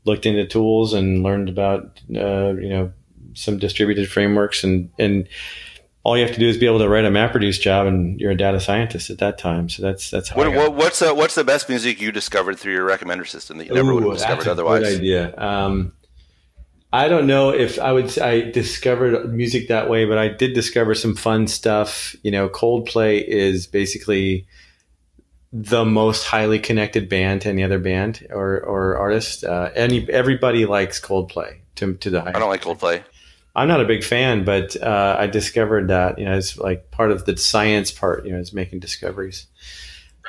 looked 0.06 0.26
into 0.26 0.45
tools 0.45 0.93
and 0.93 1.24
learned 1.24 1.50
about 1.50 2.00
uh, 2.16 2.54
you 2.54 2.70
know 2.70 2.91
some 3.34 3.58
distributed 3.58 4.10
frameworks 4.10 4.64
and 4.64 4.89
and 5.00 5.28
all 6.04 6.18
you 6.18 6.26
have 6.26 6.34
to 6.34 6.39
do 6.39 6.47
is 6.47 6.58
be 6.58 6.66
able 6.66 6.80
to 6.80 6.88
write 6.88 7.06
a 7.06 7.10
MapReduce 7.10 7.60
job 7.60 7.86
and 7.86 8.20
you're 8.20 8.32
a 8.32 8.38
data 8.38 8.60
scientist 8.60 9.10
at 9.10 9.18
that 9.20 9.38
time. 9.38 9.70
So 9.70 9.84
that's 9.84 10.10
that's 10.10 10.30
how 10.30 10.41
I 10.41 10.47
What, 10.47 10.74
what's 10.74 11.00
the 11.00 11.14
what's 11.14 11.36
the 11.36 11.43
best 11.43 11.70
music 11.70 12.02
you 12.02 12.12
discovered 12.12 12.58
through 12.58 12.74
your 12.74 12.88
recommender 12.88 13.28
system 13.28 13.58
that 13.58 13.68
you 13.68 13.74
never 13.74 13.93
would 13.93 14.04
have 14.04 14.14
discovered 14.14 14.38
that's 14.38 14.47
a 14.47 14.52
otherwise? 14.52 14.84
Good 14.84 15.00
idea. 15.00 15.38
Um, 15.38 15.93
I 16.91 17.08
don't 17.08 17.28
know 17.28 17.52
if 17.52 17.78
I 17.78 17.91
would. 17.91 18.10
say 18.10 18.22
I 18.22 18.52
discovered 18.52 19.32
music 19.32 19.68
that 19.68 19.89
way, 19.89 20.06
but 20.06 20.18
I 20.18 20.30
did 20.30 20.54
discover 20.54 20.95
some 20.95 21.16
fun 21.16 21.47
stuff. 21.47 22.16
You 22.24 22.32
know, 22.32 22.50
Coldplay 22.50 23.24
is 23.24 23.68
basically 23.68 24.47
the 25.52 25.86
most 25.86 26.26
highly 26.26 26.60
connected 26.60 27.10
band 27.10 27.41
to 27.41 27.50
any 27.50 27.64
other 27.64 27.80
band 27.80 28.28
or 28.30 28.60
or 28.60 28.97
artist. 28.97 29.43
Uh, 29.43 29.70
any 29.76 30.08
everybody 30.10 30.66
likes 30.66 31.00
Coldplay 31.00 31.60
to 31.76 31.95
to 31.95 32.10
the 32.10 32.22
Highest. 32.22 32.36
I 32.36 32.39
don't 32.39 32.50
like 32.50 32.62
Coldplay. 32.62 33.04
I'm 33.56 33.68
not 33.68 33.82
a 33.82 33.86
big 33.86 34.04
fan, 34.04 34.45
but 34.45 34.82
uh, 34.82 35.16
I 35.20 35.28
discovered 35.28 35.88
that 35.88 36.20
you 36.20 36.26
know 36.26 36.38
it's 36.38 36.58
like 36.58 36.91
part 36.91 37.12
of 37.12 37.26
the 37.26 37.36
science 37.38 37.91
part. 37.91 38.26
You 38.26 38.34
know, 38.34 38.39
is 38.39 38.54
making 38.54 38.80
discoveries. 38.80 39.47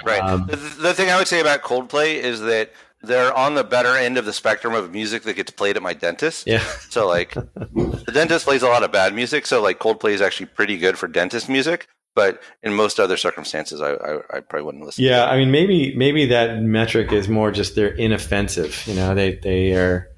Right. 0.05 0.23
Um, 0.23 0.47
the, 0.47 0.57
the 0.57 0.95
thing 0.95 1.11
I 1.11 1.18
would 1.18 1.29
say 1.29 1.41
about 1.41 1.62
Coldplay 1.62 2.14
is 2.14 2.41
that 2.41 2.73
they're 3.03 3.37
on 3.37 3.55
the 3.55 3.64
better 3.64 3.97
end 3.97 4.18
of 4.18 4.25
the 4.25 4.33
spectrum 4.33 4.75
of 4.75 4.91
music 4.93 5.23
that 5.23 5.35
gets 5.35 5.51
played 5.51 5.77
at 5.77 5.83
my 5.83 5.95
dentist. 5.95 6.47
Yeah. 6.47 6.64
So 6.89 7.07
like, 7.07 7.35
the 7.55 8.11
dentist 8.12 8.47
plays 8.47 8.62
a 8.62 8.68
lot 8.68 8.83
of 8.83 8.93
bad 8.93 9.14
music. 9.14 9.47
So 9.47 9.62
like, 9.62 9.79
Coldplay 9.79 10.12
is 10.12 10.21
actually 10.21 10.47
pretty 10.47 10.79
good 10.79 10.99
for 10.99 11.09
dentist 11.09 11.49
music. 11.49 11.89
But 12.15 12.43
in 12.63 12.75
most 12.75 12.99
other 12.99 13.17
circumstances, 13.17 13.81
I, 13.81 13.93
I, 13.93 14.17
I 14.31 14.41
probably 14.41 14.63
wouldn't 14.63 14.85
listen. 14.85 15.05
To 15.05 15.09
it. 15.09 15.13
Yeah, 15.13 15.27
I 15.27 15.39
mean, 15.39 15.51
maybe 15.51 15.95
maybe 15.97 16.27
that 16.27 16.61
metric 16.61 17.13
is 17.13 17.29
more 17.29 17.53
just 17.53 17.77
they're 17.77 17.95
inoffensive. 17.95 18.83
You 18.87 18.95
know, 18.95 19.15
they 19.15 19.37
they 19.37 19.73
are 19.75 20.09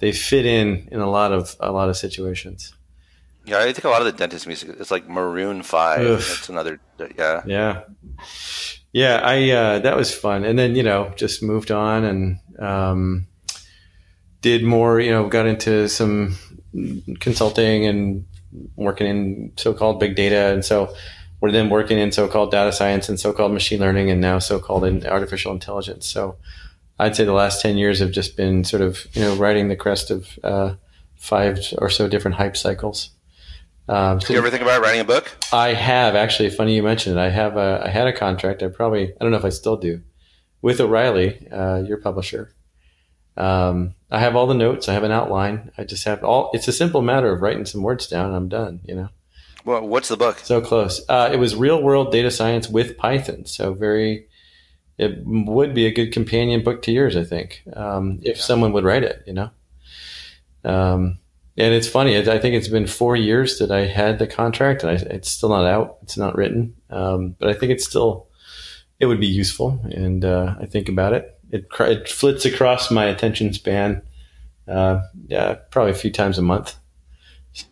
they 0.00 0.12
fit 0.12 0.44
in 0.44 0.88
in 0.90 1.00
a 1.00 1.08
lot 1.08 1.32
of 1.32 1.56
a 1.60 1.70
lot 1.70 1.88
of 1.88 1.96
situations. 1.96 2.74
Yeah, 3.44 3.60
I 3.60 3.72
think 3.72 3.84
a 3.84 3.88
lot 3.88 4.00
of 4.02 4.06
the 4.06 4.12
dentist 4.12 4.46
music 4.48 4.74
it's 4.78 4.90
like 4.90 5.08
Maroon 5.08 5.62
Five. 5.62 6.00
Oof. 6.00 6.28
That's 6.28 6.48
another. 6.48 6.80
Yeah. 7.16 7.42
Yeah, 7.46 7.82
yeah. 8.92 9.20
I 9.22 9.50
uh, 9.50 9.78
that 9.78 9.96
was 9.96 10.12
fun, 10.12 10.44
and 10.44 10.58
then 10.58 10.74
you 10.74 10.82
know 10.82 11.12
just 11.16 11.44
moved 11.44 11.70
on 11.70 12.04
and 12.04 12.38
um, 12.58 13.28
did 14.40 14.64
more. 14.64 14.98
You 14.98 15.12
know, 15.12 15.28
got 15.28 15.46
into 15.46 15.88
some 15.88 16.36
consulting 17.20 17.86
and 17.86 18.26
working 18.74 19.06
in 19.06 19.52
so-called 19.56 20.00
big 20.00 20.16
data, 20.16 20.52
and 20.52 20.64
so 20.64 20.92
we're 21.40 21.52
then 21.52 21.68
working 21.68 21.98
in 21.98 22.12
so-called 22.12 22.50
data 22.50 22.72
science 22.72 23.08
and 23.08 23.20
so-called 23.20 23.52
machine 23.52 23.80
learning, 23.80 24.10
and 24.10 24.20
now 24.20 24.38
so-called 24.38 24.84
in 24.84 25.06
artificial 25.06 25.52
intelligence. 25.52 26.06
So 26.06 26.36
I'd 26.98 27.16
say 27.16 27.24
the 27.24 27.32
last 27.32 27.60
ten 27.60 27.76
years 27.76 27.98
have 28.00 28.10
just 28.10 28.36
been 28.36 28.64
sort 28.64 28.82
of 28.82 29.06
you 29.14 29.22
know 29.22 29.36
riding 29.36 29.68
the 29.68 29.76
crest 29.76 30.10
of 30.10 30.38
uh, 30.42 30.74
five 31.16 31.58
or 31.78 31.90
so 31.90 32.08
different 32.08 32.36
hype 32.36 32.56
cycles. 32.56 33.10
Um, 33.88 34.18
Did 34.18 34.30
you 34.30 34.38
ever 34.38 34.50
think 34.50 34.62
about 34.62 34.82
writing 34.82 35.00
a 35.00 35.04
book? 35.04 35.30
I 35.52 35.72
have 35.74 36.14
actually. 36.16 36.50
Funny 36.50 36.74
you 36.74 36.82
mentioned 36.82 37.16
it. 37.16 37.20
I 37.20 37.30
have 37.30 37.56
a. 37.56 37.82
I 37.84 37.88
had 37.88 38.06
a 38.06 38.12
contract. 38.12 38.62
I 38.62 38.68
probably. 38.68 39.12
I 39.12 39.16
don't 39.20 39.30
know 39.30 39.36
if 39.36 39.44
I 39.44 39.50
still 39.50 39.76
do, 39.76 40.02
with 40.62 40.80
O'Reilly, 40.80 41.48
uh, 41.52 41.82
your 41.82 41.98
publisher. 41.98 42.52
Um, 43.36 43.94
I 44.10 44.18
have 44.18 44.34
all 44.34 44.46
the 44.46 44.54
notes. 44.54 44.88
I 44.88 44.94
have 44.94 45.04
an 45.04 45.12
outline. 45.12 45.70
I 45.76 45.84
just 45.84 46.04
have 46.04 46.24
all. 46.24 46.50
It's 46.52 46.68
a 46.68 46.72
simple 46.72 47.02
matter 47.02 47.30
of 47.32 47.42
writing 47.42 47.66
some 47.66 47.82
words 47.82 48.06
down. 48.08 48.26
and 48.26 48.36
I'm 48.36 48.48
done. 48.48 48.80
You 48.84 48.94
know, 48.96 49.08
Well, 49.66 49.86
what's 49.86 50.08
the 50.08 50.16
book? 50.16 50.38
so 50.38 50.60
close. 50.60 51.04
Uh, 51.08 51.28
it 51.32 51.38
was 51.38 51.56
real 51.56 51.82
world 51.82 52.12
data 52.12 52.30
science 52.30 52.68
with 52.68 52.96
Python. 52.96 53.44
So 53.46 53.74
very. 53.74 54.28
It 54.96 55.26
would 55.26 55.74
be 55.74 55.84
a 55.84 55.92
good 55.92 56.10
companion 56.12 56.64
book 56.64 56.80
to 56.82 56.92
yours, 56.92 57.16
I 57.18 57.24
think, 57.24 57.62
um, 57.74 58.18
if 58.22 58.40
someone 58.40 58.72
would 58.72 58.84
write 58.84 59.02
it. 59.02 59.22
You 59.26 59.34
know. 59.34 59.50
Um, 60.64 61.18
and 61.58 61.74
it's 61.74 61.88
funny. 61.88 62.16
I 62.16 62.34
I 62.34 62.38
think 62.38 62.54
it's 62.54 62.68
been 62.68 62.86
four 62.86 63.16
years 63.16 63.58
that 63.58 63.70
I 63.70 63.86
had 63.86 64.18
the 64.18 64.26
contract, 64.26 64.84
and 64.84 64.92
I, 64.92 64.94
it's 65.14 65.30
still 65.30 65.48
not 65.48 65.66
out. 65.66 65.98
It's 66.02 66.16
not 66.16 66.36
written, 66.36 66.76
um, 66.88 67.34
but 67.38 67.48
I 67.48 67.52
think 67.52 67.72
it's 67.72 67.84
still. 67.84 68.28
It 69.00 69.06
would 69.06 69.20
be 69.20 69.26
useful, 69.26 69.80
and 69.90 70.24
uh, 70.24 70.54
I 70.58 70.66
think 70.66 70.88
about 70.88 71.12
it. 71.12 71.38
It, 71.50 71.66
it 71.80 72.08
flits 72.08 72.46
across 72.46 72.90
my 72.90 73.04
attention 73.04 73.52
span. 73.52 74.00
Uh, 74.66 75.00
yeah, 75.26 75.56
probably 75.70 75.90
a 75.90 75.94
few 75.94 76.10
times 76.10 76.38
a 76.38 76.42
month. 76.42 76.76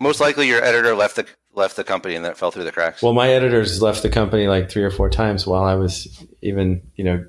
Most 0.01 0.21
likely, 0.21 0.49
your 0.49 0.63
editor 0.63 0.95
left 0.95 1.17
the 1.17 1.27
left 1.55 1.77
the 1.77 1.85
company 1.85 2.15
and 2.15 2.25
then 2.25 2.33
it 2.33 2.39
fell 2.39 2.51
through 2.51 2.65
the 2.65 2.73
cracks. 2.73 3.03
Well, 3.03 3.13
my 3.13 3.29
editors 3.29 3.81
left 3.81 4.03
the 4.03 4.11
company 4.11 4.49
like 4.49 4.71
three 4.71 4.83
or 4.83 4.91
four 4.91 5.09
times 5.11 5.47
while 5.47 5.65
I 5.65 5.75
was 5.75 6.25
even, 6.43 6.83
you 6.97 7.05
know, 7.05 7.25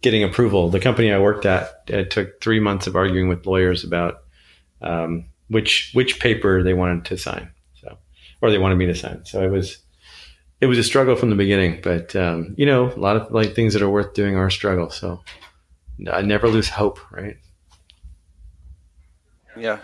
getting 0.00 0.22
approval. 0.22 0.68
The 0.68 0.80
company 0.80 1.12
I 1.12 1.18
worked 1.18 1.46
at 1.46 1.82
it 1.86 2.10
took 2.10 2.40
three 2.40 2.60
months 2.60 2.86
of 2.86 2.96
arguing 2.96 3.28
with 3.28 3.46
lawyers 3.46 3.84
about 3.84 4.22
um, 4.80 5.26
which 5.48 5.90
which 5.94 6.20
paper 6.20 6.62
they 6.62 6.74
wanted 6.74 7.04
to 7.06 7.16
sign, 7.16 7.50
so 7.80 7.98
or 8.40 8.50
they 8.50 8.58
wanted 8.58 8.76
me 8.76 8.86
to 8.86 8.94
sign. 8.94 9.24
So 9.24 9.42
it 9.42 9.50
was 9.50 9.78
it 10.60 10.66
was 10.66 10.78
a 10.78 10.84
struggle 10.84 11.16
from 11.16 11.30
the 11.30 11.36
beginning, 11.36 11.80
but 11.82 12.14
um, 12.14 12.54
you 12.56 12.66
know, 12.66 12.92
a 12.92 13.00
lot 13.00 13.16
of 13.16 13.32
like 13.32 13.54
things 13.54 13.72
that 13.72 13.82
are 13.82 13.90
worth 13.90 14.14
doing 14.14 14.36
are 14.36 14.46
a 14.46 14.52
struggle. 14.52 14.90
So 14.90 15.22
I 16.10 16.22
never 16.22 16.48
lose 16.48 16.68
hope, 16.68 17.00
right? 17.10 17.36
Yeah. 19.56 19.80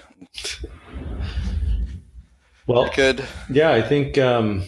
Well, 2.66 2.90
good. 2.94 3.24
Yeah, 3.50 3.72
I 3.72 3.82
think 3.82 4.16
um, 4.18 4.64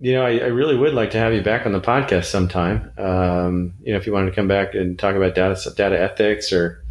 you 0.00 0.12
know, 0.12 0.24
I, 0.24 0.38
I, 0.38 0.46
really 0.46 0.76
would 0.76 0.94
like 0.94 1.10
to 1.10 1.18
have 1.18 1.32
you 1.34 1.42
back 1.42 1.66
on 1.66 1.72
the 1.72 1.80
podcast 1.80 2.26
sometime. 2.26 2.92
Um, 2.96 3.74
you 3.80 3.92
know, 3.92 3.98
if 3.98 4.06
you 4.06 4.12
wanted 4.12 4.30
to 4.30 4.36
come 4.36 4.46
back 4.46 4.74
and 4.74 4.98
talk 4.98 5.16
about 5.16 5.34
data 5.34 5.70
data 5.74 6.00
ethics 6.00 6.52
or 6.52 6.84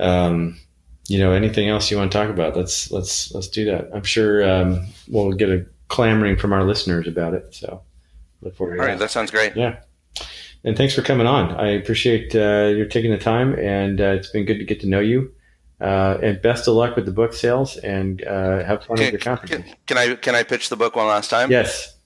um, 0.00 0.58
you 1.06 1.18
know 1.18 1.32
anything 1.32 1.68
else 1.68 1.90
you 1.90 1.96
want 1.96 2.10
to 2.10 2.18
talk 2.18 2.28
about, 2.28 2.56
let's 2.56 2.90
let's 2.90 3.32
let's 3.32 3.48
do 3.48 3.64
that. 3.66 3.88
I'm 3.94 4.02
sure 4.02 4.48
um, 4.48 4.86
we'll 5.06 5.32
get 5.32 5.48
a 5.48 5.64
clamoring 5.86 6.36
from 6.36 6.52
our 6.52 6.64
listeners 6.64 7.06
about 7.06 7.34
it. 7.34 7.54
So 7.54 7.82
look 8.42 8.56
forward. 8.56 8.80
All 8.80 8.86
right, 8.86 8.98
that. 8.98 9.12
sounds 9.12 9.30
great. 9.30 9.54
Yeah, 9.54 9.78
and 10.64 10.76
thanks 10.76 10.94
for 10.94 11.02
coming 11.02 11.28
on. 11.28 11.52
I 11.52 11.68
appreciate 11.68 12.34
uh, 12.34 12.72
you 12.76 12.84
taking 12.86 13.12
the 13.12 13.18
time, 13.18 13.54
and 13.54 14.00
uh, 14.00 14.06
it's 14.06 14.30
been 14.30 14.44
good 14.44 14.58
to 14.58 14.64
get 14.64 14.80
to 14.80 14.88
know 14.88 15.00
you. 15.00 15.32
Uh, 15.80 16.18
and 16.22 16.42
best 16.42 16.66
of 16.66 16.74
luck 16.74 16.96
with 16.96 17.06
the 17.06 17.12
book 17.12 17.32
sales, 17.32 17.76
and 17.76 18.24
uh, 18.24 18.64
have 18.64 18.84
fun 18.84 18.96
can, 18.96 19.06
with 19.06 19.12
your 19.12 19.20
conference. 19.20 19.64
Can, 19.64 19.76
can, 19.86 19.98
I 19.98 20.14
can 20.16 20.34
I 20.34 20.42
pitch 20.42 20.70
the 20.70 20.76
book 20.76 20.96
one 20.96 21.06
last 21.06 21.30
time? 21.30 21.50
Yes. 21.50 21.96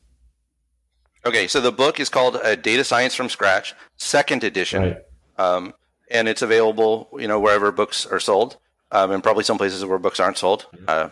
Okay, 1.24 1.46
so 1.46 1.60
the 1.60 1.72
book 1.72 1.98
is 1.98 2.08
called 2.08 2.36
uh, 2.36 2.54
Data 2.56 2.84
Science 2.84 3.14
from 3.14 3.28
Scratch, 3.28 3.74
second 3.96 4.44
edition, 4.44 4.82
right. 4.82 4.96
um, 5.38 5.72
and 6.10 6.28
it's 6.28 6.42
available, 6.42 7.08
you 7.18 7.28
know, 7.28 7.40
wherever 7.40 7.72
books 7.72 8.04
are 8.04 8.20
sold, 8.20 8.58
um, 8.90 9.10
and 9.12 9.22
probably 9.22 9.44
some 9.44 9.56
places 9.56 9.84
where 9.84 9.98
books 9.98 10.20
aren't 10.20 10.36
sold. 10.36 10.66
Uh, 10.86 11.10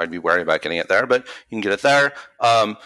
I'd 0.00 0.10
be 0.10 0.18
wary 0.18 0.42
about 0.42 0.62
getting 0.62 0.78
it 0.78 0.88
there, 0.88 1.06
but 1.06 1.26
you 1.48 1.56
can 1.56 1.60
get 1.60 1.72
it 1.72 1.82
there. 1.82 2.14
Um, 2.40 2.78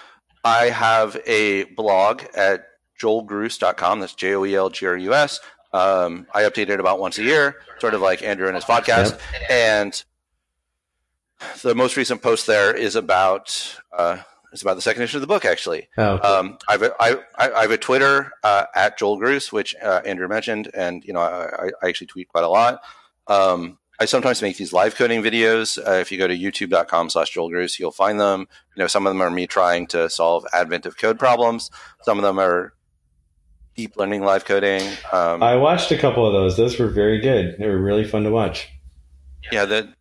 I 0.44 0.66
have 0.66 1.16
a 1.26 1.64
blog 1.64 2.22
at 2.36 2.66
joelgrus.com. 3.00 4.00
That's 4.00 4.14
J 4.14 4.34
O 4.34 4.44
E 4.44 4.54
L 4.54 4.68
G 4.68 4.86
R 4.86 4.96
U 4.96 5.14
S. 5.14 5.40
Um, 5.74 6.28
I 6.32 6.42
update 6.42 6.68
it 6.68 6.78
about 6.78 7.00
once 7.00 7.18
a 7.18 7.24
year, 7.24 7.56
sort 7.80 7.94
of 7.94 8.00
like 8.00 8.22
Andrew 8.22 8.46
and 8.46 8.54
his 8.54 8.64
podcast. 8.64 9.18
Yep. 9.32 9.50
And 9.50 10.04
the 11.62 11.74
most 11.74 11.96
recent 11.96 12.22
post 12.22 12.46
there 12.46 12.74
is 12.74 12.94
about 12.94 13.76
uh, 13.92 14.18
it's 14.52 14.62
about 14.62 14.76
the 14.76 14.82
second 14.82 15.02
issue 15.02 15.16
of 15.16 15.20
the 15.20 15.26
book, 15.26 15.44
actually. 15.44 15.88
Oh, 15.98 16.12
okay. 16.12 16.28
um, 16.28 16.58
I, 16.68 16.72
have 16.72 16.82
a, 16.82 16.94
I, 17.00 17.16
I 17.36 17.62
have 17.62 17.72
a 17.72 17.76
Twitter 17.76 18.30
uh, 18.44 18.66
at 18.76 18.96
Joel 18.96 19.18
Grus, 19.18 19.50
which 19.50 19.74
uh, 19.82 20.00
Andrew 20.06 20.28
mentioned, 20.28 20.70
and 20.72 21.04
you 21.04 21.12
know 21.12 21.20
I, 21.20 21.70
I 21.82 21.88
actually 21.88 22.06
tweet 22.06 22.28
quite 22.28 22.44
a 22.44 22.48
lot. 22.48 22.80
Um, 23.26 23.78
I 23.98 24.04
sometimes 24.04 24.42
make 24.42 24.56
these 24.56 24.72
live 24.72 24.94
coding 24.94 25.24
videos. 25.24 25.76
Uh, 25.76 25.94
if 25.94 26.12
you 26.12 26.18
go 26.18 26.28
to 26.28 26.36
youtube.com 26.36 27.10
slash 27.10 27.30
Joel 27.30 27.50
Grus, 27.50 27.80
you'll 27.80 27.90
find 27.90 28.20
them. 28.20 28.46
You 28.76 28.82
know, 28.82 28.86
some 28.86 29.06
of 29.06 29.10
them 29.10 29.20
are 29.20 29.30
me 29.30 29.48
trying 29.48 29.88
to 29.88 30.08
solve 30.08 30.46
advent 30.52 30.86
of 30.86 30.96
code 30.96 31.18
problems. 31.18 31.70
Some 32.02 32.18
of 32.18 32.22
them 32.22 32.38
are 32.38 32.74
deep 33.74 33.96
learning 33.96 34.22
live 34.22 34.44
coding. 34.44 34.82
Um, 35.12 35.42
I 35.42 35.56
watched 35.56 35.90
a 35.90 35.98
couple 35.98 36.26
of 36.26 36.32
those. 36.32 36.56
Those 36.56 36.78
were 36.78 36.88
very 36.88 37.20
good. 37.20 37.56
They 37.58 37.68
were 37.68 37.78
really 37.78 38.04
fun 38.04 38.24
to 38.24 38.30
watch. 38.30 38.68
Yeah, 39.52 39.64
the, 39.64 39.92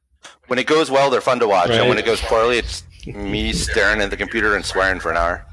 when 0.48 0.60
it 0.60 0.68
goes 0.68 0.90
well, 0.90 1.10
they're 1.10 1.22
fun 1.22 1.40
to 1.40 1.48
watch. 1.48 1.70
Right. 1.70 1.80
And 1.80 1.90
when 1.90 1.98
it 1.98 2.06
goes 2.06 2.22
poorly, 2.22 2.58
it's 2.58 2.84
me 3.06 3.52
staring 3.54 4.02
at 4.02 4.10
the 4.10 4.18
computer 4.18 4.56
and 4.56 4.66
swearing 4.66 5.00
for 5.00 5.12
an 5.12 5.18
hour. 5.18 5.46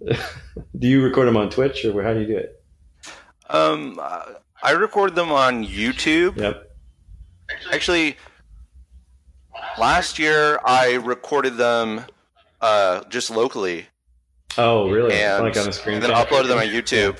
do 0.78 0.86
you 0.86 1.02
record 1.02 1.26
them 1.26 1.36
on 1.36 1.50
Twitch 1.50 1.84
or 1.84 2.02
how 2.02 2.14
do 2.14 2.20
you 2.20 2.26
do 2.26 2.36
it? 2.36 2.62
Um, 3.50 3.98
I 4.62 4.72
record 4.72 5.14
them 5.14 5.32
on 5.32 5.64
YouTube. 5.64 6.36
Yep 6.36 6.68
Actually, 7.72 8.16
last 9.78 10.18
year 10.18 10.60
I 10.64 10.94
recorded 10.94 11.56
them 11.56 12.04
uh, 12.60 13.04
just 13.08 13.30
locally. 13.30 13.86
Oh, 14.56 14.90
really? 14.90 15.14
And, 15.14 15.44
like 15.44 15.56
on 15.56 15.68
a 15.68 15.72
screen. 15.72 15.96
And 15.96 16.04
then 16.04 16.10
uploaded 16.10 16.48
them 16.48 16.58
on 16.58 16.66
YouTube. 16.66 17.18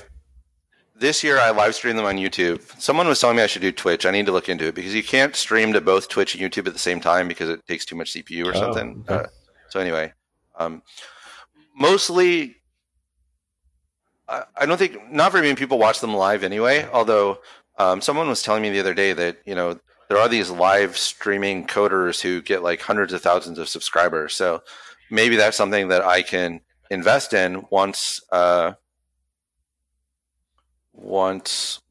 This 0.99 1.23
year 1.23 1.39
I 1.39 1.51
live 1.51 1.75
streamed 1.75 1.97
them 1.97 2.05
on 2.05 2.17
YouTube. 2.17 2.61
Someone 2.79 3.07
was 3.07 3.21
telling 3.21 3.37
me 3.37 3.43
I 3.43 3.47
should 3.47 3.61
do 3.61 3.71
Twitch. 3.71 4.05
I 4.05 4.11
need 4.11 4.25
to 4.25 4.33
look 4.33 4.49
into 4.49 4.65
it 4.65 4.75
because 4.75 4.93
you 4.93 5.03
can't 5.03 5.35
stream 5.35 5.71
to 5.73 5.81
both 5.81 6.09
Twitch 6.09 6.35
and 6.35 6.43
YouTube 6.43 6.67
at 6.67 6.73
the 6.73 6.79
same 6.79 6.99
time 6.99 7.27
because 7.27 7.49
it 7.49 7.65
takes 7.67 7.85
too 7.85 7.95
much 7.95 8.13
CPU 8.13 8.45
or 8.45 8.49
oh, 8.49 8.59
something. 8.59 9.05
Okay. 9.09 9.23
Uh, 9.23 9.27
so 9.69 9.79
anyway, 9.79 10.11
um, 10.57 10.81
mostly 11.75 12.57
I 14.29 14.65
don't 14.65 14.77
think 14.77 15.11
not 15.11 15.31
very 15.31 15.43
many 15.43 15.55
people 15.55 15.79
watch 15.79 16.01
them 16.01 16.13
live 16.13 16.43
anyway. 16.43 16.87
Although 16.91 17.39
um, 17.77 18.01
someone 18.01 18.27
was 18.27 18.43
telling 18.43 18.61
me 18.61 18.69
the 18.69 18.79
other 18.79 18.93
day 18.93 19.13
that 19.13 19.37
you 19.45 19.55
know 19.55 19.79
there 20.07 20.17
are 20.17 20.29
these 20.29 20.49
live 20.49 20.97
streaming 20.97 21.65
coders 21.65 22.21
who 22.21 22.41
get 22.41 22.61
like 22.61 22.81
hundreds 22.81 23.13
of 23.13 23.21
thousands 23.21 23.57
of 23.57 23.69
subscribers. 23.69 24.35
So 24.35 24.61
maybe 25.09 25.35
that's 25.35 25.57
something 25.57 25.87
that 25.87 26.03
I 26.03 26.21
can 26.21 26.61
invest 26.91 27.33
in 27.33 27.65
once 27.71 28.21
uh, 28.31 28.73
once 31.01 31.81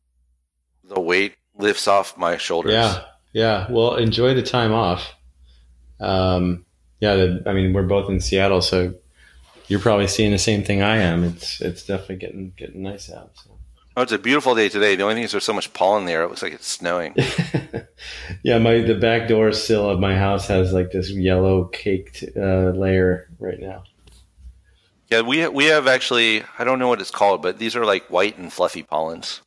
the 0.85 1.01
weight 1.01 1.35
lifts 1.57 1.89
off 1.89 2.17
my 2.17 2.37
shoulders. 2.37 2.73
Yeah, 2.73 3.05
yeah. 3.33 3.67
Well, 3.71 3.97
enjoy 3.97 4.35
the 4.35 4.43
time 4.43 4.73
off. 4.73 5.13
Um, 6.01 6.65
yeah, 7.01 7.15
the, 7.15 7.43
I 7.47 7.53
mean, 7.53 7.73
we're 7.73 7.83
both 7.83 8.09
in 8.09 8.21
Seattle, 8.21 8.63
so 8.63 8.95
you're 9.69 9.81
probably 9.81 10.09
seeing 10.09 10.33
the 10.33 10.39
same 10.39 10.65
thing 10.65 10.83
I 10.83 10.99
am. 10.99 11.25
It's 11.25 11.61
it's 11.61 11.85
definitely 11.85 12.17
getting 12.17 12.53
getting 12.57 12.83
nice 12.83 13.11
out. 13.11 13.33
So. 13.35 13.51
Oh, 13.97 14.03
it's 14.03 14.13
a 14.13 14.19
beautiful 14.19 14.55
day 14.55 14.69
today. 14.69 14.95
The 14.95 15.03
only 15.03 15.17
thing 15.17 15.25
is 15.25 15.33
there's 15.33 15.43
so 15.43 15.53
much 15.53 15.73
pollen 15.73 16.05
there. 16.05 16.23
It 16.23 16.29
looks 16.29 16.43
like 16.43 16.53
it's 16.53 16.69
snowing. 16.69 17.17
yeah, 18.45 18.59
my 18.59 18.81
the 18.81 18.95
back 18.95 19.29
door 19.29 19.51
sill 19.53 19.91
of 19.91 19.99
my 19.99 20.17
house 20.17 20.47
has 20.47 20.73
like 20.73 20.93
this 20.93 21.11
yellow 21.11 21.65
caked 21.65 22.25
uh, 22.37 22.71
layer 22.71 23.29
right 23.41 23.59
now. 23.59 23.83
Yeah, 25.11 25.23
we 25.23 25.47
we 25.49 25.67
have 25.67 25.87
actually 25.87 26.43
I 26.59 26.65
don't 26.65 26.79
know 26.79 26.89
what 26.89 27.01
it's 27.01 27.11
called, 27.11 27.43
but 27.43 27.59
these 27.59 27.75
are 27.75 27.85
like 27.85 28.11
white 28.11 28.39
and 28.39 28.53
fluffy 28.53 28.83
pollens. 28.83 29.41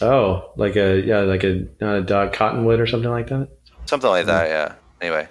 Oh, 0.00 0.52
like 0.56 0.76
a 0.76 1.00
yeah, 1.00 1.20
like 1.20 1.44
a 1.44 1.66
not 1.80 1.96
a 1.96 2.02
dog 2.02 2.32
cottonwood 2.32 2.80
or 2.80 2.86
something 2.86 3.10
like 3.10 3.28
that. 3.28 3.48
Something 3.86 4.10
like 4.10 4.26
that. 4.26 4.48
Yeah. 4.48 4.74
Anyway, 5.00 5.28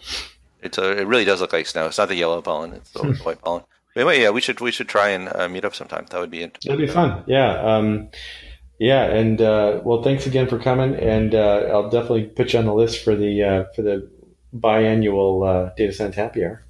it's 0.61 0.77
a, 0.77 0.99
it 0.99 1.07
really 1.07 1.25
does 1.25 1.41
look 1.41 1.53
like 1.53 1.65
snow. 1.65 1.87
It's 1.87 1.97
not 1.97 2.09
the 2.09 2.15
yellow 2.15 2.41
pollen; 2.41 2.73
it's 2.73 2.91
the 2.91 3.13
white 3.23 3.41
pollen. 3.41 3.63
Anyway, 3.95 4.21
yeah, 4.21 4.29
we 4.29 4.41
should 4.41 4.59
we 4.59 4.71
should 4.71 4.89
try 4.89 5.09
and 5.09 5.29
uh, 5.33 5.47
meet 5.47 5.65
up 5.65 5.73
sometime. 5.73 6.05
That 6.09 6.19
would 6.19 6.31
be 6.31 6.43
interesting. 6.43 6.71
That'd 6.71 6.87
be 6.87 6.93
fun. 6.93 7.23
Yeah. 7.27 7.59
Um, 7.59 8.09
yeah, 8.77 9.05
and 9.05 9.41
uh, 9.41 9.81
well, 9.83 10.03
thanks 10.03 10.27
again 10.27 10.47
for 10.47 10.59
coming, 10.59 10.95
and 10.95 11.33
uh, 11.33 11.69
I'll 11.71 11.89
definitely 11.89 12.25
put 12.25 12.53
you 12.53 12.59
on 12.59 12.65
the 12.65 12.73
list 12.73 13.03
for 13.03 13.15
the 13.15 13.43
uh, 13.43 13.63
for 13.73 13.83
the 13.83 14.09
biannual 14.53 15.47
uh, 15.47 15.73
data 15.77 15.93
science 15.93 16.15
happy 16.15 16.43
hour. 16.43 16.65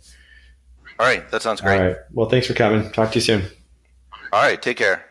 All 1.00 1.06
right, 1.06 1.30
that 1.32 1.41
sounds 1.41 1.62
great. 1.62 1.80
All 1.80 1.88
right, 1.88 1.98
well, 2.12 2.30
thanks 2.30 2.48
for 2.48 2.54
coming. 2.54 2.89
Talk 2.91 3.12
to 3.12 3.16
you 3.16 3.22
soon. 3.22 3.43
All 4.32 4.41
right, 4.41 4.62
take 4.62 4.78
care. 4.78 5.06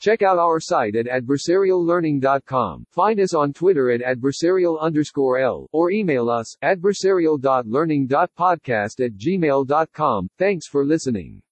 Check 0.00 0.22
out 0.22 0.38
our 0.38 0.60
site 0.60 0.94
at 0.96 1.06
adversariallearning.com. 1.06 2.86
Find 2.90 3.20
us 3.20 3.34
on 3.34 3.52
Twitter 3.52 3.90
at 3.90 4.00
adversarial 4.00 4.80
underscore 4.80 5.38
L 5.38 5.68
or 5.72 5.90
email 5.90 6.30
us 6.30 6.56
adversarial.learning.podcast 6.62 9.04
at 9.04 9.18
gmail.com. 9.18 10.30
Thanks 10.38 10.66
for 10.66 10.86
listening. 10.86 11.42